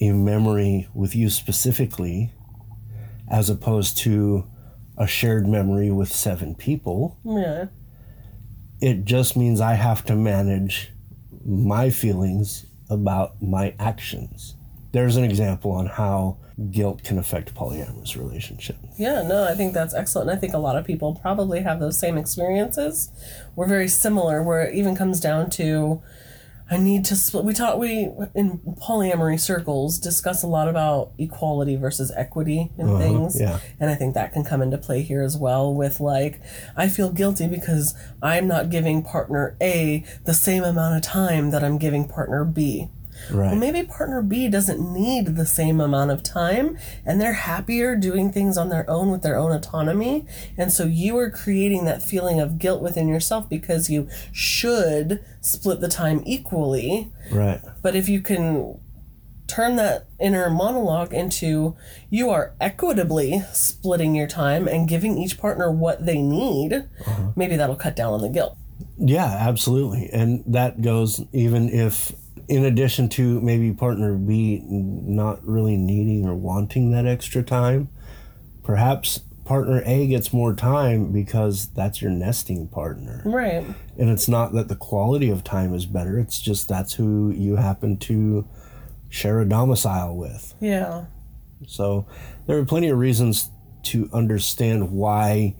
a 0.00 0.12
memory 0.12 0.88
with 0.94 1.14
you 1.14 1.30
specifically, 1.30 2.32
as 3.30 3.48
opposed 3.48 3.98
to 3.98 4.46
a 4.96 5.06
shared 5.06 5.46
memory 5.46 5.90
with 5.90 6.10
seven 6.10 6.54
people. 6.54 7.18
Yeah. 7.24 7.66
It 8.80 9.04
just 9.04 9.36
means 9.36 9.60
I 9.60 9.74
have 9.74 10.04
to 10.06 10.16
manage 10.16 10.90
my 11.44 11.90
feelings 11.90 12.66
about 12.90 13.40
my 13.40 13.74
actions. 13.78 14.56
There's 14.92 15.16
an 15.16 15.24
example 15.24 15.70
on 15.72 15.86
how 15.86 16.38
guilt 16.70 17.02
can 17.02 17.18
affect 17.18 17.54
polyamorous 17.54 18.16
relationships. 18.16 18.78
Yeah, 18.98 19.22
no, 19.22 19.44
I 19.44 19.54
think 19.54 19.74
that's 19.74 19.94
excellent. 19.94 20.30
And 20.30 20.36
I 20.36 20.40
think 20.40 20.54
a 20.54 20.58
lot 20.58 20.76
of 20.76 20.84
people 20.84 21.14
probably 21.14 21.60
have 21.60 21.80
those 21.80 21.98
same 21.98 22.18
experiences. 22.18 23.10
We're 23.56 23.66
very 23.66 23.88
similar, 23.88 24.42
where 24.42 24.62
it 24.62 24.74
even 24.74 24.96
comes 24.96 25.20
down 25.20 25.50
to 25.50 26.02
I 26.72 26.78
need 26.78 27.04
to 27.06 27.16
split. 27.16 27.44
We 27.44 27.52
talk, 27.52 27.76
we 27.76 28.08
in 28.34 28.58
polyamory 28.80 29.38
circles 29.38 29.98
discuss 29.98 30.42
a 30.42 30.46
lot 30.46 30.68
about 30.68 31.12
equality 31.18 31.76
versus 31.76 32.10
equity 32.16 32.72
in 32.78 32.88
uh-huh, 32.88 32.98
things. 32.98 33.38
yeah. 33.38 33.58
And 33.78 33.90
I 33.90 33.94
think 33.94 34.14
that 34.14 34.32
can 34.32 34.42
come 34.42 34.62
into 34.62 34.78
play 34.78 35.02
here 35.02 35.22
as 35.22 35.36
well 35.36 35.74
with 35.74 36.00
like, 36.00 36.40
I 36.74 36.88
feel 36.88 37.10
guilty 37.10 37.46
because 37.46 37.94
I'm 38.22 38.48
not 38.48 38.70
giving 38.70 39.02
partner 39.02 39.54
A 39.60 40.02
the 40.24 40.32
same 40.32 40.64
amount 40.64 40.96
of 40.96 41.02
time 41.02 41.50
that 41.50 41.62
I'm 41.62 41.76
giving 41.76 42.08
partner 42.08 42.42
B. 42.42 42.88
Right. 43.30 43.50
Well, 43.50 43.56
maybe 43.56 43.86
partner 43.86 44.22
B 44.22 44.48
doesn't 44.48 44.80
need 44.80 45.36
the 45.36 45.46
same 45.46 45.80
amount 45.80 46.10
of 46.10 46.22
time 46.22 46.78
and 47.04 47.20
they're 47.20 47.32
happier 47.32 47.96
doing 47.96 48.32
things 48.32 48.56
on 48.56 48.68
their 48.68 48.88
own 48.88 49.10
with 49.10 49.22
their 49.22 49.36
own 49.36 49.52
autonomy. 49.52 50.26
And 50.56 50.72
so 50.72 50.84
you 50.84 51.16
are 51.18 51.30
creating 51.30 51.84
that 51.84 52.02
feeling 52.02 52.40
of 52.40 52.58
guilt 52.58 52.82
within 52.82 53.08
yourself 53.08 53.48
because 53.48 53.90
you 53.90 54.08
should 54.32 55.24
split 55.40 55.80
the 55.80 55.88
time 55.88 56.22
equally. 56.24 57.12
Right. 57.30 57.60
But 57.82 57.96
if 57.96 58.08
you 58.08 58.20
can 58.20 58.78
turn 59.46 59.76
that 59.76 60.06
inner 60.18 60.48
monologue 60.48 61.12
into 61.12 61.76
you 62.08 62.30
are 62.30 62.54
equitably 62.58 63.42
splitting 63.52 64.14
your 64.14 64.26
time 64.26 64.66
and 64.66 64.88
giving 64.88 65.18
each 65.18 65.38
partner 65.38 65.70
what 65.70 66.06
they 66.06 66.22
need, 66.22 66.72
uh-huh. 66.72 67.32
maybe 67.36 67.56
that'll 67.56 67.76
cut 67.76 67.94
down 67.94 68.14
on 68.14 68.22
the 68.22 68.30
guilt. 68.30 68.56
Yeah, 68.96 69.26
absolutely. 69.26 70.08
And 70.12 70.42
that 70.46 70.80
goes 70.80 71.22
even 71.32 71.68
if, 71.68 72.12
in 72.52 72.66
addition 72.66 73.08
to 73.08 73.40
maybe 73.40 73.72
partner 73.72 74.14
B 74.14 74.62
not 74.66 75.42
really 75.42 75.78
needing 75.78 76.26
or 76.26 76.34
wanting 76.34 76.90
that 76.90 77.06
extra 77.06 77.42
time, 77.42 77.88
perhaps 78.62 79.20
partner 79.46 79.82
A 79.86 80.06
gets 80.06 80.34
more 80.34 80.54
time 80.54 81.12
because 81.12 81.68
that's 81.68 82.02
your 82.02 82.10
nesting 82.10 82.68
partner. 82.68 83.22
Right. 83.24 83.64
And 83.98 84.10
it's 84.10 84.28
not 84.28 84.52
that 84.52 84.68
the 84.68 84.76
quality 84.76 85.30
of 85.30 85.42
time 85.42 85.72
is 85.72 85.86
better, 85.86 86.18
it's 86.18 86.42
just 86.42 86.68
that's 86.68 86.92
who 86.92 87.30
you 87.30 87.56
happen 87.56 87.96
to 87.98 88.46
share 89.08 89.40
a 89.40 89.48
domicile 89.48 90.14
with. 90.14 90.54
Yeah. 90.60 91.06
So 91.66 92.06
there 92.46 92.58
are 92.58 92.66
plenty 92.66 92.90
of 92.90 92.98
reasons 92.98 93.50
to 93.84 94.10
understand 94.12 94.90
why 94.90 95.56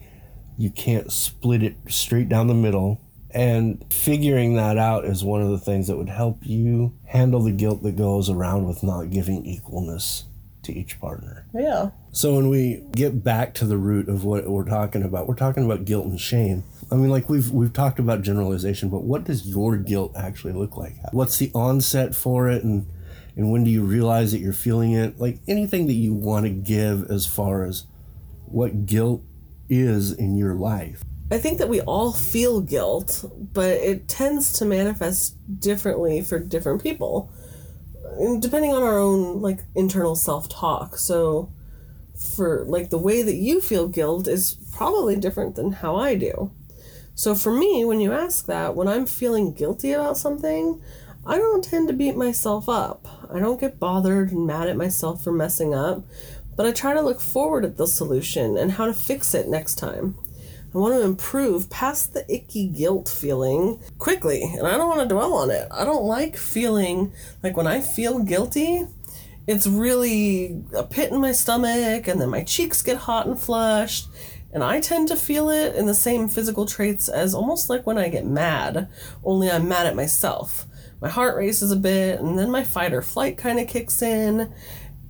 you 0.58 0.68
can't 0.68 1.10
split 1.10 1.62
it 1.62 1.76
straight 1.88 2.28
down 2.28 2.48
the 2.48 2.54
middle. 2.54 3.00
And 3.34 3.84
figuring 3.92 4.56
that 4.56 4.76
out 4.76 5.04
is 5.04 5.24
one 5.24 5.42
of 5.42 5.50
the 5.50 5.58
things 5.58 5.86
that 5.86 5.96
would 5.96 6.08
help 6.08 6.38
you 6.42 6.94
handle 7.06 7.40
the 7.40 7.52
guilt 7.52 7.82
that 7.82 7.96
goes 7.96 8.28
around 8.28 8.66
with 8.66 8.82
not 8.82 9.10
giving 9.10 9.44
equalness 9.44 10.24
to 10.64 10.72
each 10.72 11.00
partner. 11.00 11.46
Yeah. 11.54 11.90
So 12.12 12.36
when 12.36 12.48
we 12.48 12.84
get 12.92 13.24
back 13.24 13.54
to 13.54 13.64
the 13.64 13.76
root 13.76 14.08
of 14.08 14.24
what 14.24 14.46
we're 14.46 14.64
talking 14.64 15.02
about, 15.02 15.26
we're 15.26 15.34
talking 15.34 15.64
about 15.64 15.84
guilt 15.84 16.06
and 16.06 16.20
shame. 16.20 16.64
I 16.90 16.96
mean, 16.96 17.10
like 17.10 17.28
we've 17.28 17.50
we've 17.50 17.72
talked 17.72 17.98
about 17.98 18.22
generalization, 18.22 18.90
but 18.90 19.02
what 19.02 19.24
does 19.24 19.46
your 19.46 19.76
guilt 19.76 20.12
actually 20.14 20.52
look 20.52 20.76
like? 20.76 20.94
What's 21.12 21.38
the 21.38 21.50
onset 21.54 22.14
for 22.14 22.50
it, 22.50 22.62
and 22.64 22.86
and 23.34 23.50
when 23.50 23.64
do 23.64 23.70
you 23.70 23.82
realize 23.82 24.32
that 24.32 24.38
you're 24.38 24.52
feeling 24.52 24.92
it? 24.92 25.18
Like 25.18 25.40
anything 25.48 25.86
that 25.86 25.94
you 25.94 26.12
want 26.12 26.44
to 26.44 26.50
give 26.50 27.10
as 27.10 27.26
far 27.26 27.64
as 27.64 27.86
what 28.44 28.84
guilt 28.84 29.22
is 29.70 30.12
in 30.12 30.36
your 30.36 30.54
life. 30.54 31.02
I 31.32 31.38
think 31.38 31.58
that 31.58 31.68
we 31.70 31.80
all 31.80 32.12
feel 32.12 32.60
guilt, 32.60 33.24
but 33.54 33.70
it 33.70 34.06
tends 34.06 34.52
to 34.54 34.66
manifest 34.66 35.34
differently 35.58 36.20
for 36.20 36.38
different 36.38 36.82
people, 36.82 37.32
depending 38.38 38.74
on 38.74 38.82
our 38.82 38.98
own 38.98 39.40
like 39.40 39.60
internal 39.74 40.14
self-talk. 40.14 40.98
So, 40.98 41.50
for 42.36 42.66
like 42.66 42.90
the 42.90 42.98
way 42.98 43.22
that 43.22 43.36
you 43.36 43.62
feel 43.62 43.88
guilt 43.88 44.28
is 44.28 44.58
probably 44.72 45.16
different 45.16 45.56
than 45.56 45.72
how 45.72 45.96
I 45.96 46.16
do. 46.16 46.52
So 47.14 47.34
for 47.34 47.52
me, 47.52 47.82
when 47.84 48.00
you 48.00 48.12
ask 48.12 48.46
that, 48.46 48.74
when 48.74 48.86
I'm 48.86 49.06
feeling 49.06 49.54
guilty 49.54 49.92
about 49.92 50.18
something, 50.18 50.82
I 51.24 51.38
don't 51.38 51.64
tend 51.64 51.88
to 51.88 51.94
beat 51.94 52.16
myself 52.16 52.68
up. 52.68 53.06
I 53.32 53.38
don't 53.38 53.60
get 53.60 53.78
bothered 53.78 54.32
and 54.32 54.46
mad 54.46 54.68
at 54.68 54.76
myself 54.76 55.24
for 55.24 55.32
messing 55.32 55.74
up, 55.74 56.04
but 56.56 56.66
I 56.66 56.72
try 56.72 56.92
to 56.92 57.00
look 57.00 57.20
forward 57.20 57.64
at 57.64 57.76
the 57.76 57.86
solution 57.86 58.58
and 58.58 58.72
how 58.72 58.86
to 58.86 58.94
fix 58.94 59.34
it 59.34 59.48
next 59.48 59.76
time. 59.76 60.18
I 60.74 60.78
want 60.78 60.94
to 60.94 61.02
improve 61.02 61.68
past 61.68 62.14
the 62.14 62.24
icky 62.32 62.66
guilt 62.66 63.08
feeling 63.08 63.78
quickly, 63.98 64.42
and 64.42 64.66
I 64.66 64.78
don't 64.78 64.88
want 64.88 65.06
to 65.06 65.14
dwell 65.14 65.34
on 65.34 65.50
it. 65.50 65.68
I 65.70 65.84
don't 65.84 66.04
like 66.04 66.36
feeling 66.36 67.12
like 67.42 67.58
when 67.58 67.66
I 67.66 67.82
feel 67.82 68.20
guilty, 68.20 68.86
it's 69.46 69.66
really 69.66 70.64
a 70.74 70.82
pit 70.82 71.12
in 71.12 71.20
my 71.20 71.32
stomach, 71.32 72.08
and 72.08 72.18
then 72.18 72.30
my 72.30 72.42
cheeks 72.42 72.80
get 72.80 72.96
hot 72.96 73.26
and 73.26 73.38
flushed. 73.38 74.08
And 74.50 74.64
I 74.64 74.80
tend 74.80 75.08
to 75.08 75.16
feel 75.16 75.50
it 75.50 75.74
in 75.74 75.86
the 75.86 75.94
same 75.94 76.28
physical 76.28 76.64
traits 76.64 77.08
as 77.08 77.34
almost 77.34 77.68
like 77.68 77.86
when 77.86 77.98
I 77.98 78.08
get 78.08 78.26
mad, 78.26 78.88
only 79.24 79.50
I'm 79.50 79.68
mad 79.68 79.86
at 79.86 79.96
myself. 79.96 80.66
My 81.00 81.08
heart 81.08 81.36
races 81.36 81.70
a 81.70 81.76
bit, 81.76 82.20
and 82.20 82.38
then 82.38 82.50
my 82.50 82.64
fight 82.64 82.94
or 82.94 83.02
flight 83.02 83.36
kind 83.36 83.58
of 83.58 83.68
kicks 83.68 84.00
in. 84.00 84.52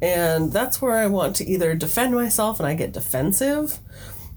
And 0.01 0.53
that's 0.53 0.83
where 0.83 0.97
I 0.97 1.07
want 1.07 1.37
to 1.37 1.47
either 1.47 1.75
defend 1.77 2.15
myself 2.15 2.59
and 2.59 2.67
I 2.67 2.75
get 2.75 2.93
defensive, 2.93 3.79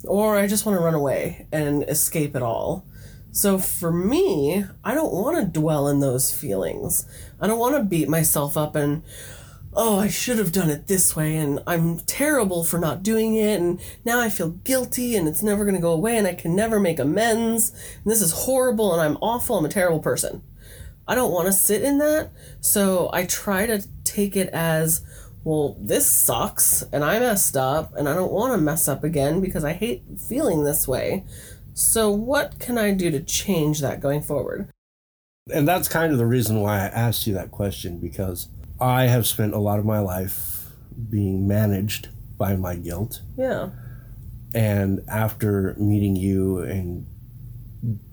or 0.08 0.38
I 0.38 0.48
just 0.48 0.66
want 0.66 0.78
to 0.78 0.84
run 0.84 0.94
away 0.94 1.48
and 1.52 1.84
escape 1.84 2.36
it 2.36 2.42
all. 2.42 2.86
So 3.32 3.58
for 3.58 3.92
me, 3.92 4.64
I 4.84 4.94
don't 4.94 5.14
want 5.14 5.38
to 5.38 5.60
dwell 5.60 5.90
in 5.90 6.00
those 6.00 6.32
feelings. 6.32 7.06
I 7.40 7.48
don't 7.48 7.60
want 7.60 7.76
to 7.76 7.84
beat 7.84 8.08
myself 8.08 8.56
up 8.56 8.76
and, 8.76 9.04
oh, 9.74 10.00
I 10.00 10.08
should 10.08 10.38
have 10.38 10.54
done 10.54 10.70
it 10.70 10.88
this 10.88 11.18
way 11.18 11.36
and 11.36 11.62
I'm 11.68 12.00
terrible 12.00 12.64
for 12.64 12.80
not 12.80 13.04
doing 13.04 13.36
it 13.36 13.60
and 13.60 13.82
now 14.06 14.22
I 14.22 14.30
feel 14.30 14.52
guilty 14.52 15.18
and 15.18 15.28
it's 15.28 15.44
never 15.44 15.66
going 15.66 15.76
to 15.76 15.82
go 15.82 15.92
away 15.92 16.18
and 16.18 16.26
I 16.26 16.34
can 16.34 16.56
never 16.56 16.80
make 16.80 16.98
amends 16.98 17.72
and 17.72 18.10
this 18.12 18.22
is 18.22 18.32
horrible 18.32 18.94
and 18.94 19.02
I'm 19.02 19.18
awful. 19.18 19.58
I'm 19.58 19.66
a 19.66 19.70
terrible 19.70 20.00
person. 20.00 20.42
I 21.08 21.14
don't 21.14 21.34
want 21.34 21.48
to 21.48 21.54
sit 21.54 21.84
in 21.84 21.98
that. 22.00 22.32
So 22.62 23.10
I 23.12 23.26
try 23.26 23.66
to 23.66 23.86
take 24.04 24.36
it 24.36 24.48
as, 24.50 25.04
well, 25.46 25.78
this 25.80 26.06
sucks 26.08 26.82
and 26.92 27.04
I 27.06 27.20
messed 27.20 27.56
up 27.56 27.94
and 27.96 28.10
I 28.10 28.14
don't 28.16 28.32
want 28.32 28.52
to 28.54 28.58
mess 28.58 28.88
up 28.88 29.04
again 29.04 29.40
because 29.40 29.64
I 29.64 29.74
hate 29.74 30.04
feeling 30.20 30.64
this 30.64 30.88
way. 30.88 31.24
So, 31.74 32.10
what 32.10 32.58
can 32.60 32.78
I 32.78 32.92
do 32.94 33.12
to 33.12 33.22
change 33.22 33.80
that 33.82 34.02
going 34.02 34.22
forward? 34.22 34.68
And 35.54 35.68
that's 35.68 35.88
kind 35.88 36.12
of 36.12 36.18
the 36.18 36.26
reason 36.26 36.62
why 36.62 36.78
I 36.80 36.86
asked 36.88 37.28
you 37.28 37.34
that 37.36 37.52
question 37.52 38.00
because 38.00 38.48
I 38.82 39.04
have 39.04 39.28
spent 39.28 39.54
a 39.54 39.60
lot 39.60 39.78
of 39.78 39.86
my 39.86 40.00
life 40.00 40.66
being 41.10 41.48
managed 41.48 42.10
by 42.38 42.56
my 42.56 42.76
guilt. 42.76 43.22
Yeah. 43.38 43.70
And 44.56 45.02
after 45.08 45.76
meeting 45.78 46.16
you 46.16 46.60
and 46.60 47.06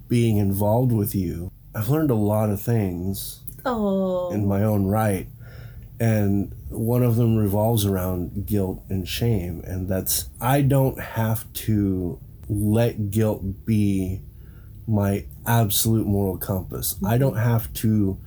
being 0.08 0.36
involved 0.36 0.92
with 0.92 1.14
you, 1.14 1.50
I've 1.74 1.88
learned 1.88 2.10
a 2.10 2.14
lot 2.16 2.50
of 2.50 2.60
things 2.60 3.40
Oh. 3.64 4.30
in 4.32 4.46
my 4.46 4.62
own 4.64 4.86
right. 4.86 5.28
And 6.02 6.52
one 6.68 7.04
of 7.04 7.14
them 7.14 7.36
revolves 7.36 7.86
around 7.86 8.44
guilt 8.44 8.82
and 8.88 9.06
shame. 9.06 9.62
And 9.64 9.88
that's, 9.88 10.28
I 10.40 10.62
don't 10.62 10.98
have 10.98 11.50
to 11.52 12.18
let 12.48 13.12
guilt 13.12 13.64
be 13.64 14.20
my 14.88 15.26
absolute 15.46 16.04
moral 16.04 16.38
compass. 16.38 16.96
I 17.06 17.18
don't 17.18 17.36
have 17.36 17.72
to 17.74 18.18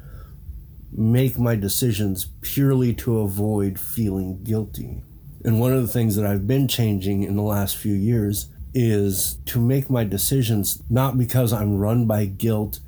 make 0.90 1.38
my 1.38 1.58
decisions 1.58 2.28
purely 2.40 2.94
to 2.94 3.20
avoid 3.20 3.78
feeling 3.78 4.42
guilty. 4.42 5.04
And 5.44 5.60
one 5.60 5.74
of 5.74 5.82
the 5.82 5.92
things 5.92 6.16
that 6.16 6.26
I've 6.26 6.48
been 6.48 6.70
changing 6.70 7.24
in 7.24 7.36
the 7.36 7.42
last 7.42 7.76
few 7.76 7.94
years 7.94 8.48
is 8.74 9.38
to 9.48 9.60
make 9.60 9.90
my 9.90 10.06
decisions 10.06 10.82
not 10.90 11.18
because 11.18 11.52
I'm 11.52 11.78
run 11.78 12.08
by 12.08 12.24
guilt 12.24 12.80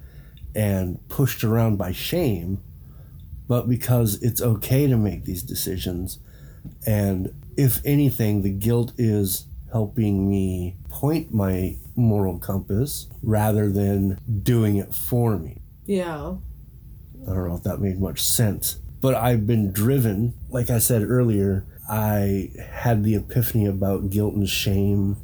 and 0.56 1.06
pushed 1.10 1.44
around 1.44 1.76
by 1.76 1.92
shame, 1.92 2.62
but 3.48 3.70
because 3.70 4.22
it's 4.22 4.42
okay 4.42 4.88
to 4.88 4.98
make 4.98 5.24
these 5.24 5.44
decisions. 5.44 6.20
And 6.86 7.34
if 7.56 7.80
anything, 7.86 8.42
the 8.42 8.50
guilt 8.50 8.94
is 8.98 9.46
helping 9.72 10.30
me 10.30 10.76
point 10.90 11.34
my 11.34 11.78
moral 11.96 12.40
compass 12.40 13.08
rather 13.22 13.72
than 13.72 14.20
doing 14.44 14.78
it 14.78 14.94
for 14.94 15.38
me. 15.38 15.62
Yeah. 15.86 16.36
I 17.28 17.34
don't 17.34 17.48
know 17.48 17.56
if 17.56 17.64
that 17.64 17.80
made 17.80 18.00
much 18.00 18.22
sense. 18.22 18.78
But 19.02 19.16
I've 19.16 19.46
been 19.46 19.72
driven, 19.72 20.34
like 20.50 20.70
I 20.70 20.80
said 20.80 21.04
earlier, 21.04 21.66
I 21.90 22.52
had 22.72 23.04
the 23.04 23.16
epiphany 23.16 23.66
about 23.66 24.10
guilt 24.10 24.34
and 24.34 24.50
shame 24.50 25.18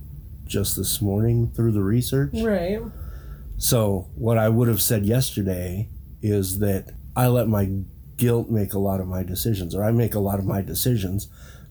just 0.46 0.78
this 0.78 1.02
morning 1.02 1.52
through 1.56 1.72
the 1.72 1.82
research. 1.82 2.32
Right. 2.34 2.82
So, 3.58 4.10
what 4.16 4.38
I 4.38 4.50
would 4.50 4.68
have 4.68 4.82
said 4.82 5.06
yesterday 5.06 5.90
is 6.22 6.60
that 6.60 6.92
I 7.16 7.28
let 7.28 7.48
my 7.48 7.70
guilt 8.18 8.50
make 8.50 8.74
a 8.74 8.80
lot 8.80 9.00
of 9.00 9.08
my 9.08 9.24
decisions, 9.24 9.76
or 9.76 9.84
I 9.84 9.92
make 9.92 10.14
a 10.14 10.20
lot 10.20 10.40
of 10.40 10.46
my 10.46 10.62
decisions 10.62 11.28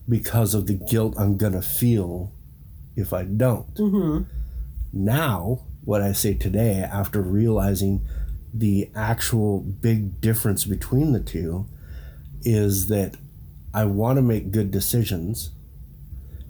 because 0.07 0.53
of 0.53 0.67
the 0.67 0.73
guilt 0.73 1.15
I'm 1.17 1.37
going 1.37 1.53
to 1.53 1.61
feel 1.61 2.31
if 2.95 3.13
I 3.13 3.23
don't. 3.23 3.73
Mm-hmm. 3.75 4.23
Now, 4.91 5.65
what 5.83 6.01
I 6.01 6.11
say 6.11 6.33
today, 6.33 6.79
after 6.79 7.21
realizing 7.21 8.05
the 8.53 8.89
actual 8.95 9.61
big 9.61 10.21
difference 10.21 10.65
between 10.65 11.13
the 11.13 11.19
two, 11.19 11.65
is 12.43 12.87
that 12.87 13.15
I 13.73 13.85
want 13.85 14.17
to 14.17 14.21
make 14.21 14.51
good 14.51 14.69
decisions, 14.69 15.51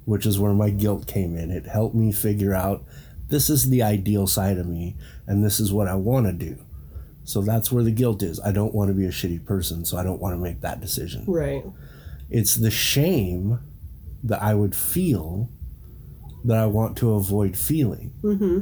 which 0.05 0.25
is 0.25 0.39
where 0.39 0.53
my 0.53 0.69
guilt 0.69 1.07
came 1.07 1.37
in. 1.37 1.51
It 1.51 1.67
helped 1.67 1.95
me 1.95 2.11
figure 2.11 2.53
out 2.53 2.83
this 3.29 3.49
is 3.49 3.69
the 3.69 3.81
ideal 3.81 4.27
side 4.27 4.57
of 4.57 4.67
me, 4.67 4.95
and 5.25 5.43
this 5.43 5.59
is 5.59 5.71
what 5.71 5.87
I 5.87 5.95
want 5.95 6.25
to 6.25 6.33
do. 6.33 6.57
So 7.23 7.41
that's 7.41 7.71
where 7.71 7.83
the 7.83 7.91
guilt 7.91 8.21
is. 8.21 8.39
I 8.39 8.51
don't 8.51 8.73
want 8.73 8.89
to 8.89 8.93
be 8.93 9.05
a 9.05 9.09
shitty 9.09 9.45
person, 9.45 9.85
so 9.85 9.97
I 9.97 10.03
don't 10.03 10.19
want 10.19 10.35
to 10.35 10.41
make 10.41 10.61
that 10.61 10.81
decision. 10.81 11.23
Right. 11.27 11.63
It's 12.29 12.55
the 12.55 12.71
shame 12.71 13.59
that 14.23 14.41
I 14.41 14.53
would 14.53 14.75
feel 14.75 15.49
that 16.43 16.57
I 16.57 16.65
want 16.65 16.97
to 16.97 17.13
avoid 17.13 17.57
feeling. 17.57 18.13
Mm-hmm. 18.21 18.61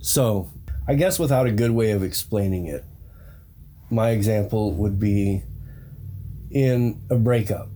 So, 0.00 0.50
I 0.86 0.94
guess 0.94 1.18
without 1.18 1.46
a 1.46 1.52
good 1.52 1.70
way 1.72 1.92
of 1.92 2.02
explaining 2.02 2.66
it, 2.66 2.84
my 3.90 4.10
example 4.10 4.72
would 4.72 4.98
be 4.98 5.42
in 6.50 7.02
a 7.10 7.16
breakup. 7.16 7.68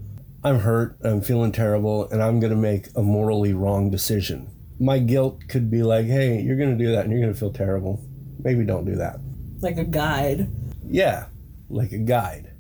I'm 0.43 0.61
hurt, 0.61 0.97
I'm 1.03 1.21
feeling 1.21 1.53
terrible, 1.53 2.09
and 2.11 2.23
I'm 2.23 2.41
going 2.41 2.53
to 2.53 2.57
make 2.57 2.89
a 2.95 3.03
morally 3.03 3.53
wrong 3.53 3.91
decision. 3.91 4.51
My 4.79 4.99
guilt 4.99 5.49
could 5.49 5.71
be 5.71 5.83
like, 5.83 6.07
hey, 6.07 6.41
you're 6.41 6.57
going 6.57 6.77
to 6.77 6.85
do 6.85 6.93
that 6.93 7.05
and 7.05 7.13
you're 7.13 7.21
going 7.21 7.33
to 7.33 7.39
feel 7.39 7.53
terrible. 7.53 8.05
Maybe 8.39 8.65
don't 8.65 8.85
do 8.85 8.97
that. 8.97 9.19
Like 9.61 9.79
a 9.79 9.85
guide. 9.85 10.49
Yeah, 10.87 11.27
like 11.69 11.93
a 11.93 11.99
guide. 11.99 12.53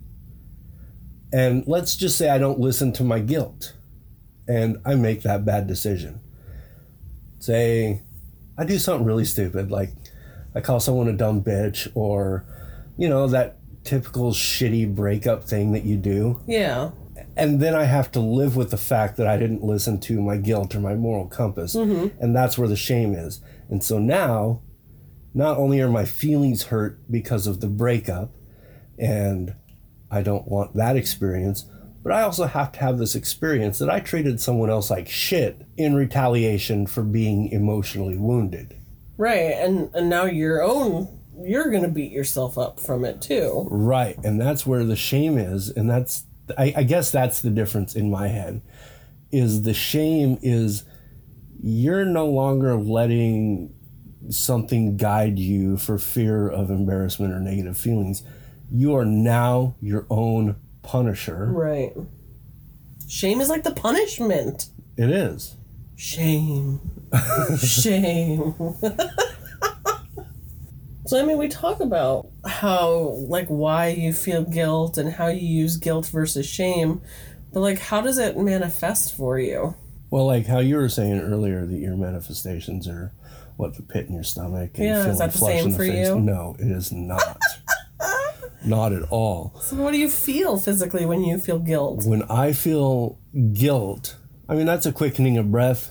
And 1.32 1.66
let's 1.66 1.96
just 1.96 2.16
say 2.16 2.28
I 2.30 2.38
don't 2.38 2.60
listen 2.60 2.92
to 2.94 3.04
my 3.04 3.18
guilt 3.18 3.74
and 4.48 4.78
I 4.84 4.94
make 4.94 5.22
that 5.22 5.44
bad 5.44 5.66
decision. 5.66 6.20
Say 7.38 8.02
I 8.56 8.64
do 8.64 8.78
something 8.78 9.06
really 9.06 9.24
stupid, 9.24 9.70
like 9.70 9.90
I 10.54 10.60
call 10.60 10.80
someone 10.80 11.08
a 11.08 11.12
dumb 11.12 11.42
bitch 11.42 11.90
or, 11.94 12.44
you 12.96 13.08
know, 13.08 13.26
that 13.26 13.58
typical 13.84 14.32
shitty 14.32 14.94
breakup 14.94 15.44
thing 15.44 15.72
that 15.72 15.84
you 15.84 15.96
do. 15.96 16.40
Yeah. 16.46 16.90
And 17.36 17.60
then 17.60 17.74
I 17.74 17.84
have 17.84 18.10
to 18.12 18.20
live 18.20 18.56
with 18.56 18.70
the 18.70 18.78
fact 18.78 19.16
that 19.18 19.26
I 19.26 19.36
didn't 19.36 19.62
listen 19.62 20.00
to 20.00 20.22
my 20.22 20.38
guilt 20.38 20.74
or 20.74 20.80
my 20.80 20.94
moral 20.94 21.26
compass. 21.26 21.74
Mm-hmm. 21.74 22.22
And 22.22 22.34
that's 22.34 22.56
where 22.56 22.68
the 22.68 22.76
shame 22.76 23.14
is. 23.14 23.40
And 23.68 23.84
so 23.84 23.98
now, 23.98 24.62
not 25.36 25.58
only 25.58 25.82
are 25.82 25.90
my 25.90 26.06
feelings 26.06 26.64
hurt 26.64 26.98
because 27.10 27.46
of 27.46 27.60
the 27.60 27.66
breakup, 27.66 28.30
and 28.98 29.54
I 30.10 30.22
don't 30.22 30.48
want 30.48 30.74
that 30.76 30.96
experience, 30.96 31.66
but 32.02 32.14
I 32.14 32.22
also 32.22 32.46
have 32.46 32.72
to 32.72 32.80
have 32.80 32.96
this 32.96 33.14
experience 33.14 33.78
that 33.80 33.90
I 33.90 34.00
treated 34.00 34.40
someone 34.40 34.70
else 34.70 34.90
like 34.90 35.10
shit 35.10 35.66
in 35.76 35.94
retaliation 35.94 36.86
for 36.86 37.02
being 37.02 37.48
emotionally 37.48 38.16
wounded. 38.16 38.80
Right. 39.18 39.52
And 39.52 39.94
and 39.94 40.08
now 40.08 40.24
your 40.24 40.62
own 40.62 41.20
you're 41.38 41.70
gonna 41.70 41.88
beat 41.88 42.12
yourself 42.12 42.56
up 42.56 42.80
from 42.80 43.04
it 43.04 43.20
too. 43.20 43.68
Right. 43.70 44.16
And 44.24 44.40
that's 44.40 44.64
where 44.64 44.84
the 44.84 44.96
shame 44.96 45.36
is. 45.36 45.68
And 45.68 45.90
that's, 45.90 46.24
I, 46.56 46.72
I 46.78 46.82
guess 46.82 47.10
that's 47.10 47.42
the 47.42 47.50
difference 47.50 47.94
in 47.94 48.10
my 48.10 48.28
head 48.28 48.62
is 49.30 49.64
the 49.64 49.74
shame 49.74 50.38
is 50.40 50.84
you're 51.60 52.06
no 52.06 52.24
longer 52.26 52.74
letting 52.76 53.75
something 54.30 54.96
guide 54.96 55.38
you 55.38 55.76
for 55.76 55.98
fear 55.98 56.48
of 56.48 56.70
embarrassment 56.70 57.32
or 57.32 57.40
negative 57.40 57.76
feelings. 57.78 58.22
You 58.70 58.96
are 58.96 59.04
now 59.04 59.76
your 59.80 60.06
own 60.10 60.56
punisher. 60.82 61.46
Right. 61.46 61.92
Shame 63.08 63.40
is 63.40 63.48
like 63.48 63.62
the 63.62 63.70
punishment. 63.72 64.68
It 64.96 65.10
is. 65.10 65.56
Shame. 65.96 66.80
Shame. 67.58 68.54
so 71.06 71.20
I 71.20 71.24
mean 71.24 71.38
we 71.38 71.48
talk 71.48 71.80
about 71.80 72.28
how 72.44 73.14
like 73.28 73.46
why 73.46 73.88
you 73.88 74.12
feel 74.12 74.42
guilt 74.42 74.98
and 74.98 75.12
how 75.12 75.28
you 75.28 75.46
use 75.46 75.76
guilt 75.76 76.06
versus 76.06 76.46
shame. 76.46 77.00
But 77.52 77.60
like 77.60 77.78
how 77.78 78.00
does 78.00 78.18
it 78.18 78.36
manifest 78.36 79.14
for 79.14 79.38
you? 79.38 79.76
Well, 80.10 80.26
like 80.26 80.46
how 80.46 80.60
you 80.60 80.76
were 80.76 80.88
saying 80.88 81.20
earlier 81.20 81.66
that 81.66 81.76
your 81.76 81.96
manifestations 81.96 82.86
are 82.86 83.12
what 83.56 83.74
the 83.74 83.82
pit 83.82 84.06
in 84.06 84.14
your 84.14 84.22
stomach 84.24 84.72
and 84.76 84.84
Yeah, 84.84 84.98
is 84.98 85.04
feeling 85.04 85.18
that 85.18 85.32
the 85.32 85.38
flush 85.38 85.52
same 85.54 85.64
in 85.66 85.70
the 85.72 85.76
for 85.76 85.84
face. 85.84 86.06
you? 86.08 86.20
No, 86.20 86.56
it 86.58 86.66
is 86.70 86.92
not. 86.92 87.38
not 88.64 88.92
at 88.92 89.02
all. 89.10 89.54
So 89.60 89.76
what 89.76 89.92
do 89.92 89.98
you 89.98 90.08
feel 90.08 90.58
physically 90.58 91.06
when 91.06 91.24
you 91.24 91.38
feel 91.38 91.58
guilt? 91.58 92.04
when 92.04 92.22
I 92.24 92.52
feel 92.52 93.18
guilt, 93.52 94.16
I 94.48 94.54
mean, 94.54 94.66
that's 94.66 94.86
a 94.86 94.92
quickening 94.92 95.36
of 95.38 95.50
breath. 95.50 95.90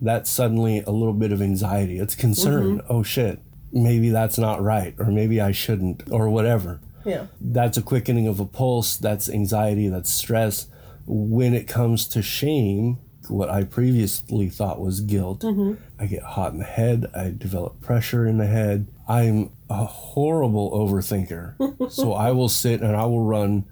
That's 0.00 0.28
suddenly 0.28 0.82
a 0.86 0.90
little 0.90 1.14
bit 1.14 1.32
of 1.32 1.40
anxiety. 1.40 1.98
It's 1.98 2.14
concern. 2.14 2.78
Mm-hmm. 2.78 2.92
Oh 2.92 3.02
shit, 3.02 3.40
maybe 3.72 4.10
that's 4.10 4.38
not 4.38 4.62
right, 4.62 4.94
or 4.98 5.06
maybe 5.06 5.40
I 5.40 5.52
shouldn't, 5.52 6.02
or 6.10 6.28
whatever. 6.28 6.80
Yeah. 7.04 7.26
That's 7.40 7.78
a 7.78 7.82
quickening 7.82 8.26
of 8.26 8.40
a 8.40 8.44
pulse. 8.44 8.96
That's 8.96 9.28
anxiety. 9.28 9.88
That's 9.88 10.10
stress. 10.10 10.66
When 11.06 11.54
it 11.54 11.68
comes 11.68 12.08
to 12.08 12.20
shame, 12.20 12.98
what 13.28 13.50
I 13.50 13.64
previously 13.64 14.48
thought 14.48 14.80
was 14.80 15.00
guilt, 15.00 15.40
mm-hmm. 15.40 15.74
I 15.98 16.06
get 16.06 16.22
hot 16.22 16.52
in 16.52 16.58
the 16.58 16.64
head. 16.64 17.06
I 17.14 17.34
develop 17.36 17.80
pressure 17.80 18.26
in 18.26 18.38
the 18.38 18.46
head. 18.46 18.88
I'm 19.08 19.50
a 19.68 19.84
horrible 19.84 20.70
overthinker. 20.72 21.90
so 21.90 22.12
I 22.12 22.30
will 22.32 22.48
sit 22.48 22.80
and 22.80 22.96
I 22.96 23.04
will 23.04 23.24
run 23.24 23.64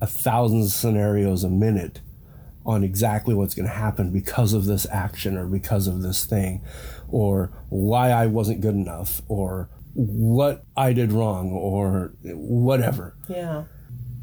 a 0.00 0.06
thousand 0.06 0.68
scenarios 0.68 1.44
a 1.44 1.48
minute 1.48 2.00
on 2.64 2.82
exactly 2.82 3.34
what's 3.34 3.54
going 3.54 3.68
to 3.68 3.74
happen 3.74 4.10
because 4.10 4.52
of 4.52 4.64
this 4.66 4.86
action 4.90 5.36
or 5.36 5.46
because 5.46 5.86
of 5.86 6.02
this 6.02 6.26
thing 6.26 6.62
or 7.08 7.52
why 7.68 8.10
I 8.10 8.26
wasn't 8.26 8.60
good 8.60 8.74
enough 8.74 9.22
or 9.28 9.70
what 9.94 10.64
I 10.76 10.92
did 10.92 11.12
wrong 11.12 11.52
or 11.52 12.12
whatever. 12.24 13.16
Yeah. 13.28 13.64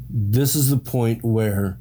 This 0.08 0.54
is 0.54 0.70
the 0.70 0.76
point 0.76 1.24
where 1.24 1.78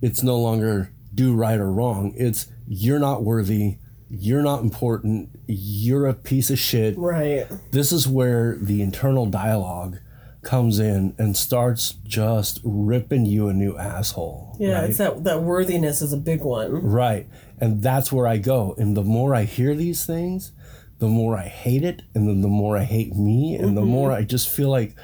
it's 0.00 0.22
no 0.22 0.38
longer 0.38 0.92
do 1.14 1.34
right 1.34 1.58
or 1.58 1.70
wrong. 1.72 2.12
It's 2.16 2.46
you're 2.66 2.98
not 2.98 3.22
worthy. 3.22 3.78
You're 4.08 4.42
not 4.42 4.62
important. 4.62 5.30
You're 5.46 6.06
a 6.06 6.14
piece 6.14 6.50
of 6.50 6.58
shit 6.58 6.96
Right. 6.98 7.46
this 7.70 7.92
is 7.92 8.08
where 8.08 8.56
the 8.60 8.82
internal 8.82 9.26
dialogue 9.26 9.98
comes 10.42 10.78
in 10.78 11.14
and 11.18 11.36
starts 11.36 11.92
just 12.04 12.60
ripping 12.64 13.26
you 13.26 13.48
a 13.48 13.52
new 13.52 13.76
asshole. 13.76 14.56
Yeah, 14.58 14.80
right? 14.80 14.88
it's 14.90 14.98
that 14.98 15.24
that 15.24 15.42
worthiness 15.42 16.00
is 16.02 16.12
a 16.12 16.16
big 16.16 16.42
one. 16.42 16.72
right. 16.72 17.28
And 17.60 17.82
that's 17.82 18.10
where 18.10 18.26
I 18.26 18.38
go. 18.38 18.74
And 18.78 18.96
the 18.96 19.02
more 19.04 19.34
I 19.34 19.44
hear 19.44 19.74
these 19.74 20.06
things, 20.06 20.52
the 20.98 21.08
more 21.08 21.36
I 21.36 21.46
hate 21.46 21.82
it, 21.84 22.02
and 22.14 22.26
then 22.26 22.40
the 22.40 22.48
more 22.48 22.76
I 22.78 22.84
hate 22.84 23.14
me, 23.14 23.54
and 23.54 23.76
the 23.76 23.82
more 23.82 24.12
I 24.12 24.22
just 24.22 24.48
feel 24.48 24.70
like 24.70 24.96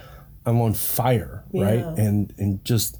I'm 0.46 0.60
on 0.60 0.72
fire, 0.72 1.44
right? 1.52 1.80
Mm-hmm. 1.84 1.98
Yeah. 2.00 2.04
And 2.06 2.32
and 2.38 2.64
just 2.64 2.96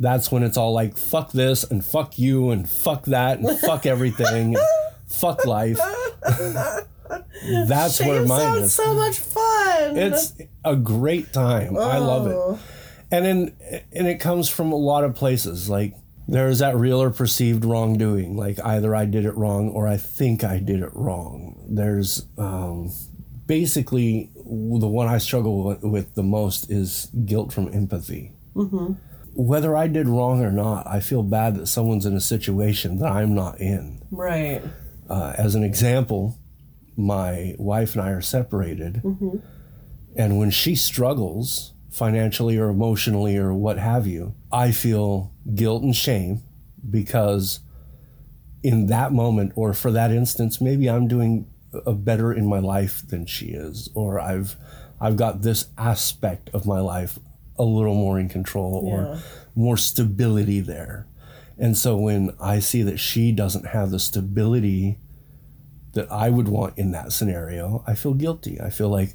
that's 0.00 0.30
when 0.30 0.42
it's 0.42 0.56
all 0.56 0.72
like 0.72 0.96
fuck 0.96 1.32
this 1.32 1.64
and 1.64 1.84
fuck 1.84 2.18
you 2.18 2.50
and 2.50 2.68
fuck 2.70 3.04
that 3.06 3.38
and 3.38 3.58
fuck 3.60 3.84
everything 3.86 4.54
and 4.56 4.58
fuck 5.06 5.44
life. 5.44 5.78
that's 7.66 8.00
where 8.00 8.18
Shame 8.20 8.28
mine 8.28 8.40
sounds 8.40 8.62
is. 8.64 8.74
so 8.74 8.94
much 8.94 9.18
fun. 9.18 9.96
It's 9.96 10.34
a 10.64 10.76
great 10.76 11.32
time. 11.32 11.76
I 11.76 11.98
love 11.98 12.26
Oh. 12.26 12.54
it. 12.54 12.60
And 13.10 13.24
then 13.24 13.56
and 13.92 14.06
it 14.06 14.20
comes 14.20 14.48
from 14.48 14.72
a 14.72 14.76
lot 14.76 15.04
of 15.04 15.14
places. 15.14 15.68
Like 15.70 15.94
there's 16.26 16.58
that 16.58 16.76
real 16.76 17.00
or 17.02 17.10
perceived 17.10 17.64
wrongdoing. 17.64 18.36
Like 18.36 18.58
either 18.64 18.94
I 18.94 19.06
did 19.06 19.24
it 19.24 19.34
wrong 19.36 19.70
or 19.70 19.88
I 19.88 19.96
think 19.96 20.44
I 20.44 20.58
did 20.58 20.82
it 20.82 20.90
wrong. 20.92 21.64
There's 21.68 22.26
um, 22.36 22.92
basically 23.46 24.30
the 24.34 24.86
one 24.88 25.06
I 25.08 25.16
struggle 25.18 25.64
with, 25.64 25.82
with 25.82 26.14
the 26.14 26.22
most 26.22 26.70
is 26.70 27.06
guilt 27.24 27.50
from 27.52 27.72
empathy. 27.72 28.32
Whether 29.38 29.76
I 29.76 29.86
did 29.86 30.08
wrong 30.08 30.42
or 30.44 30.50
not, 30.50 30.84
I 30.88 30.98
feel 30.98 31.22
bad 31.22 31.54
that 31.54 31.68
someone's 31.68 32.04
in 32.04 32.16
a 32.16 32.20
situation 32.20 32.98
that 32.98 33.12
I'm 33.12 33.34
not 33.36 33.60
in. 33.60 34.02
right. 34.10 34.60
Uh, 35.08 35.32
as 35.38 35.54
an 35.54 35.62
example, 35.62 36.36
my 36.96 37.54
wife 37.56 37.94
and 37.94 38.02
I 38.02 38.10
are 38.10 38.20
separated. 38.20 39.00
And 40.16 40.38
when 40.38 40.50
she 40.50 40.74
struggles 40.74 41.72
financially 41.88 42.58
or 42.58 42.68
emotionally 42.68 43.36
or 43.38 43.54
what 43.54 43.78
have 43.78 44.06
you, 44.08 44.34
I 44.50 44.72
feel 44.72 45.32
guilt 45.54 45.82
and 45.84 45.94
shame 45.96 46.42
because 46.90 47.60
in 48.62 48.86
that 48.86 49.12
moment 49.12 49.52
or 49.54 49.72
for 49.72 49.92
that 49.92 50.10
instance, 50.10 50.60
maybe 50.60 50.90
I'm 50.90 51.06
doing 51.06 51.46
a 51.86 51.92
better 51.92 52.32
in 52.32 52.46
my 52.46 52.58
life 52.58 53.06
than 53.06 53.24
she 53.24 53.46
is, 53.46 53.88
or 53.94 54.18
I've 54.20 54.56
I've 55.00 55.16
got 55.16 55.42
this 55.42 55.66
aspect 55.78 56.50
of 56.52 56.66
my 56.66 56.80
life 56.80 57.18
a 57.58 57.64
little 57.64 57.94
more 57.94 58.18
in 58.18 58.28
control 58.28 58.82
Yeah. 58.86 58.92
or 58.92 59.18
more 59.54 59.76
stability 59.76 60.60
there. 60.60 61.06
And 61.58 61.76
so 61.76 61.96
when 61.96 62.30
I 62.40 62.60
see 62.60 62.82
that 62.82 62.98
she 62.98 63.32
doesn't 63.32 63.66
have 63.68 63.90
the 63.90 63.98
stability 63.98 64.98
that 65.94 66.10
I 66.12 66.30
would 66.30 66.48
want 66.48 66.78
in 66.78 66.92
that 66.92 67.12
scenario, 67.12 67.82
I 67.86 67.94
feel 67.94 68.14
guilty. 68.14 68.60
I 68.60 68.70
feel 68.70 68.88
like, 68.90 69.14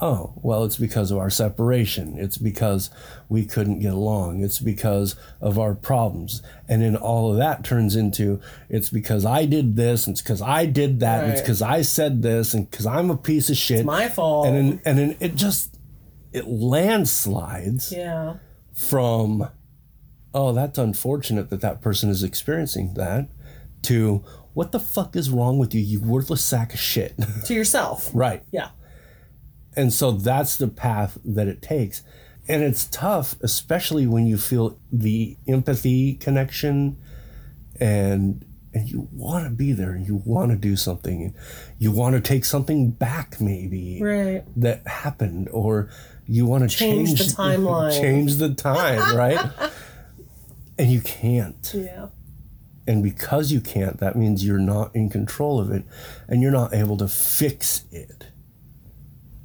oh, 0.00 0.32
well, 0.42 0.64
it's 0.64 0.76
because 0.76 1.10
of 1.10 1.16
our 1.18 1.30
separation. 1.30 2.18
It's 2.18 2.36
because 2.36 2.90
we 3.28 3.44
couldn't 3.46 3.78
get 3.80 3.94
along. 3.94 4.42
It's 4.44 4.58
because 4.58 5.16
of 5.40 5.58
our 5.58 5.74
problems. 5.74 6.42
And 6.68 6.82
then 6.82 6.94
all 6.94 7.32
of 7.32 7.38
that 7.38 7.64
turns 7.64 7.96
into 7.96 8.40
it's 8.68 8.90
because 8.90 9.24
I 9.24 9.46
did 9.46 9.76
this, 9.76 10.06
and 10.06 10.12
it's 10.14 10.20
because 10.22 10.42
I 10.42 10.66
did 10.66 11.00
that, 11.00 11.24
and 11.24 11.32
it's 11.32 11.40
because 11.40 11.62
I 11.62 11.82
said 11.82 12.22
this, 12.22 12.52
and 12.52 12.70
because 12.70 12.84
I'm 12.86 13.10
a 13.10 13.16
piece 13.16 13.48
of 13.48 13.56
shit. 13.56 13.78
It's 13.78 13.86
My 13.86 14.08
fault. 14.08 14.46
and 14.46 14.54
then, 14.56 14.82
and 14.84 14.98
then 14.98 15.16
it 15.20 15.34
just 15.36 15.74
it 16.32 16.46
landslides 16.46 17.92
yeah. 17.92 18.34
from 18.74 19.48
oh 20.34 20.52
that's 20.52 20.78
unfortunate 20.78 21.50
that 21.50 21.60
that 21.60 21.80
person 21.80 22.10
is 22.10 22.22
experiencing 22.22 22.94
that 22.94 23.28
to 23.82 24.24
what 24.54 24.72
the 24.72 24.80
fuck 24.80 25.14
is 25.16 25.30
wrong 25.30 25.58
with 25.58 25.74
you 25.74 25.80
you 25.80 26.00
worthless 26.00 26.44
sack 26.44 26.74
of 26.74 26.80
shit 26.80 27.14
To 27.46 27.54
yourself. 27.54 28.10
right 28.12 28.42
Yeah. 28.50 28.70
and 29.76 29.92
so 29.92 30.10
that's 30.12 30.56
the 30.56 30.68
path 30.68 31.18
that 31.24 31.48
it 31.48 31.62
takes 31.62 32.02
and 32.48 32.62
it's 32.62 32.84
tough 32.86 33.36
especially 33.42 34.06
when 34.06 34.26
you 34.26 34.36
feel 34.38 34.78
the 34.92 35.36
empathy 35.46 36.14
connection 36.14 36.98
and 37.80 38.44
and 38.74 38.88
you 38.90 39.08
want 39.12 39.44
to 39.44 39.50
be 39.50 39.72
there 39.72 39.92
and 39.92 40.06
you 40.06 40.16
want 40.26 40.50
to 40.50 40.56
do 40.56 40.76
something 40.76 41.22
and 41.22 41.34
you 41.78 41.90
want 41.90 42.14
to 42.14 42.20
take 42.20 42.44
something 42.44 42.90
back 42.90 43.40
maybe 43.40 44.00
Right. 44.02 44.44
that 44.56 44.86
happened 44.86 45.48
or 45.52 45.88
you 46.28 46.46
want 46.46 46.68
to 46.70 46.76
Change 46.76 47.08
change, 47.16 47.18
the 47.18 47.24
timeline. 47.42 47.98
change 48.00 48.36
the 48.36 48.54
time 48.54 49.16
right 49.16 49.50
And 50.78 50.92
you 50.92 51.00
can't. 51.00 51.72
Yeah. 51.74 52.08
And 52.86 53.02
because 53.02 53.50
you 53.50 53.60
can't, 53.60 53.98
that 53.98 54.14
means 54.14 54.46
you're 54.46 54.58
not 54.60 54.94
in 54.94 55.10
control 55.10 55.58
of 55.58 55.70
it 55.72 55.84
and 56.28 56.40
you're 56.40 56.52
not 56.52 56.72
able 56.72 56.96
to 56.98 57.08
fix 57.08 57.84
it. 57.90 58.26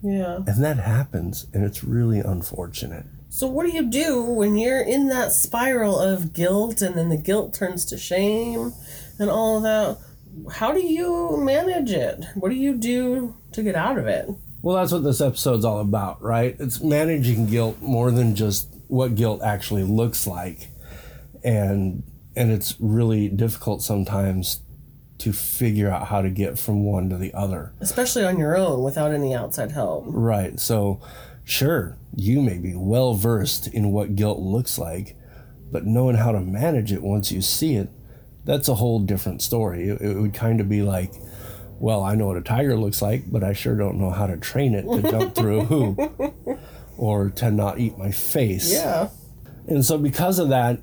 Yeah. 0.04 0.38
And 0.46 0.64
that 0.64 0.78
happens, 0.78 1.48
and 1.54 1.64
it's 1.64 1.84
really 1.84 2.20
unfortunate. 2.20 3.06
So 3.30 3.48
what 3.48 3.66
do 3.66 3.72
you 3.76 3.84
do 3.90 4.22
when 4.22 4.58
you're 4.58 4.82
in 4.82 5.08
that 5.08 5.32
spiral 5.32 5.98
of 5.98 6.34
guilt 6.34 6.82
and 6.82 6.96
then 6.96 7.10
the 7.10 7.18
guilt 7.18 7.54
turns 7.54 7.84
to 7.86 7.98
shame 7.98 8.74
and 9.18 9.30
all 9.30 9.58
of 9.58 9.64
that? 9.64 9.98
How 10.56 10.72
do 10.72 10.82
you 10.86 11.38
manage 11.38 11.92
it? 11.92 12.24
What 12.36 12.50
do 12.50 12.56
you 12.56 12.76
do 12.76 13.36
to 13.54 13.64
get 13.64 13.76
out 13.76 13.98
of 13.98 14.06
it? 14.08 14.30
Well, 14.64 14.78
that's 14.78 14.94
what 14.94 15.04
this 15.04 15.20
episode's 15.20 15.66
all 15.66 15.82
about, 15.82 16.22
right? 16.22 16.56
It's 16.58 16.80
managing 16.80 17.48
guilt 17.48 17.82
more 17.82 18.12
than 18.12 18.34
just 18.34 18.74
what 18.88 19.14
guilt 19.14 19.42
actually 19.44 19.84
looks 19.84 20.26
like. 20.26 20.70
And 21.44 22.04
and 22.34 22.50
it's 22.50 22.74
really 22.80 23.28
difficult 23.28 23.84
sometimes 23.84 24.62
to 25.18 25.34
figure 25.34 25.90
out 25.90 26.08
how 26.08 26.22
to 26.22 26.30
get 26.30 26.58
from 26.58 26.86
one 26.86 27.10
to 27.10 27.18
the 27.18 27.34
other. 27.34 27.74
Especially 27.82 28.24
on 28.24 28.40
your 28.40 28.56
own 28.56 28.82
without 28.82 29.12
any 29.12 29.36
outside 29.36 29.72
help. 29.72 30.06
Right. 30.08 30.58
So, 30.60 31.02
sure, 31.44 31.98
you 32.16 32.42
may 32.42 32.58
be 32.58 32.74
well 32.74 33.16
versed 33.16 33.68
in 33.68 33.92
what 33.92 34.16
guilt 34.16 34.40
looks 34.40 34.80
like, 34.80 35.18
but 35.74 35.86
knowing 35.86 36.16
how 36.16 36.32
to 36.32 36.40
manage 36.40 36.94
it 36.94 37.04
once 37.04 37.34
you 37.34 37.42
see 37.42 37.76
it, 37.76 37.90
that's 38.46 38.70
a 38.70 38.76
whole 38.76 39.00
different 39.00 39.42
story. 39.42 39.90
It, 39.90 40.02
it 40.02 40.16
would 40.16 40.34
kind 40.34 40.62
of 40.62 40.70
be 40.70 40.82
like, 40.82 41.14
well, 41.84 42.02
I 42.02 42.16
know 42.16 42.28
what 42.28 42.38
a 42.38 42.42
tiger 42.42 42.78
looks 42.78 43.02
like, 43.02 43.30
but 43.30 43.44
I 43.44 43.52
sure 43.52 43.76
don't 43.76 44.00
know 44.00 44.10
how 44.10 44.26
to 44.26 44.38
train 44.38 44.74
it 44.74 44.84
to 44.84 45.02
jump 45.02 45.36
through 45.36 45.60
a 45.60 45.66
hoop 45.66 46.00
or 46.98 47.30
to 47.32 47.52
not 47.52 47.78
eat 47.78 47.98
my 47.98 48.10
face. 48.10 48.72
Yeah. 48.72 49.10
And 49.68 49.84
so 49.84 49.98
because 49.98 50.40
of 50.40 50.48
that, 50.48 50.82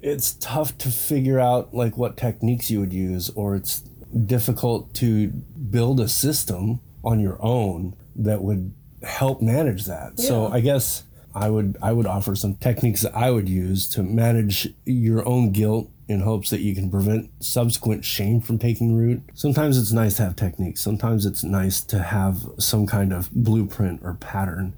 it's 0.00 0.32
tough 0.40 0.78
to 0.78 0.88
figure 0.88 1.38
out 1.38 1.74
like 1.74 1.98
what 1.98 2.16
techniques 2.16 2.70
you 2.70 2.80
would 2.80 2.94
use 2.94 3.28
or 3.34 3.54
it's 3.54 3.80
difficult 4.24 4.94
to 4.94 5.28
build 5.28 6.00
a 6.00 6.08
system 6.08 6.80
on 7.04 7.20
your 7.20 7.36
own 7.42 7.94
that 8.16 8.40
would 8.40 8.72
help 9.02 9.42
manage 9.42 9.84
that. 9.84 10.18
So 10.18 10.46
I 10.46 10.60
guess 10.60 11.02
I 11.34 11.50
would 11.50 11.76
I 11.82 11.92
would 11.92 12.06
offer 12.06 12.34
some 12.34 12.54
techniques 12.54 13.02
that 13.02 13.14
I 13.14 13.30
would 13.30 13.48
use 13.48 13.90
to 13.90 14.02
manage 14.02 14.72
your 14.86 15.28
own 15.28 15.52
guilt 15.52 15.90
in 16.06 16.20
hopes 16.20 16.50
that 16.50 16.60
you 16.60 16.74
can 16.74 16.90
prevent 16.90 17.30
subsequent 17.42 18.04
shame 18.04 18.40
from 18.40 18.58
taking 18.58 18.94
root. 18.94 19.22
Sometimes 19.34 19.78
it's 19.78 19.92
nice 19.92 20.16
to 20.16 20.24
have 20.24 20.36
techniques. 20.36 20.80
Sometimes 20.80 21.24
it's 21.24 21.42
nice 21.42 21.80
to 21.80 22.02
have 22.02 22.46
some 22.58 22.86
kind 22.86 23.12
of 23.12 23.30
blueprint 23.32 24.00
or 24.02 24.14
pattern. 24.14 24.74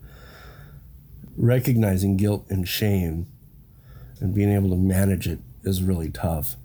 Recognizing 1.36 2.16
guilt 2.16 2.46
and 2.48 2.66
shame 2.66 3.26
and 4.20 4.34
being 4.34 4.52
able 4.52 4.70
to 4.70 4.76
manage 4.76 5.26
it 5.26 5.40
is 5.64 5.82
really 5.82 6.10
tough, 6.10 6.56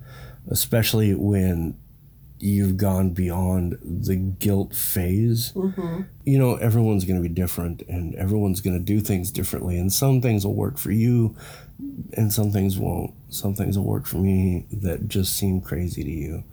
especially 0.48 1.14
when 1.16 1.78
you've 2.40 2.78
gone 2.78 3.12
beyond 3.12 3.78
the 3.84 4.16
guilt 4.16 4.76
phase. 4.76 5.52
Mm-hmm. 5.54 6.02
You 6.24 6.40
know, 6.40 6.56
everyone's 6.56 7.06
going 7.06 7.22
to 7.22 7.28
be 7.28 7.34
different 7.34 7.82
and 7.84 8.16
everyone's 8.16 8.62
going 8.62 8.78
to 8.78 8.84
do 8.84 9.00
things 9.00 9.32
differently, 9.32 9.78
and 9.78 9.92
some 9.92 10.22
things 10.22 10.46
will 10.46 10.56
work 10.56 10.78
for 10.78 10.92
you 10.92 11.36
and 12.14 12.32
some 12.32 12.52
things 12.52 12.78
won't. 12.78 13.14
Some 13.30 13.56
things 13.56 13.78
will 13.78 13.86
work 13.86 14.06
for 14.06 14.18
me 14.18 14.66
that 14.72 15.08
just 15.08 15.36
seem 15.36 15.62
crazy 15.62 16.04
to 16.04 16.12
you. 16.12 16.44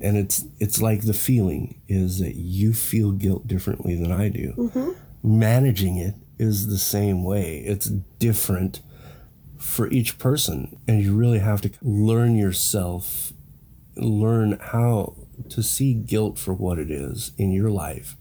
And 0.00 0.16
it's 0.16 0.44
it's 0.60 0.80
like 0.80 1.02
the 1.02 1.14
feeling 1.14 1.80
is 1.88 2.18
that 2.20 2.36
you 2.36 2.72
feel 2.72 3.12
guilt 3.12 3.46
differently 3.46 3.94
than 3.96 4.12
I 4.12 4.28
do. 4.28 4.54
Mm-hmm. 4.56 5.38
Managing 5.38 5.96
it 5.96 6.14
is 6.38 6.68
the 6.68 6.78
same 6.78 7.24
way. 7.24 7.58
It's 7.58 7.86
different 7.86 8.80
for 9.58 9.88
each 9.88 10.18
person 10.18 10.78
and 10.86 11.02
you 11.02 11.14
really 11.16 11.40
have 11.40 11.60
to 11.60 11.70
learn 11.82 12.36
yourself 12.36 13.32
learn 13.96 14.56
how 14.60 15.16
to 15.50 15.62
see 15.62 15.94
guilt 15.94 16.38
for 16.38 16.54
what 16.54 16.78
it 16.78 16.90
is 16.90 17.32
in 17.36 17.50
your 17.50 17.70
life 17.70 18.16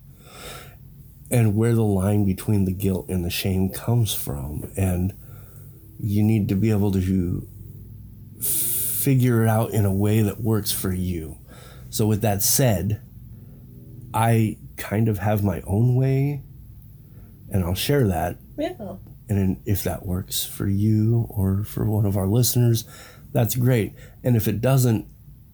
and 1.29 1.55
where 1.55 1.75
the 1.75 1.83
line 1.83 2.25
between 2.25 2.65
the 2.65 2.73
guilt 2.73 3.07
and 3.09 3.23
the 3.23 3.29
shame 3.29 3.69
comes 3.69 4.13
from 4.13 4.71
and 4.75 5.13
you 5.99 6.23
need 6.23 6.49
to 6.49 6.55
be 6.55 6.69
able 6.71 6.91
to 6.91 7.47
figure 8.41 9.43
it 9.43 9.49
out 9.49 9.71
in 9.71 9.85
a 9.85 9.93
way 9.93 10.21
that 10.21 10.41
works 10.41 10.71
for 10.71 10.91
you 10.93 11.37
so 11.89 12.05
with 12.05 12.21
that 12.21 12.43
said 12.43 13.01
i 14.13 14.57
kind 14.75 15.07
of 15.07 15.19
have 15.19 15.43
my 15.43 15.61
own 15.65 15.95
way 15.95 16.41
and 17.49 17.63
i'll 17.63 17.73
share 17.75 18.07
that 18.07 18.37
Yeah. 18.57 18.95
and 19.29 19.61
if 19.65 19.83
that 19.83 20.05
works 20.05 20.45
for 20.45 20.67
you 20.67 21.25
or 21.29 21.63
for 21.63 21.85
one 21.85 22.05
of 22.05 22.15
our 22.17 22.27
listeners, 22.27 22.85
that's 23.33 23.55
great. 23.55 23.93
And 24.23 24.35
if 24.35 24.47
it 24.47 24.61
doesn't, 24.61 25.05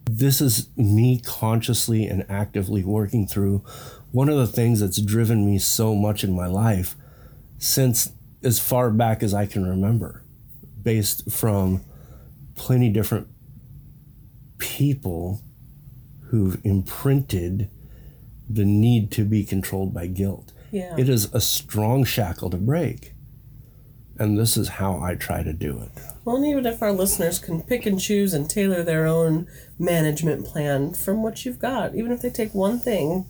this 0.10 0.39
is 0.41 0.70
me 0.78 1.20
consciously 1.20 2.06
and 2.06 2.24
actively 2.30 2.84
working 2.84 3.28
through 3.28 3.64
one 4.12 4.30
of 4.30 4.38
the 4.38 4.48
things 4.48 4.80
that's 4.80 5.02
driven 5.02 5.46
me 5.46 5.58
so 5.60 5.96
much 5.96 6.24
in 6.24 6.34
my 6.36 6.46
life 6.48 6.96
since 7.58 8.12
as 8.44 8.60
far 8.60 8.89
back 8.91 9.22
as 9.24 9.34
I 9.34 9.46
can 9.48 9.66
remember, 9.68 10.22
based 10.84 11.31
from 11.31 11.84
plenty 12.55 12.89
different 12.89 13.27
people 14.57 15.41
who've 16.27 16.59
imprinted 16.63 17.69
the 18.49 18.65
need 18.65 19.11
to 19.11 19.25
be 19.25 19.43
controlled 19.43 19.93
by 19.93 20.07
guilt. 20.07 20.51
Yeah. 20.71 20.95
It 20.97 21.09
is 21.09 21.34
a 21.34 21.41
strong 21.41 22.03
shackle 22.03 22.49
to 22.49 22.57
break. 22.57 23.13
And 24.17 24.38
this 24.38 24.57
is 24.57 24.69
how 24.69 24.99
I 24.99 25.15
try 25.15 25.43
to 25.43 25.53
do 25.53 25.79
it. 25.79 25.91
Well, 26.23 26.36
and 26.36 26.45
even 26.45 26.65
if 26.65 26.81
our 26.81 26.91
listeners 26.91 27.39
can 27.39 27.61
pick 27.63 27.86
and 27.86 27.99
choose 27.99 28.34
and 28.34 28.49
tailor 28.49 28.84
their 28.84 29.07
own 29.07 29.47
management 29.79 30.45
plan 30.45 30.93
from 30.93 31.23
what 31.23 31.45
you've 31.45 31.59
got, 31.59 31.95
even 31.95 32.11
if 32.11 32.21
they 32.21 32.29
take 32.29 32.53
one 32.53 32.79
thing, 32.79 33.25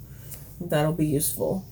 that'll 0.59 0.93
be 0.93 1.05
useful. 1.05 1.65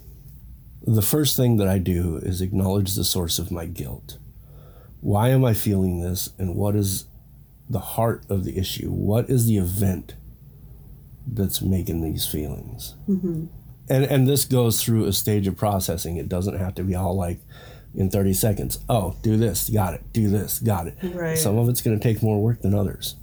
The 0.82 1.02
first 1.02 1.36
thing 1.36 1.58
that 1.58 1.68
I 1.68 1.78
do 1.78 2.18
is 2.18 2.42
acknowledge 2.42 2.96
the 2.96 3.04
source 3.04 3.38
of 3.38 3.52
my 3.52 3.66
guilt. 3.66 4.18
Why 5.02 5.30
am 5.30 5.44
I 5.44 5.54
feeling 5.54 6.02
this? 6.02 6.30
And 6.38 6.56
what 6.56 6.76
is 6.76 7.06
the 7.70 7.80
heart 7.80 8.26
of 8.30 8.44
the 8.44 8.58
issue? 8.58 8.90
What 8.90 9.30
is 9.30 9.48
the 9.48 9.58
event 9.58 10.16
that's 11.26 11.62
making 11.62 12.02
these 12.02 12.28
feelings? 12.28 12.96
Mm-hmm. 13.08 13.46
And, 13.90 14.06
and 14.06 14.28
this 14.28 14.46
goes 14.46 14.82
through 14.82 15.06
a 15.06 15.14
stage 15.14 15.48
of 15.48 15.58
processing. 15.58 16.18
It 16.18 16.30
doesn't 16.30 16.58
have 16.58 16.76
to 16.76 16.84
be 16.84 16.96
all 16.96 17.16
like 17.16 17.40
in 17.96 18.10
30 18.10 18.34
seconds. 18.34 18.80
Oh, 18.88 19.18
do 19.22 19.38
this, 19.38 19.70
got 19.70 19.94
it. 19.94 20.14
Do 20.14 20.30
this, 20.30 20.60
got 20.60 20.88
it. 20.88 20.98
Right. 21.02 21.38
Some 21.38 21.58
of 21.58 21.68
it's 21.68 21.82
going 21.82 22.00
to 22.00 22.04
take 22.04 22.24
more 22.24 22.42
work 22.42 22.62
than 22.62 22.74
others. 22.74 23.16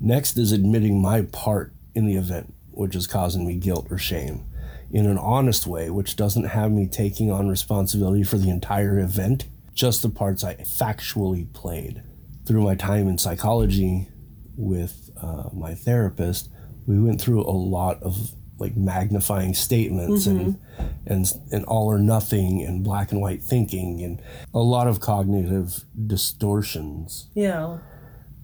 Next 0.00 0.38
is 0.38 0.52
admitting 0.52 1.02
my 1.02 1.22
part 1.22 1.74
in 1.94 2.06
the 2.06 2.16
event, 2.16 2.54
which 2.70 2.94
is 2.94 3.06
causing 3.06 3.46
me 3.46 3.56
guilt 3.56 3.88
or 3.90 3.98
shame, 3.98 4.44
in 4.90 5.06
an 5.06 5.18
honest 5.18 5.66
way, 5.66 5.90
which 5.90 6.16
doesn't 6.16 6.44
have 6.44 6.70
me 6.70 6.86
taking 6.86 7.30
on 7.30 7.48
responsibility 7.48 8.22
for 8.22 8.38
the 8.38 8.50
entire 8.50 8.98
event, 8.98 9.46
just 9.78 10.02
the 10.02 10.08
parts 10.10 10.42
I 10.42 10.54
factually 10.56 11.50
played. 11.52 12.02
Through 12.44 12.62
my 12.64 12.74
time 12.74 13.06
in 13.06 13.16
psychology 13.16 14.08
with 14.56 15.10
uh, 15.22 15.50
my 15.54 15.74
therapist, 15.74 16.48
we 16.86 16.98
went 17.00 17.20
through 17.20 17.42
a 17.42 17.52
lot 17.52 18.02
of 18.02 18.32
like 18.58 18.76
magnifying 18.76 19.54
statements 19.54 20.26
and 20.26 20.58
and 21.06 21.32
and 21.52 21.64
all 21.66 21.86
or 21.86 21.98
nothing 22.00 22.60
and 22.60 22.82
black 22.82 23.12
and 23.12 23.20
white 23.20 23.40
thinking 23.40 24.02
and 24.02 24.20
a 24.52 24.58
lot 24.58 24.88
of 24.88 24.98
cognitive 24.98 25.84
distortions 26.06 27.28
Yeah. 27.34 27.78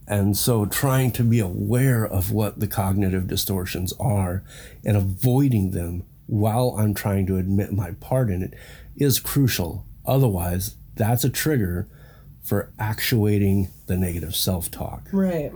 and 0.06 0.36
so 0.36 0.66
trying 0.66 1.10
to 1.12 1.24
be 1.24 1.40
aware 1.40 2.06
of 2.06 2.30
what 2.30 2.60
the 2.60 2.68
cognitive 2.68 3.26
distortions 3.26 3.92
are 3.98 4.44
and 4.84 4.96
avoiding 4.96 5.72
them 5.72 6.04
while 6.26 6.76
I'm 6.78 6.94
trying 6.94 7.26
to 7.26 7.36
admit 7.36 7.72
my 7.72 7.90
part 7.92 8.30
in 8.30 8.40
it 8.42 8.54
is 8.96 9.18
crucial. 9.18 9.84
Otherwise, 10.06 10.76
that's 10.96 11.24
a 11.24 11.30
trigger 11.30 11.88
for 12.42 12.72
actuating 12.78 13.68
the 13.86 13.96
negative 13.96 14.36
self 14.36 14.70
talk. 14.70 15.08
Right. 15.12 15.52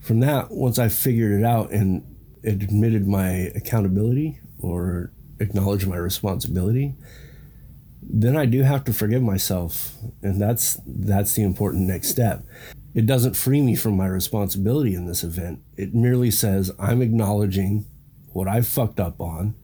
From 0.00 0.20
that, 0.20 0.50
once 0.50 0.78
I 0.78 0.88
figured 0.88 1.38
it 1.38 1.44
out 1.44 1.70
and 1.70 2.04
admitted 2.42 3.06
my 3.06 3.52
accountability 3.54 4.40
or 4.58 5.12
acknowledged 5.38 5.86
my 5.86 5.96
responsibility, 5.96 6.94
then 8.02 8.36
I 8.36 8.46
do 8.46 8.62
have 8.62 8.84
to 8.84 8.94
forgive 8.94 9.22
myself, 9.22 9.94
and 10.22 10.40
that's 10.40 10.80
that's 10.86 11.34
the 11.34 11.42
important 11.42 11.86
next 11.86 12.08
step. 12.08 12.44
It 12.94 13.06
doesn't 13.06 13.36
free 13.36 13.60
me 13.60 13.76
from 13.76 13.96
my 13.96 14.06
responsibility 14.06 14.94
in 14.94 15.06
this 15.06 15.22
event. 15.22 15.60
It 15.76 15.94
merely 15.94 16.30
says 16.30 16.72
I'm 16.78 17.02
acknowledging 17.02 17.84
what 18.32 18.48
I 18.48 18.62
fucked 18.62 18.98
up 18.98 19.20
on, 19.20 19.54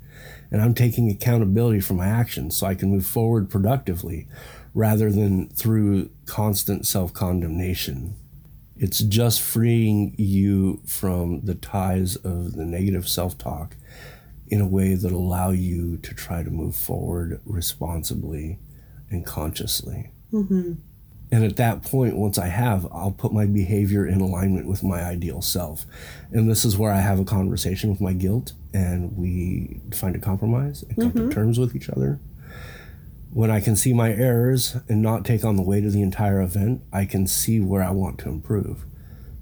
and 0.51 0.61
I'm 0.61 0.75
taking 0.75 1.11
accountability 1.11 1.81
for 1.81 1.95
my 1.95 2.07
actions 2.07 2.57
so 2.57 2.67
I 2.67 2.75
can 2.75 2.91
move 2.91 3.07
forward 3.07 3.49
productively 3.51 4.29
rather 4.77 5.11
than 5.11 5.49
through 5.49 6.11
constant 6.27 6.87
self-condemnation. 6.87 8.15
It's 8.77 8.99
just 8.99 9.41
freeing 9.41 10.15
you 10.19 10.83
from 10.85 11.41
the 11.41 11.55
ties 11.55 12.17
of 12.17 12.53
the 12.53 12.67
negative 12.67 13.09
self-talk 13.09 13.75
in 14.49 14.61
a 14.61 14.67
way 14.67 14.95
that 14.95 15.11
allow 15.11 15.49
you 15.49 15.97
to 15.97 16.15
try 16.15 16.43
to 16.43 16.51
move 16.51 16.77
forward 16.77 17.41
responsibly 17.47 18.59
and 19.09 19.25
consciously. 19.25 20.11
Mm-hmm. 20.31 20.75
And 21.33 21.45
at 21.45 21.57
that 21.57 21.83
point, 21.83 22.15
once 22.19 22.37
I 22.37 22.49
have, 22.49 22.87
I'll 22.93 23.13
put 23.13 23.33
my 23.33 23.47
behavior 23.47 24.07
in 24.07 24.21
alignment 24.21 24.69
with 24.69 24.83
my 24.83 25.03
ideal 25.03 25.41
self. 25.41 25.87
And 26.33 26.51
this 26.51 26.67
is 26.67 26.77
where 26.77 26.93
I 26.93 27.01
have 27.01 27.19
a 27.19 27.25
conversation 27.25 27.89
with 27.89 28.03
my 28.03 28.13
guilt 28.13 28.53
and 28.75 29.17
we 29.17 29.81
find 29.95 30.15
a 30.15 30.19
compromise 30.21 30.83
and 30.83 30.97
come 30.99 31.13
to 31.13 31.19
mm-hmm. 31.21 31.31
terms 31.31 31.59
with 31.59 31.75
each 31.75 31.89
other. 31.89 32.21
When 33.37 33.51
I 33.51 33.61
can 33.61 33.77
see 33.77 33.93
my 33.93 34.15
errors 34.15 34.79
and 34.89 35.03
not 35.03 35.27
take 35.27 35.45
on 35.45 35.57
the 35.57 35.63
weight 35.63 35.85
of 35.85 35.93
the 35.93 36.01
entire 36.01 36.41
event, 36.41 36.81
I 36.91 37.05
can 37.05 37.27
see 37.27 37.61
where 37.61 37.83
I 37.83 37.91
want 37.91 38.19
to 38.21 38.31
improve. 38.31 38.87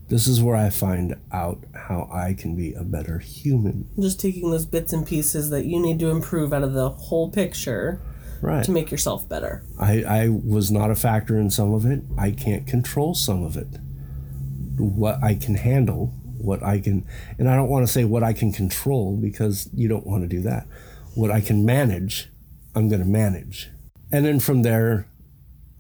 This 0.09 0.27
is 0.27 0.43
where 0.43 0.57
I 0.57 0.71
find 0.71 1.15
out 1.31 1.63
how 1.75 2.11
I 2.13 2.35
can 2.35 2.57
be 2.57 2.75
a 2.75 2.83
better 2.83 3.21
human. 3.21 3.89
Just 3.97 4.19
taking 4.19 4.51
those 4.51 4.67
bits 4.67 4.93
and 4.93 5.07
pieces 5.07 5.51
that 5.51 5.67
you 5.67 5.79
need 5.81 6.01
to 6.01 6.09
improve 6.11 6.53
out 6.53 6.65
of 6.65 6.73
the 6.73 6.89
whole 6.89 7.31
picture 7.31 8.01
Right. 8.43 8.65
to 8.65 8.73
make 8.73 8.91
yourself 8.91 9.29
better. 9.29 9.63
I, 9.79 10.03
I 10.03 10.29
was 10.29 10.73
not 10.73 10.91
a 10.91 10.97
factor 10.97 11.39
in 11.39 11.49
some 11.49 11.73
of 11.73 11.87
it. 11.87 12.03
I 12.19 12.33
can't 12.33 12.67
control 12.67 13.15
some 13.15 13.45
of 13.45 13.57
it. 13.57 13.79
What 14.77 15.23
I 15.23 15.37
can 15.37 15.55
handle, 15.55 16.07
what 16.37 16.65
I 16.65 16.81
can, 16.81 17.07
and 17.39 17.49
I 17.49 17.55
don't 17.55 17.69
want 17.69 17.87
to 17.87 17.93
say 17.93 18.05
what 18.05 18.25
I 18.25 18.33
can 18.33 18.53
control 18.53 19.17
because 19.17 19.71
you 19.73 19.87
don't 19.87 20.05
want 20.05 20.25
to 20.25 20.29
do 20.29 20.43
that. 20.43 20.67
What 21.15 21.31
I 21.31 21.41
can 21.41 21.65
manage, 21.65 22.29
I'm 22.75 22.89
going 22.89 23.01
to 23.01 23.09
manage. 23.09 23.71
And 24.13 24.25
then 24.25 24.41
from 24.41 24.63
there, 24.63 25.09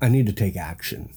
I 0.00 0.08
need 0.08 0.26
to 0.26 0.32
take 0.32 0.56
action. 0.56 1.10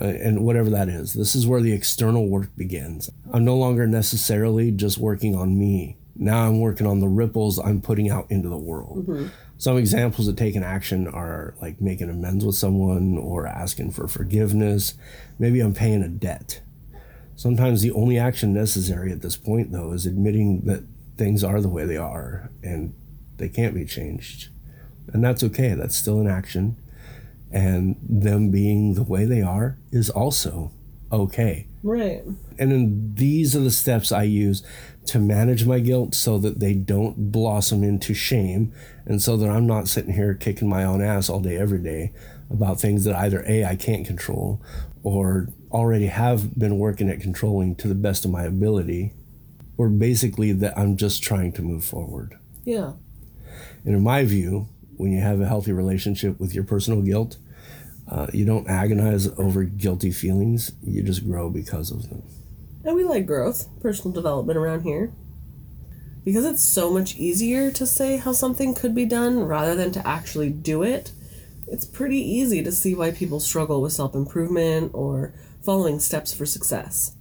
Uh, 0.00 0.04
and 0.04 0.44
whatever 0.44 0.70
that 0.70 0.88
is, 0.88 1.14
this 1.14 1.34
is 1.34 1.46
where 1.46 1.60
the 1.60 1.72
external 1.72 2.28
work 2.28 2.48
begins. 2.56 3.10
I'm 3.32 3.44
no 3.44 3.56
longer 3.56 3.86
necessarily 3.86 4.70
just 4.70 4.98
working 4.98 5.34
on 5.34 5.58
me. 5.58 5.96
Now 6.14 6.46
I'm 6.46 6.60
working 6.60 6.86
on 6.86 7.00
the 7.00 7.08
ripples 7.08 7.58
I'm 7.58 7.80
putting 7.80 8.08
out 8.10 8.30
into 8.30 8.48
the 8.48 8.56
world. 8.56 9.06
Some 9.56 9.76
examples 9.76 10.28
of 10.28 10.36
taking 10.36 10.62
action 10.62 11.06
are 11.08 11.54
like 11.60 11.80
making 11.80 12.08
amends 12.08 12.44
with 12.44 12.54
someone 12.54 13.18
or 13.18 13.46
asking 13.46 13.90
for 13.92 14.06
forgiveness. 14.06 14.94
Maybe 15.38 15.60
I'm 15.60 15.74
paying 15.74 16.02
a 16.02 16.08
debt. 16.08 16.60
Sometimes 17.36 17.80
the 17.82 17.90
only 17.92 18.18
action 18.18 18.52
necessary 18.52 19.10
at 19.12 19.22
this 19.22 19.36
point, 19.36 19.72
though, 19.72 19.92
is 19.92 20.06
admitting 20.06 20.62
that 20.66 20.84
things 21.16 21.42
are 21.42 21.60
the 21.60 21.68
way 21.68 21.84
they 21.84 21.96
are 21.96 22.50
and 22.62 22.94
they 23.38 23.48
can't 23.48 23.74
be 23.74 23.84
changed. 23.84 24.48
And 25.12 25.22
that's 25.22 25.42
okay. 25.44 25.74
That's 25.74 25.96
still 25.96 26.20
an 26.20 26.28
action. 26.28 26.76
And 27.50 27.96
them 28.02 28.50
being 28.50 28.94
the 28.94 29.02
way 29.02 29.24
they 29.24 29.42
are 29.42 29.78
is 29.90 30.08
also 30.10 30.72
okay. 31.10 31.66
Right. 31.82 32.22
And 32.58 32.70
then 32.70 33.14
these 33.14 33.56
are 33.56 33.60
the 33.60 33.70
steps 33.70 34.12
I 34.12 34.24
use 34.24 34.62
to 35.06 35.18
manage 35.18 35.64
my 35.64 35.80
guilt 35.80 36.14
so 36.14 36.38
that 36.38 36.60
they 36.60 36.74
don't 36.74 37.32
blossom 37.32 37.82
into 37.82 38.14
shame 38.14 38.72
and 39.06 39.20
so 39.20 39.36
that 39.38 39.48
I'm 39.48 39.66
not 39.66 39.88
sitting 39.88 40.12
here 40.12 40.34
kicking 40.34 40.68
my 40.68 40.84
own 40.84 41.02
ass 41.02 41.28
all 41.28 41.40
day, 41.40 41.56
every 41.56 41.78
day 41.78 42.12
about 42.50 42.80
things 42.80 43.04
that 43.04 43.16
either 43.16 43.44
A, 43.48 43.64
I 43.64 43.76
can't 43.76 44.06
control 44.06 44.60
or 45.02 45.48
already 45.72 46.06
have 46.06 46.58
been 46.58 46.78
working 46.78 47.08
at 47.08 47.20
controlling 47.20 47.74
to 47.76 47.88
the 47.88 47.94
best 47.94 48.24
of 48.24 48.30
my 48.30 48.44
ability, 48.44 49.12
or 49.78 49.88
basically 49.88 50.52
that 50.52 50.76
I'm 50.76 50.96
just 50.96 51.22
trying 51.22 51.52
to 51.52 51.62
move 51.62 51.84
forward. 51.84 52.34
Yeah. 52.64 52.92
And 53.84 53.94
in 53.96 54.02
my 54.02 54.24
view, 54.24 54.68
when 55.00 55.12
you 55.12 55.20
have 55.20 55.40
a 55.40 55.46
healthy 55.46 55.72
relationship 55.72 56.38
with 56.38 56.54
your 56.54 56.62
personal 56.62 57.00
guilt, 57.00 57.38
uh, 58.06 58.26
you 58.34 58.44
don't 58.44 58.68
agonize 58.68 59.28
over 59.38 59.64
guilty 59.64 60.10
feelings, 60.10 60.72
you 60.82 61.02
just 61.02 61.26
grow 61.26 61.48
because 61.48 61.90
of 61.90 62.10
them. 62.10 62.22
And 62.84 62.94
we 62.94 63.04
like 63.04 63.26
growth, 63.26 63.68
personal 63.80 64.12
development 64.12 64.58
around 64.58 64.82
here. 64.82 65.12
Because 66.22 66.44
it's 66.44 66.62
so 66.62 66.92
much 66.92 67.16
easier 67.16 67.70
to 67.70 67.86
say 67.86 68.18
how 68.18 68.32
something 68.32 68.74
could 68.74 68.94
be 68.94 69.06
done 69.06 69.40
rather 69.40 69.74
than 69.74 69.90
to 69.92 70.06
actually 70.06 70.50
do 70.50 70.82
it, 70.82 71.12
it's 71.66 71.86
pretty 71.86 72.18
easy 72.18 72.62
to 72.62 72.72
see 72.72 72.94
why 72.94 73.10
people 73.10 73.40
struggle 73.40 73.80
with 73.80 73.92
self 73.92 74.14
improvement 74.14 74.90
or 74.92 75.32
following 75.62 75.98
steps 75.98 76.34
for 76.34 76.44
success. 76.44 77.14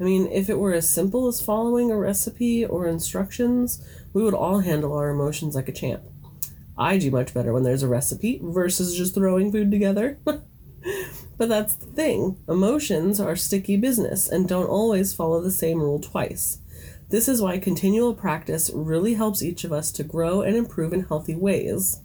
I 0.00 0.04
mean, 0.04 0.26
if 0.26 0.50
it 0.50 0.58
were 0.58 0.72
as 0.72 0.88
simple 0.88 1.28
as 1.28 1.44
following 1.44 1.92
a 1.92 1.96
recipe 1.96 2.64
or 2.64 2.88
instructions, 2.88 3.84
we 4.12 4.24
would 4.24 4.34
all 4.34 4.60
handle 4.60 4.94
our 4.94 5.10
emotions 5.10 5.54
like 5.54 5.68
a 5.68 5.72
champ. 5.72 6.02
I 6.82 6.98
do 6.98 7.10
much 7.10 7.32
better 7.32 7.52
when 7.52 7.62
there's 7.62 7.82
a 7.82 7.88
recipe 7.88 8.40
versus 8.42 8.96
just 8.96 9.14
throwing 9.14 9.52
food 9.52 9.70
together. 9.70 10.18
But 11.38 11.48
that's 11.48 11.74
the 11.74 11.86
thing. 11.86 12.38
Emotions 12.48 13.18
are 13.18 13.34
sticky 13.34 13.76
business 13.76 14.28
and 14.28 14.48
don't 14.48 14.68
always 14.68 15.12
follow 15.12 15.40
the 15.40 15.50
same 15.50 15.80
rule 15.80 15.98
twice. 15.98 16.58
This 17.08 17.28
is 17.28 17.42
why 17.42 17.58
continual 17.58 18.14
practice 18.14 18.70
really 18.72 19.14
helps 19.14 19.42
each 19.42 19.64
of 19.64 19.72
us 19.72 19.90
to 19.92 20.04
grow 20.04 20.42
and 20.42 20.56
improve 20.56 20.92
in 20.92 21.04
healthy 21.04 21.34
ways. 21.34 22.00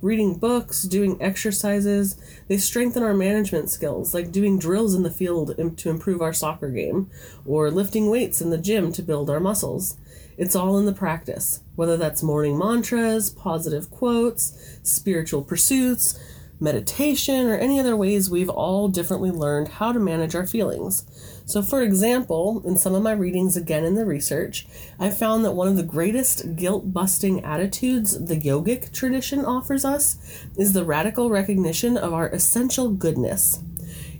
Reading 0.00 0.38
books, 0.38 0.84
doing 0.84 1.20
exercises, 1.20 2.16
they 2.46 2.56
strengthen 2.56 3.02
our 3.02 3.14
management 3.14 3.68
skills, 3.68 4.14
like 4.14 4.32
doing 4.32 4.58
drills 4.58 4.94
in 4.94 5.02
the 5.02 5.10
field 5.10 5.54
to 5.76 5.90
improve 5.90 6.22
our 6.22 6.32
soccer 6.32 6.70
game, 6.70 7.10
or 7.44 7.70
lifting 7.70 8.08
weights 8.08 8.40
in 8.40 8.50
the 8.50 8.58
gym 8.58 8.92
to 8.92 9.02
build 9.02 9.28
our 9.28 9.40
muscles. 9.40 9.96
It's 10.36 10.56
all 10.56 10.78
in 10.78 10.86
the 10.86 10.92
practice, 10.92 11.60
whether 11.78 11.96
that's 11.96 12.24
morning 12.24 12.58
mantras, 12.58 13.30
positive 13.30 13.88
quotes, 13.88 14.80
spiritual 14.82 15.44
pursuits, 15.44 16.18
meditation, 16.58 17.46
or 17.46 17.56
any 17.56 17.78
other 17.78 17.96
ways 17.96 18.28
we've 18.28 18.48
all 18.48 18.88
differently 18.88 19.30
learned 19.30 19.68
how 19.68 19.92
to 19.92 20.00
manage 20.00 20.34
our 20.34 20.44
feelings. 20.44 21.04
So, 21.46 21.62
for 21.62 21.80
example, 21.80 22.64
in 22.66 22.76
some 22.76 22.96
of 22.96 23.04
my 23.04 23.12
readings 23.12 23.56
again 23.56 23.84
in 23.84 23.94
the 23.94 24.04
research, 24.04 24.66
I 24.98 25.10
found 25.10 25.44
that 25.44 25.52
one 25.52 25.68
of 25.68 25.76
the 25.76 25.84
greatest 25.84 26.56
guilt 26.56 26.92
busting 26.92 27.44
attitudes 27.44 28.18
the 28.26 28.34
yogic 28.34 28.92
tradition 28.92 29.44
offers 29.44 29.84
us 29.84 30.16
is 30.56 30.72
the 30.72 30.82
radical 30.84 31.30
recognition 31.30 31.96
of 31.96 32.12
our 32.12 32.28
essential 32.30 32.88
goodness. 32.88 33.62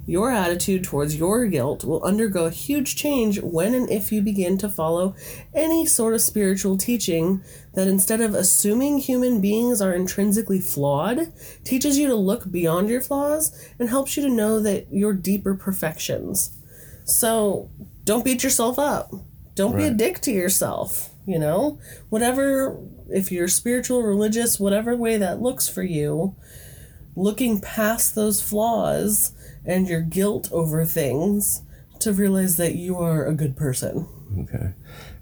Your 0.09 0.31
attitude 0.31 0.85
towards 0.85 1.17
your 1.17 1.45
guilt 1.49 1.85
will 1.85 2.03
undergo 2.03 2.47
a 2.47 2.51
huge 2.51 2.97
change 2.97 3.43
when 3.43 3.75
and 3.75 3.91
if 3.91 4.11
you 4.11 4.23
begin 4.23 4.57
to 4.57 4.71
follow 4.71 5.15
any 5.55 5.85
sort 5.85 6.15
of 6.15 6.23
spiritual 6.23 6.79
teaching 6.79 7.43
that 7.75 7.89
instead 7.89 8.23
of 8.23 8.35
assuming 8.35 8.97
human 8.97 9.43
beings 9.43 9.83
are 9.83 9.93
intrinsically 9.93 10.61
flawed, 10.61 11.31
teaches 11.63 11.99
you 11.99 12.07
to 12.07 12.15
look 12.15 12.51
beyond 12.51 12.89
your 12.89 13.03
flaws 13.03 13.55
and 13.79 13.91
helps 13.91 14.17
you 14.17 14.23
to 14.23 14.31
know 14.31 14.61
that 14.61 14.87
you're 14.91 15.13
deeper 15.13 15.55
perfections. 15.55 16.57
So 17.05 17.69
don't 18.05 18.25
beat 18.25 18.43
yourself 18.43 18.79
up. 18.79 19.13
Don't 19.57 19.77
be 19.77 19.85
a 19.85 19.91
dick 19.91 20.21
to 20.23 20.33
yourself. 20.33 21.11
You 21.27 21.39
know, 21.39 21.79
whatever, 22.09 22.79
if 23.11 23.31
you're 23.31 23.47
spiritual, 23.47 24.03
religious, 24.03 24.59
whatever 24.59 24.97
way 24.97 25.19
that 25.19 25.43
looks 25.43 25.69
for 25.69 25.83
you, 25.83 26.35
looking 27.15 27.61
past 27.61 28.15
those 28.15 28.41
flaws 28.41 29.35
and 29.69 29.87
your 29.87 30.01
guilt 30.01 30.49
over 30.51 30.85
things 30.85 31.63
to 32.01 32.13
realize 32.13 32.57
that 32.57 32.75
you 32.75 32.97
are 32.97 33.27
a 33.27 33.35
good 33.35 33.57
person. 33.57 34.09
Okay. 34.41 34.73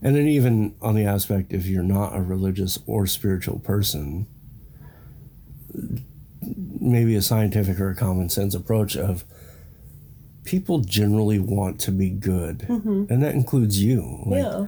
And 0.00 0.14
then 0.14 0.28
even 0.28 0.74
on 0.80 0.94
the 0.94 1.04
aspect 1.04 1.52
if 1.52 1.66
you're 1.66 1.82
not 1.82 2.16
a 2.16 2.22
religious 2.22 2.78
or 2.86 3.06
spiritual 3.06 3.58
person, 3.58 4.26
maybe 6.80 7.16
a 7.16 7.22
scientific 7.22 7.80
or 7.80 7.90
a 7.90 7.96
common 7.96 8.28
sense 8.28 8.54
approach 8.54 8.96
of 8.96 9.24
people 10.44 10.78
generally 10.78 11.40
want 11.40 11.80
to 11.80 11.90
be 11.90 12.08
good. 12.08 12.60
Mm-hmm. 12.60 13.06
And 13.10 13.22
that 13.22 13.34
includes 13.34 13.82
you. 13.82 14.22
Like, 14.24 14.44
yeah. 14.44 14.66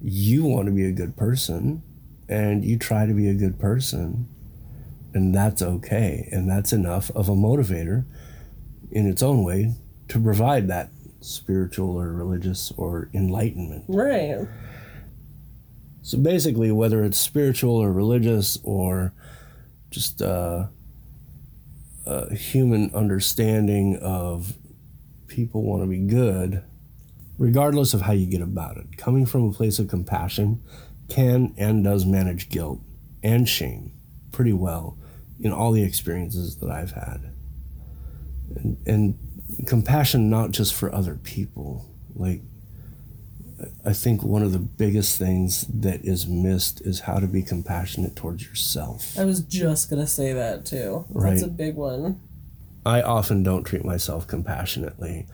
you 0.00 0.44
want 0.44 0.66
to 0.66 0.72
be 0.72 0.86
a 0.86 0.92
good 0.92 1.16
person 1.16 1.82
and 2.28 2.64
you 2.64 2.78
try 2.78 3.04
to 3.04 3.12
be 3.12 3.28
a 3.28 3.34
good 3.34 3.58
person 3.58 4.26
and 5.12 5.34
that's 5.34 5.60
okay 5.60 6.28
and 6.32 6.48
that's 6.48 6.72
enough 6.72 7.10
of 7.10 7.28
a 7.28 7.34
motivator 7.34 8.04
in 8.90 9.06
its 9.08 9.22
own 9.22 9.44
way 9.44 9.74
to 10.08 10.20
provide 10.20 10.68
that 10.68 10.90
spiritual 11.20 11.96
or 12.00 12.12
religious 12.12 12.72
or 12.76 13.10
enlightenment 13.12 13.84
Right. 13.88 14.46
so 16.02 16.18
basically 16.18 16.70
whether 16.72 17.04
it's 17.04 17.18
spiritual 17.18 17.74
or 17.76 17.92
religious 17.92 18.58
or 18.62 19.12
just 19.90 20.22
uh, 20.22 20.66
a 22.06 22.34
human 22.34 22.90
understanding 22.94 23.96
of 24.00 24.54
people 25.26 25.62
want 25.62 25.82
to 25.82 25.86
be 25.88 25.98
good 25.98 26.62
regardless 27.36 27.94
of 27.94 28.02
how 28.02 28.12
you 28.12 28.26
get 28.26 28.40
about 28.40 28.76
it 28.76 28.96
coming 28.96 29.26
from 29.26 29.44
a 29.48 29.52
place 29.52 29.78
of 29.78 29.88
compassion 29.88 30.62
can 31.08 31.52
and 31.58 31.84
does 31.84 32.04
manage 32.06 32.48
guilt 32.48 32.80
and 33.22 33.48
shame 33.48 33.92
pretty 34.32 34.52
well 34.52 34.96
in 35.40 35.52
all 35.52 35.72
the 35.72 35.82
experiences 35.82 36.56
that 36.56 36.70
I've 36.70 36.90
had. 36.92 37.32
And, 38.56 38.76
and 38.86 39.66
compassion 39.66 40.30
not 40.30 40.50
just 40.50 40.74
for 40.74 40.94
other 40.94 41.14
people. 41.16 41.86
Like 42.14 42.40
I 43.84 43.92
think 43.92 44.22
one 44.22 44.42
of 44.42 44.52
the 44.52 44.58
biggest 44.58 45.18
things 45.18 45.66
that 45.68 46.04
is 46.04 46.26
missed 46.26 46.80
is 46.82 47.00
how 47.00 47.18
to 47.18 47.26
be 47.26 47.42
compassionate 47.42 48.14
towards 48.14 48.46
yourself. 48.46 49.18
I 49.18 49.24
was 49.24 49.40
just 49.40 49.90
going 49.90 50.00
to 50.00 50.06
say 50.06 50.32
that 50.32 50.64
too. 50.64 51.06
That's 51.10 51.42
a 51.42 51.48
big 51.48 51.74
one. 51.74 52.20
I 52.86 53.02
often 53.02 53.42
don't 53.42 53.64
treat 53.64 53.84
myself 53.84 54.26
compassionately. 54.26 55.26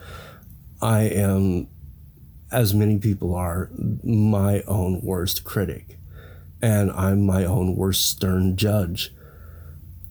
I 0.80 1.02
am, 1.02 1.68
as 2.50 2.74
many 2.74 2.98
people 2.98 3.34
are, 3.34 3.70
my 4.02 4.62
own 4.62 5.02
worst 5.02 5.44
critic. 5.44 5.98
And 6.62 6.90
I'm 6.92 7.26
my 7.26 7.44
own 7.44 7.76
worst 7.76 8.06
stern 8.06 8.56
judge. 8.56 9.12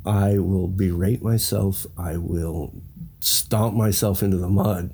I 0.05 0.37
will 0.37 0.67
berate 0.67 1.23
myself. 1.23 1.87
I 1.97 2.17
will 2.17 2.73
stomp 3.23 3.73
myself 3.73 4.21
into 4.21 4.35
the 4.35 4.49
mud 4.49 4.91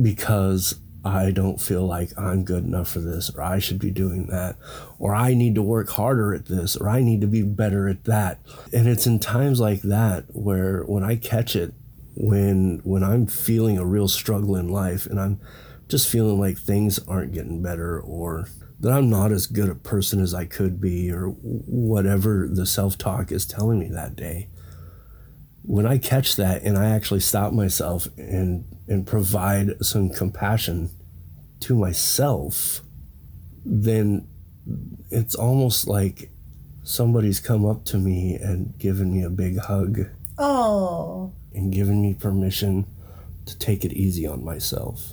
because 0.00 0.80
I 1.04 1.30
don't 1.30 1.60
feel 1.60 1.86
like 1.86 2.10
I'm 2.18 2.44
good 2.44 2.64
enough 2.64 2.88
for 2.88 3.00
this, 3.00 3.30
or 3.30 3.42
I 3.42 3.58
should 3.60 3.78
be 3.78 3.90
doing 3.90 4.26
that, 4.26 4.56
or 4.98 5.14
I 5.14 5.34
need 5.34 5.54
to 5.56 5.62
work 5.62 5.90
harder 5.90 6.34
at 6.34 6.46
this, 6.46 6.76
or 6.76 6.88
I 6.88 7.02
need 7.02 7.20
to 7.20 7.26
be 7.26 7.42
better 7.42 7.88
at 7.88 8.04
that. 8.04 8.40
And 8.72 8.88
it's 8.88 9.06
in 9.06 9.20
times 9.20 9.60
like 9.60 9.82
that 9.82 10.24
where 10.32 10.82
when 10.82 11.04
I 11.04 11.16
catch 11.16 11.54
it, 11.54 11.72
when 12.14 12.80
when 12.84 13.02
I'm 13.02 13.26
feeling 13.26 13.78
a 13.78 13.86
real 13.86 14.08
struggle 14.08 14.56
in 14.56 14.68
life 14.68 15.06
and 15.06 15.18
I'm 15.20 15.40
just 15.88 16.08
feeling 16.08 16.38
like 16.38 16.58
things 16.58 16.98
aren't 17.08 17.32
getting 17.32 17.62
better 17.62 18.00
or 18.00 18.48
that 18.80 18.92
I'm 18.92 19.08
not 19.08 19.32
as 19.32 19.46
good 19.46 19.68
a 19.68 19.74
person 19.74 20.20
as 20.20 20.34
I 20.34 20.44
could 20.44 20.80
be 20.80 21.10
or 21.12 21.28
whatever 21.28 22.48
the 22.50 22.66
self-talk 22.66 23.30
is 23.30 23.46
telling 23.46 23.78
me 23.78 23.88
that 23.88 24.16
day. 24.16 24.48
When 25.64 25.86
I 25.86 25.98
catch 25.98 26.36
that 26.36 26.62
and 26.62 26.76
I 26.76 26.90
actually 26.90 27.20
stop 27.20 27.52
myself 27.52 28.08
and 28.16 28.64
and 28.88 29.06
provide 29.06 29.84
some 29.84 30.10
compassion 30.10 30.90
to 31.60 31.74
myself, 31.76 32.80
then 33.64 34.26
it's 35.10 35.34
almost 35.34 35.86
like 35.86 36.30
somebody's 36.82 37.38
come 37.38 37.64
up 37.64 37.84
to 37.86 37.96
me 37.98 38.34
and 38.34 38.76
given 38.78 39.12
me 39.12 39.22
a 39.22 39.30
big 39.30 39.58
hug 39.58 40.00
Oh. 40.38 41.32
and 41.54 41.72
given 41.72 42.02
me 42.02 42.14
permission 42.14 42.86
to 43.46 43.56
take 43.58 43.84
it 43.84 43.92
easy 43.92 44.26
on 44.26 44.44
myself. 44.44 45.12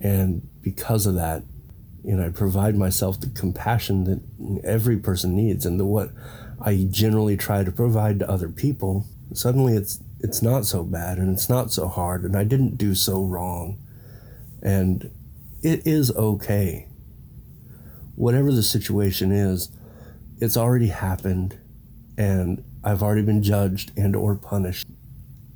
And 0.00 0.48
because 0.62 1.04
of 1.06 1.14
that, 1.16 1.42
you 2.04 2.16
know, 2.16 2.26
I 2.26 2.30
provide 2.30 2.76
myself 2.76 3.20
the 3.20 3.28
compassion 3.28 4.04
that 4.04 4.62
every 4.64 4.96
person 4.96 5.34
needs 5.36 5.66
and 5.66 5.78
the 5.78 5.84
what 5.84 6.10
I 6.60 6.86
generally 6.90 7.36
try 7.36 7.62
to 7.64 7.72
provide 7.72 8.20
to 8.20 8.30
other 8.30 8.48
people. 8.48 9.06
Suddenly 9.32 9.74
it's 9.74 10.00
it's 10.20 10.42
not 10.42 10.66
so 10.66 10.82
bad 10.82 11.18
and 11.18 11.32
it's 11.32 11.48
not 11.48 11.72
so 11.72 11.86
hard 11.86 12.24
and 12.24 12.36
I 12.36 12.44
didn't 12.44 12.76
do 12.76 12.94
so 12.94 13.24
wrong. 13.24 13.78
And 14.62 15.10
it 15.62 15.86
is 15.86 16.10
okay. 16.12 16.88
Whatever 18.16 18.50
the 18.50 18.62
situation 18.62 19.30
is, 19.30 19.70
it's 20.40 20.56
already 20.56 20.88
happened 20.88 21.58
and 22.16 22.64
I've 22.82 23.02
already 23.02 23.22
been 23.22 23.42
judged 23.42 23.92
and 23.96 24.16
or 24.16 24.34
punished. 24.34 24.86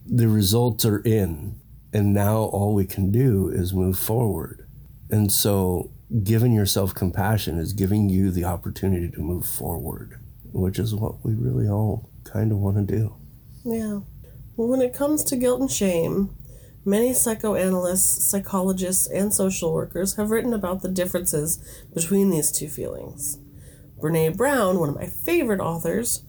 The 0.06 0.28
results 0.28 0.84
are 0.84 1.00
in 1.00 1.58
and 1.92 2.14
now 2.14 2.36
all 2.36 2.74
we 2.74 2.84
can 2.84 3.10
do 3.10 3.48
is 3.48 3.74
move 3.74 3.98
forward. 3.98 4.66
And 5.10 5.30
so 5.32 5.90
giving 6.22 6.52
yourself 6.52 6.94
compassion 6.94 7.58
is 7.58 7.72
giving 7.72 8.08
you 8.08 8.30
the 8.30 8.44
opportunity 8.44 9.10
to 9.10 9.20
move 9.20 9.46
forward, 9.46 10.20
which 10.52 10.78
is 10.78 10.94
what 10.94 11.24
we 11.24 11.34
really 11.34 11.68
all 11.68 12.10
kind 12.24 12.52
of 12.52 12.58
want 12.58 12.76
to 12.76 12.96
do. 12.96 13.14
Yeah. 13.64 14.00
Well, 14.56 14.68
when 14.68 14.82
it 14.82 14.94
comes 14.94 15.24
to 15.24 15.36
guilt 15.36 15.60
and 15.60 15.70
shame, 15.70 16.36
many 16.84 17.14
psychoanalysts, 17.14 18.28
psychologists, 18.28 19.06
and 19.06 19.32
social 19.32 19.72
workers 19.72 20.16
have 20.16 20.30
written 20.30 20.52
about 20.52 20.82
the 20.82 20.88
differences 20.88 21.58
between 21.94 22.30
these 22.30 22.50
two 22.50 22.68
feelings. 22.68 23.38
Brene 24.00 24.36
Brown, 24.36 24.80
one 24.80 24.88
of 24.88 24.96
my 24.96 25.06
favorite 25.06 25.60
authors 25.60 26.24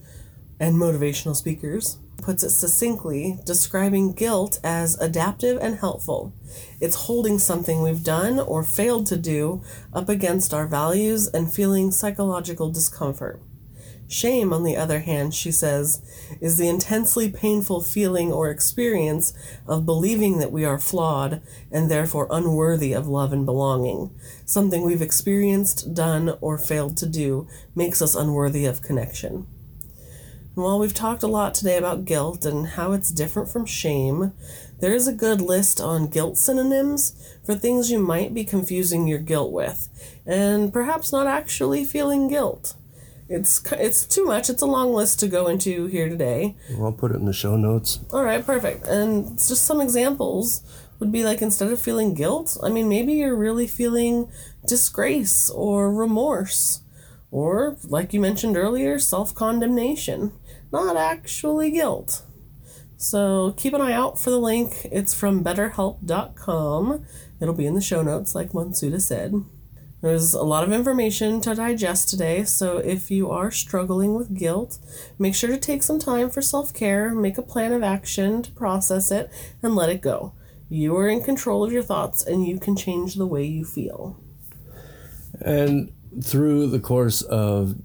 and 0.60 0.76
motivational 0.76 1.34
speakers, 1.34 1.98
puts 2.22 2.42
it 2.42 2.50
succinctly, 2.50 3.38
describing 3.44 4.12
guilt 4.12 4.60
as 4.62 4.98
adaptive 5.00 5.58
and 5.60 5.76
helpful. 5.76 6.32
It's 6.80 6.94
holding 6.94 7.38
something 7.38 7.82
we've 7.82 8.04
done 8.04 8.38
or 8.38 8.62
failed 8.62 9.06
to 9.08 9.16
do 9.16 9.62
up 9.92 10.08
against 10.08 10.54
our 10.54 10.66
values 10.66 11.28
and 11.28 11.52
feeling 11.52 11.90
psychological 11.90 12.70
discomfort. 12.70 13.42
Shame, 14.06 14.52
on 14.52 14.64
the 14.64 14.76
other 14.76 15.00
hand, 15.00 15.34
she 15.34 15.50
says, 15.50 16.00
is 16.40 16.56
the 16.56 16.68
intensely 16.68 17.30
painful 17.30 17.80
feeling 17.80 18.32
or 18.32 18.50
experience 18.50 19.32
of 19.66 19.86
believing 19.86 20.38
that 20.38 20.52
we 20.52 20.64
are 20.64 20.78
flawed 20.78 21.42
and 21.72 21.90
therefore 21.90 22.28
unworthy 22.30 22.92
of 22.92 23.08
love 23.08 23.32
and 23.32 23.46
belonging. 23.46 24.10
Something 24.44 24.82
we've 24.82 25.02
experienced, 25.02 25.94
done, 25.94 26.36
or 26.40 26.58
failed 26.58 26.96
to 26.98 27.06
do 27.06 27.48
makes 27.74 28.02
us 28.02 28.14
unworthy 28.14 28.66
of 28.66 28.82
connection. 28.82 29.46
And 30.54 30.62
while 30.62 30.78
we've 30.78 30.94
talked 30.94 31.24
a 31.24 31.26
lot 31.26 31.54
today 31.54 31.76
about 31.76 32.04
guilt 32.04 32.44
and 32.44 32.68
how 32.68 32.92
it's 32.92 33.10
different 33.10 33.48
from 33.48 33.66
shame, 33.66 34.32
there 34.78 34.94
is 34.94 35.08
a 35.08 35.12
good 35.12 35.40
list 35.40 35.80
on 35.80 36.06
guilt 36.06 36.36
synonyms 36.36 37.16
for 37.44 37.54
things 37.54 37.90
you 37.90 37.98
might 37.98 38.32
be 38.32 38.44
confusing 38.44 39.08
your 39.08 39.18
guilt 39.18 39.50
with, 39.50 39.88
and 40.24 40.72
perhaps 40.72 41.10
not 41.10 41.26
actually 41.26 41.84
feeling 41.84 42.28
guilt. 42.28 42.76
It's 43.28 43.62
it's 43.72 44.04
too 44.06 44.24
much. 44.24 44.50
It's 44.50 44.62
a 44.62 44.66
long 44.66 44.92
list 44.92 45.20
to 45.20 45.28
go 45.28 45.46
into 45.46 45.86
here 45.86 46.08
today. 46.08 46.56
I'll 46.78 46.92
put 46.92 47.12
it 47.12 47.16
in 47.16 47.24
the 47.24 47.32
show 47.32 47.56
notes. 47.56 48.00
All 48.12 48.22
right, 48.22 48.44
perfect. 48.44 48.86
And 48.86 49.38
just 49.38 49.64
some 49.64 49.80
examples 49.80 50.62
would 50.98 51.10
be 51.10 51.24
like 51.24 51.40
instead 51.40 51.72
of 51.72 51.80
feeling 51.80 52.14
guilt, 52.14 52.58
I 52.62 52.68
mean 52.68 52.88
maybe 52.88 53.14
you're 53.14 53.36
really 53.36 53.66
feeling 53.66 54.30
disgrace 54.66 55.50
or 55.50 55.92
remorse 55.92 56.80
or 57.30 57.76
like 57.84 58.12
you 58.12 58.20
mentioned 58.20 58.56
earlier, 58.56 58.98
self-condemnation, 58.98 60.32
not 60.70 60.96
actually 60.96 61.70
guilt. 61.70 62.22
So 62.96 63.54
keep 63.56 63.74
an 63.74 63.80
eye 63.80 63.92
out 63.92 64.20
for 64.20 64.30
the 64.30 64.38
link. 64.38 64.86
It's 64.92 65.12
from 65.12 65.42
betterhelp.com. 65.42 67.04
It'll 67.40 67.54
be 67.54 67.66
in 67.66 67.74
the 67.74 67.80
show 67.80 68.02
notes 68.02 68.34
like 68.34 68.52
Monsuda 68.52 69.00
said. 69.00 69.44
There's 70.04 70.34
a 70.34 70.42
lot 70.42 70.64
of 70.64 70.72
information 70.74 71.40
to 71.40 71.54
digest 71.54 72.10
today, 72.10 72.44
so 72.44 72.76
if 72.76 73.10
you 73.10 73.30
are 73.30 73.50
struggling 73.50 74.14
with 74.14 74.36
guilt, 74.36 74.76
make 75.18 75.34
sure 75.34 75.48
to 75.48 75.56
take 75.56 75.82
some 75.82 75.98
time 75.98 76.28
for 76.28 76.42
self 76.42 76.74
care, 76.74 77.14
make 77.14 77.38
a 77.38 77.42
plan 77.42 77.72
of 77.72 77.82
action 77.82 78.42
to 78.42 78.50
process 78.50 79.10
it, 79.10 79.30
and 79.62 79.74
let 79.74 79.88
it 79.88 80.02
go. 80.02 80.34
You 80.68 80.94
are 80.98 81.08
in 81.08 81.22
control 81.22 81.64
of 81.64 81.72
your 81.72 81.82
thoughts 81.82 82.22
and 82.22 82.46
you 82.46 82.60
can 82.60 82.76
change 82.76 83.14
the 83.14 83.24
way 83.24 83.46
you 83.46 83.64
feel. 83.64 84.20
And 85.40 85.90
through 86.22 86.66
the 86.66 86.80
course 86.80 87.22
of 87.22 87.76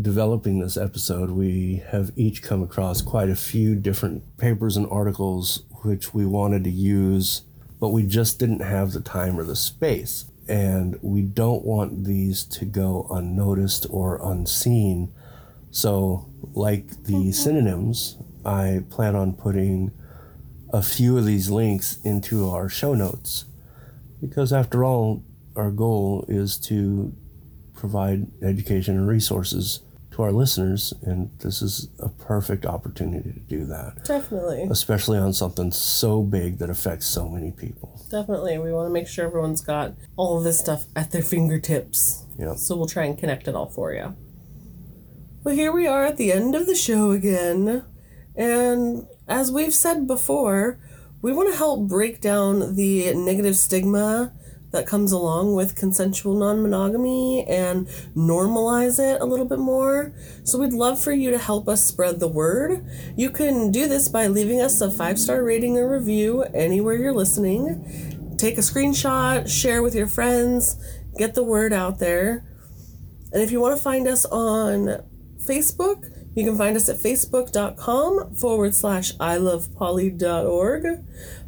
developing 0.00 0.60
this 0.60 0.78
episode, 0.78 1.32
we 1.32 1.82
have 1.90 2.10
each 2.16 2.42
come 2.42 2.62
across 2.62 3.02
quite 3.02 3.28
a 3.28 3.36
few 3.36 3.74
different 3.74 4.38
papers 4.38 4.78
and 4.78 4.86
articles 4.90 5.64
which 5.82 6.14
we 6.14 6.24
wanted 6.24 6.64
to 6.64 6.70
use, 6.70 7.42
but 7.78 7.90
we 7.90 8.06
just 8.06 8.38
didn't 8.38 8.62
have 8.62 8.92
the 8.92 9.00
time 9.02 9.38
or 9.38 9.44
the 9.44 9.54
space. 9.54 10.24
And 10.48 10.98
we 11.02 11.22
don't 11.22 11.64
want 11.64 12.04
these 12.04 12.44
to 12.44 12.64
go 12.64 13.06
unnoticed 13.10 13.86
or 13.90 14.20
unseen. 14.22 15.12
So, 15.70 16.30
like 16.54 16.88
the 17.04 17.12
mm-hmm. 17.12 17.30
synonyms, 17.32 18.16
I 18.44 18.84
plan 18.88 19.16
on 19.16 19.34
putting 19.34 19.90
a 20.72 20.82
few 20.82 21.18
of 21.18 21.26
these 21.26 21.50
links 21.50 21.98
into 22.04 22.48
our 22.48 22.68
show 22.68 22.94
notes. 22.94 23.46
Because, 24.20 24.52
after 24.52 24.84
all, 24.84 25.24
our 25.56 25.70
goal 25.70 26.24
is 26.28 26.58
to 26.58 27.12
provide 27.74 28.26
education 28.42 28.96
and 28.96 29.08
resources 29.08 29.80
to 30.16 30.22
our 30.22 30.32
listeners, 30.32 30.94
and 31.02 31.30
this 31.40 31.60
is 31.60 31.88
a 31.98 32.08
perfect 32.08 32.64
opportunity 32.64 33.32
to 33.32 33.38
do 33.40 33.66
that, 33.66 34.02
Definitely. 34.04 34.62
especially 34.70 35.18
on 35.18 35.34
something 35.34 35.70
so 35.70 36.22
big 36.22 36.58
that 36.58 36.70
affects 36.70 37.06
so 37.06 37.28
many 37.28 37.50
people. 37.50 38.00
Definitely. 38.10 38.56
We 38.58 38.72
want 38.72 38.88
to 38.88 38.92
make 38.92 39.08
sure 39.08 39.26
everyone's 39.26 39.60
got 39.60 39.92
all 40.16 40.38
of 40.38 40.44
this 40.44 40.58
stuff 40.58 40.86
at 40.96 41.10
their 41.10 41.22
fingertips. 41.22 42.24
Yeah. 42.38 42.54
So 42.54 42.76
we'll 42.76 42.86
try 42.86 43.04
and 43.04 43.18
connect 43.18 43.46
it 43.46 43.54
all 43.54 43.68
for 43.68 43.92
you. 43.92 44.16
Well, 45.44 45.54
here 45.54 45.70
we 45.70 45.86
are 45.86 46.06
at 46.06 46.16
the 46.16 46.32
end 46.32 46.54
of 46.54 46.66
the 46.66 46.74
show 46.74 47.10
again. 47.10 47.84
And 48.34 49.06
as 49.28 49.52
we've 49.52 49.74
said 49.74 50.06
before, 50.06 50.80
we 51.20 51.32
want 51.32 51.50
to 51.50 51.56
help 51.58 51.88
break 51.88 52.22
down 52.22 52.74
the 52.74 53.12
negative 53.14 53.56
stigma 53.56 54.32
that 54.72 54.86
comes 54.86 55.12
along 55.12 55.54
with 55.54 55.76
consensual 55.76 56.34
non 56.34 56.62
monogamy 56.62 57.44
and 57.46 57.86
normalize 58.16 58.98
it 58.98 59.20
a 59.20 59.24
little 59.24 59.46
bit 59.46 59.58
more. 59.58 60.14
So 60.44 60.58
we'd 60.58 60.72
love 60.72 61.00
for 61.00 61.12
you 61.12 61.30
to 61.30 61.38
help 61.38 61.68
us 61.68 61.84
spread 61.84 62.20
the 62.20 62.28
word. 62.28 62.84
You 63.16 63.30
can 63.30 63.70
do 63.70 63.88
this 63.88 64.08
by 64.08 64.26
leaving 64.26 64.60
us 64.60 64.80
a 64.80 64.90
five 64.90 65.18
star 65.18 65.42
rating 65.42 65.78
or 65.78 65.88
review 65.88 66.42
anywhere 66.54 66.94
you're 66.94 67.14
listening. 67.14 68.34
Take 68.36 68.58
a 68.58 68.62
screenshot, 68.62 69.48
share 69.48 69.82
with 69.82 69.94
your 69.94 70.06
friends, 70.06 70.76
get 71.16 71.34
the 71.34 71.44
word 71.44 71.72
out 71.72 71.98
there. 71.98 72.44
And 73.32 73.42
if 73.42 73.50
you 73.50 73.60
want 73.60 73.76
to 73.76 73.82
find 73.82 74.06
us 74.06 74.24
on 74.26 75.02
Facebook, 75.38 76.15
you 76.36 76.44
can 76.44 76.56
find 76.58 76.76
us 76.76 76.88
at 76.90 76.96
facebook.com 76.96 78.34
forward 78.34 78.74
slash 78.74 79.14
I 79.18 79.38
love 79.38 79.74
Poly.org, 79.74 80.84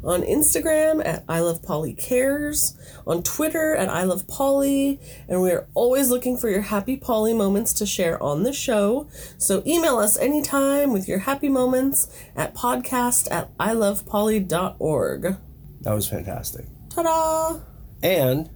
on 0.03 0.23
Instagram 0.23 1.05
at 1.05 1.23
I 1.29 1.41
love 1.41 1.61
Poly 1.61 1.93
Cares, 1.93 2.75
on 3.05 3.21
Twitter 3.21 3.75
at 3.75 3.87
I 3.87 4.03
love 4.03 4.27
Poly, 4.27 4.99
and 5.27 5.43
we 5.43 5.51
are 5.51 5.67
always 5.75 6.09
looking 6.09 6.37
for 6.37 6.49
your 6.49 6.61
happy 6.61 6.97
Poly 6.97 7.35
moments 7.35 7.71
to 7.73 7.85
share 7.85 8.21
on 8.21 8.41
the 8.41 8.51
show. 8.51 9.07
So 9.37 9.61
email 9.65 9.97
us 9.99 10.17
anytime 10.17 10.91
with 10.91 11.07
your 11.07 11.19
happy 11.19 11.49
moments 11.49 12.07
at 12.35 12.55
podcast 12.55 13.31
at 13.31 13.51
I 13.59 13.73
love 13.73 14.07
Poly.org. 14.07 15.37
That 15.81 15.93
was 15.93 16.09
fantastic. 16.09 16.65
Ta 16.89 17.03
da! 17.03 17.59
And 18.01 18.49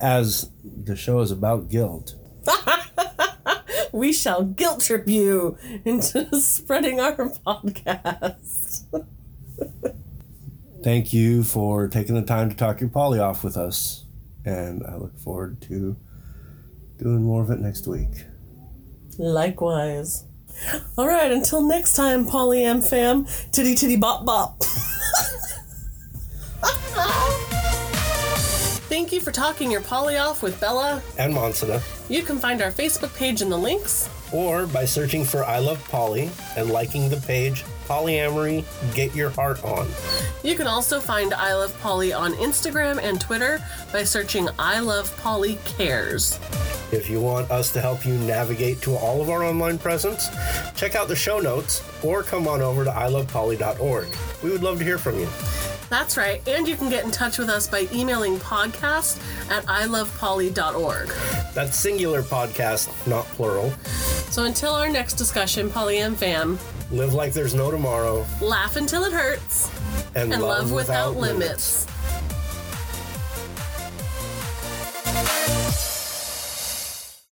as 0.00 0.50
the 0.64 0.96
show 0.96 1.20
is 1.20 1.30
about 1.30 1.68
guilt, 1.68 2.14
We 3.92 4.12
shall 4.12 4.44
guilt 4.44 4.80
trip 4.80 5.08
you 5.08 5.56
into 5.84 6.28
spreading 6.40 7.00
our 7.00 7.14
podcast. 7.14 8.84
Thank 10.82 11.12
you 11.12 11.42
for 11.42 11.88
taking 11.88 12.14
the 12.14 12.22
time 12.22 12.48
to 12.50 12.56
talk 12.56 12.80
your 12.80 12.90
poly 12.90 13.18
off 13.18 13.42
with 13.42 13.56
us. 13.56 14.04
And 14.44 14.84
I 14.86 14.96
look 14.96 15.18
forward 15.18 15.60
to 15.62 15.96
doing 16.98 17.24
more 17.24 17.42
of 17.42 17.50
it 17.50 17.58
next 17.58 17.86
week. 17.86 18.24
Likewise. 19.18 20.24
All 20.96 21.08
right, 21.08 21.30
until 21.30 21.62
next 21.62 21.94
time, 21.94 22.26
Polyam 22.26 22.88
fam. 22.88 23.26
Titty 23.52 23.74
titty 23.74 23.96
bop 23.96 24.24
bop. 24.24 24.62
Thank 28.96 29.12
you 29.12 29.20
for 29.20 29.30
talking 29.30 29.70
your 29.70 29.82
poly 29.82 30.16
off 30.16 30.42
with 30.42 30.58
Bella. 30.58 31.02
And 31.18 31.34
Monsina. 31.34 31.82
You 32.08 32.22
can 32.22 32.38
find 32.38 32.62
our 32.62 32.70
Facebook 32.70 33.14
page 33.14 33.42
in 33.42 33.50
the 33.50 33.58
links. 33.58 34.08
Or 34.32 34.66
by 34.66 34.86
searching 34.86 35.22
for 35.22 35.44
I 35.44 35.58
Love 35.58 35.84
Poly 35.84 36.30
and 36.56 36.70
liking 36.70 37.10
the 37.10 37.18
page 37.18 37.62
Polyamory 37.86 38.64
Get 38.94 39.14
Your 39.14 39.30
Heart 39.30 39.64
On. 39.64 39.86
You 40.42 40.54
can 40.56 40.66
also 40.66 41.00
find 41.00 41.32
I 41.32 41.54
Love 41.54 41.78
Poly 41.80 42.12
on 42.12 42.32
Instagram 42.34 43.02
and 43.02 43.20
Twitter 43.20 43.62
by 43.92 44.04
searching 44.04 44.48
I 44.58 44.80
Love 44.80 45.16
Poly 45.18 45.58
Cares. 45.64 46.38
If 46.92 47.10
you 47.10 47.20
want 47.20 47.50
us 47.50 47.72
to 47.72 47.80
help 47.80 48.06
you 48.06 48.14
navigate 48.18 48.80
to 48.82 48.94
all 48.94 49.20
of 49.20 49.28
our 49.28 49.42
online 49.42 49.78
presence, 49.78 50.28
check 50.76 50.94
out 50.94 51.08
the 51.08 51.16
show 51.16 51.40
notes 51.40 51.82
or 52.04 52.22
come 52.22 52.46
on 52.46 52.62
over 52.62 52.84
to 52.84 52.90
ilovepoly.org. 52.90 54.06
We 54.42 54.50
would 54.50 54.62
love 54.62 54.78
to 54.78 54.84
hear 54.84 54.98
from 54.98 55.18
you. 55.18 55.28
That's 55.88 56.16
right, 56.16 56.46
and 56.48 56.66
you 56.66 56.76
can 56.76 56.90
get 56.90 57.04
in 57.04 57.10
touch 57.12 57.38
with 57.38 57.48
us 57.48 57.68
by 57.68 57.86
emailing 57.92 58.38
podcast 58.38 59.20
at 59.50 59.64
ilovepoly.org. 59.66 61.08
That's 61.54 61.76
singular 61.76 62.22
podcast, 62.22 62.88
not 63.06 63.24
plural. 63.26 63.70
So 64.30 64.44
until 64.44 64.72
our 64.72 64.88
next 64.88 65.14
discussion, 65.14 65.70
Polyam 65.70 66.16
fam, 66.16 66.58
Live 66.92 67.14
like 67.14 67.32
there's 67.32 67.54
no 67.54 67.70
tomorrow 67.72 68.24
laugh 68.40 68.76
until 68.76 69.02
it 69.04 69.12
hurts 69.12 69.68
and, 70.14 70.32
and 70.32 70.40
love, 70.40 70.70
without, 70.70 71.16
limits. 71.16 71.86
limits. 75.06 75.95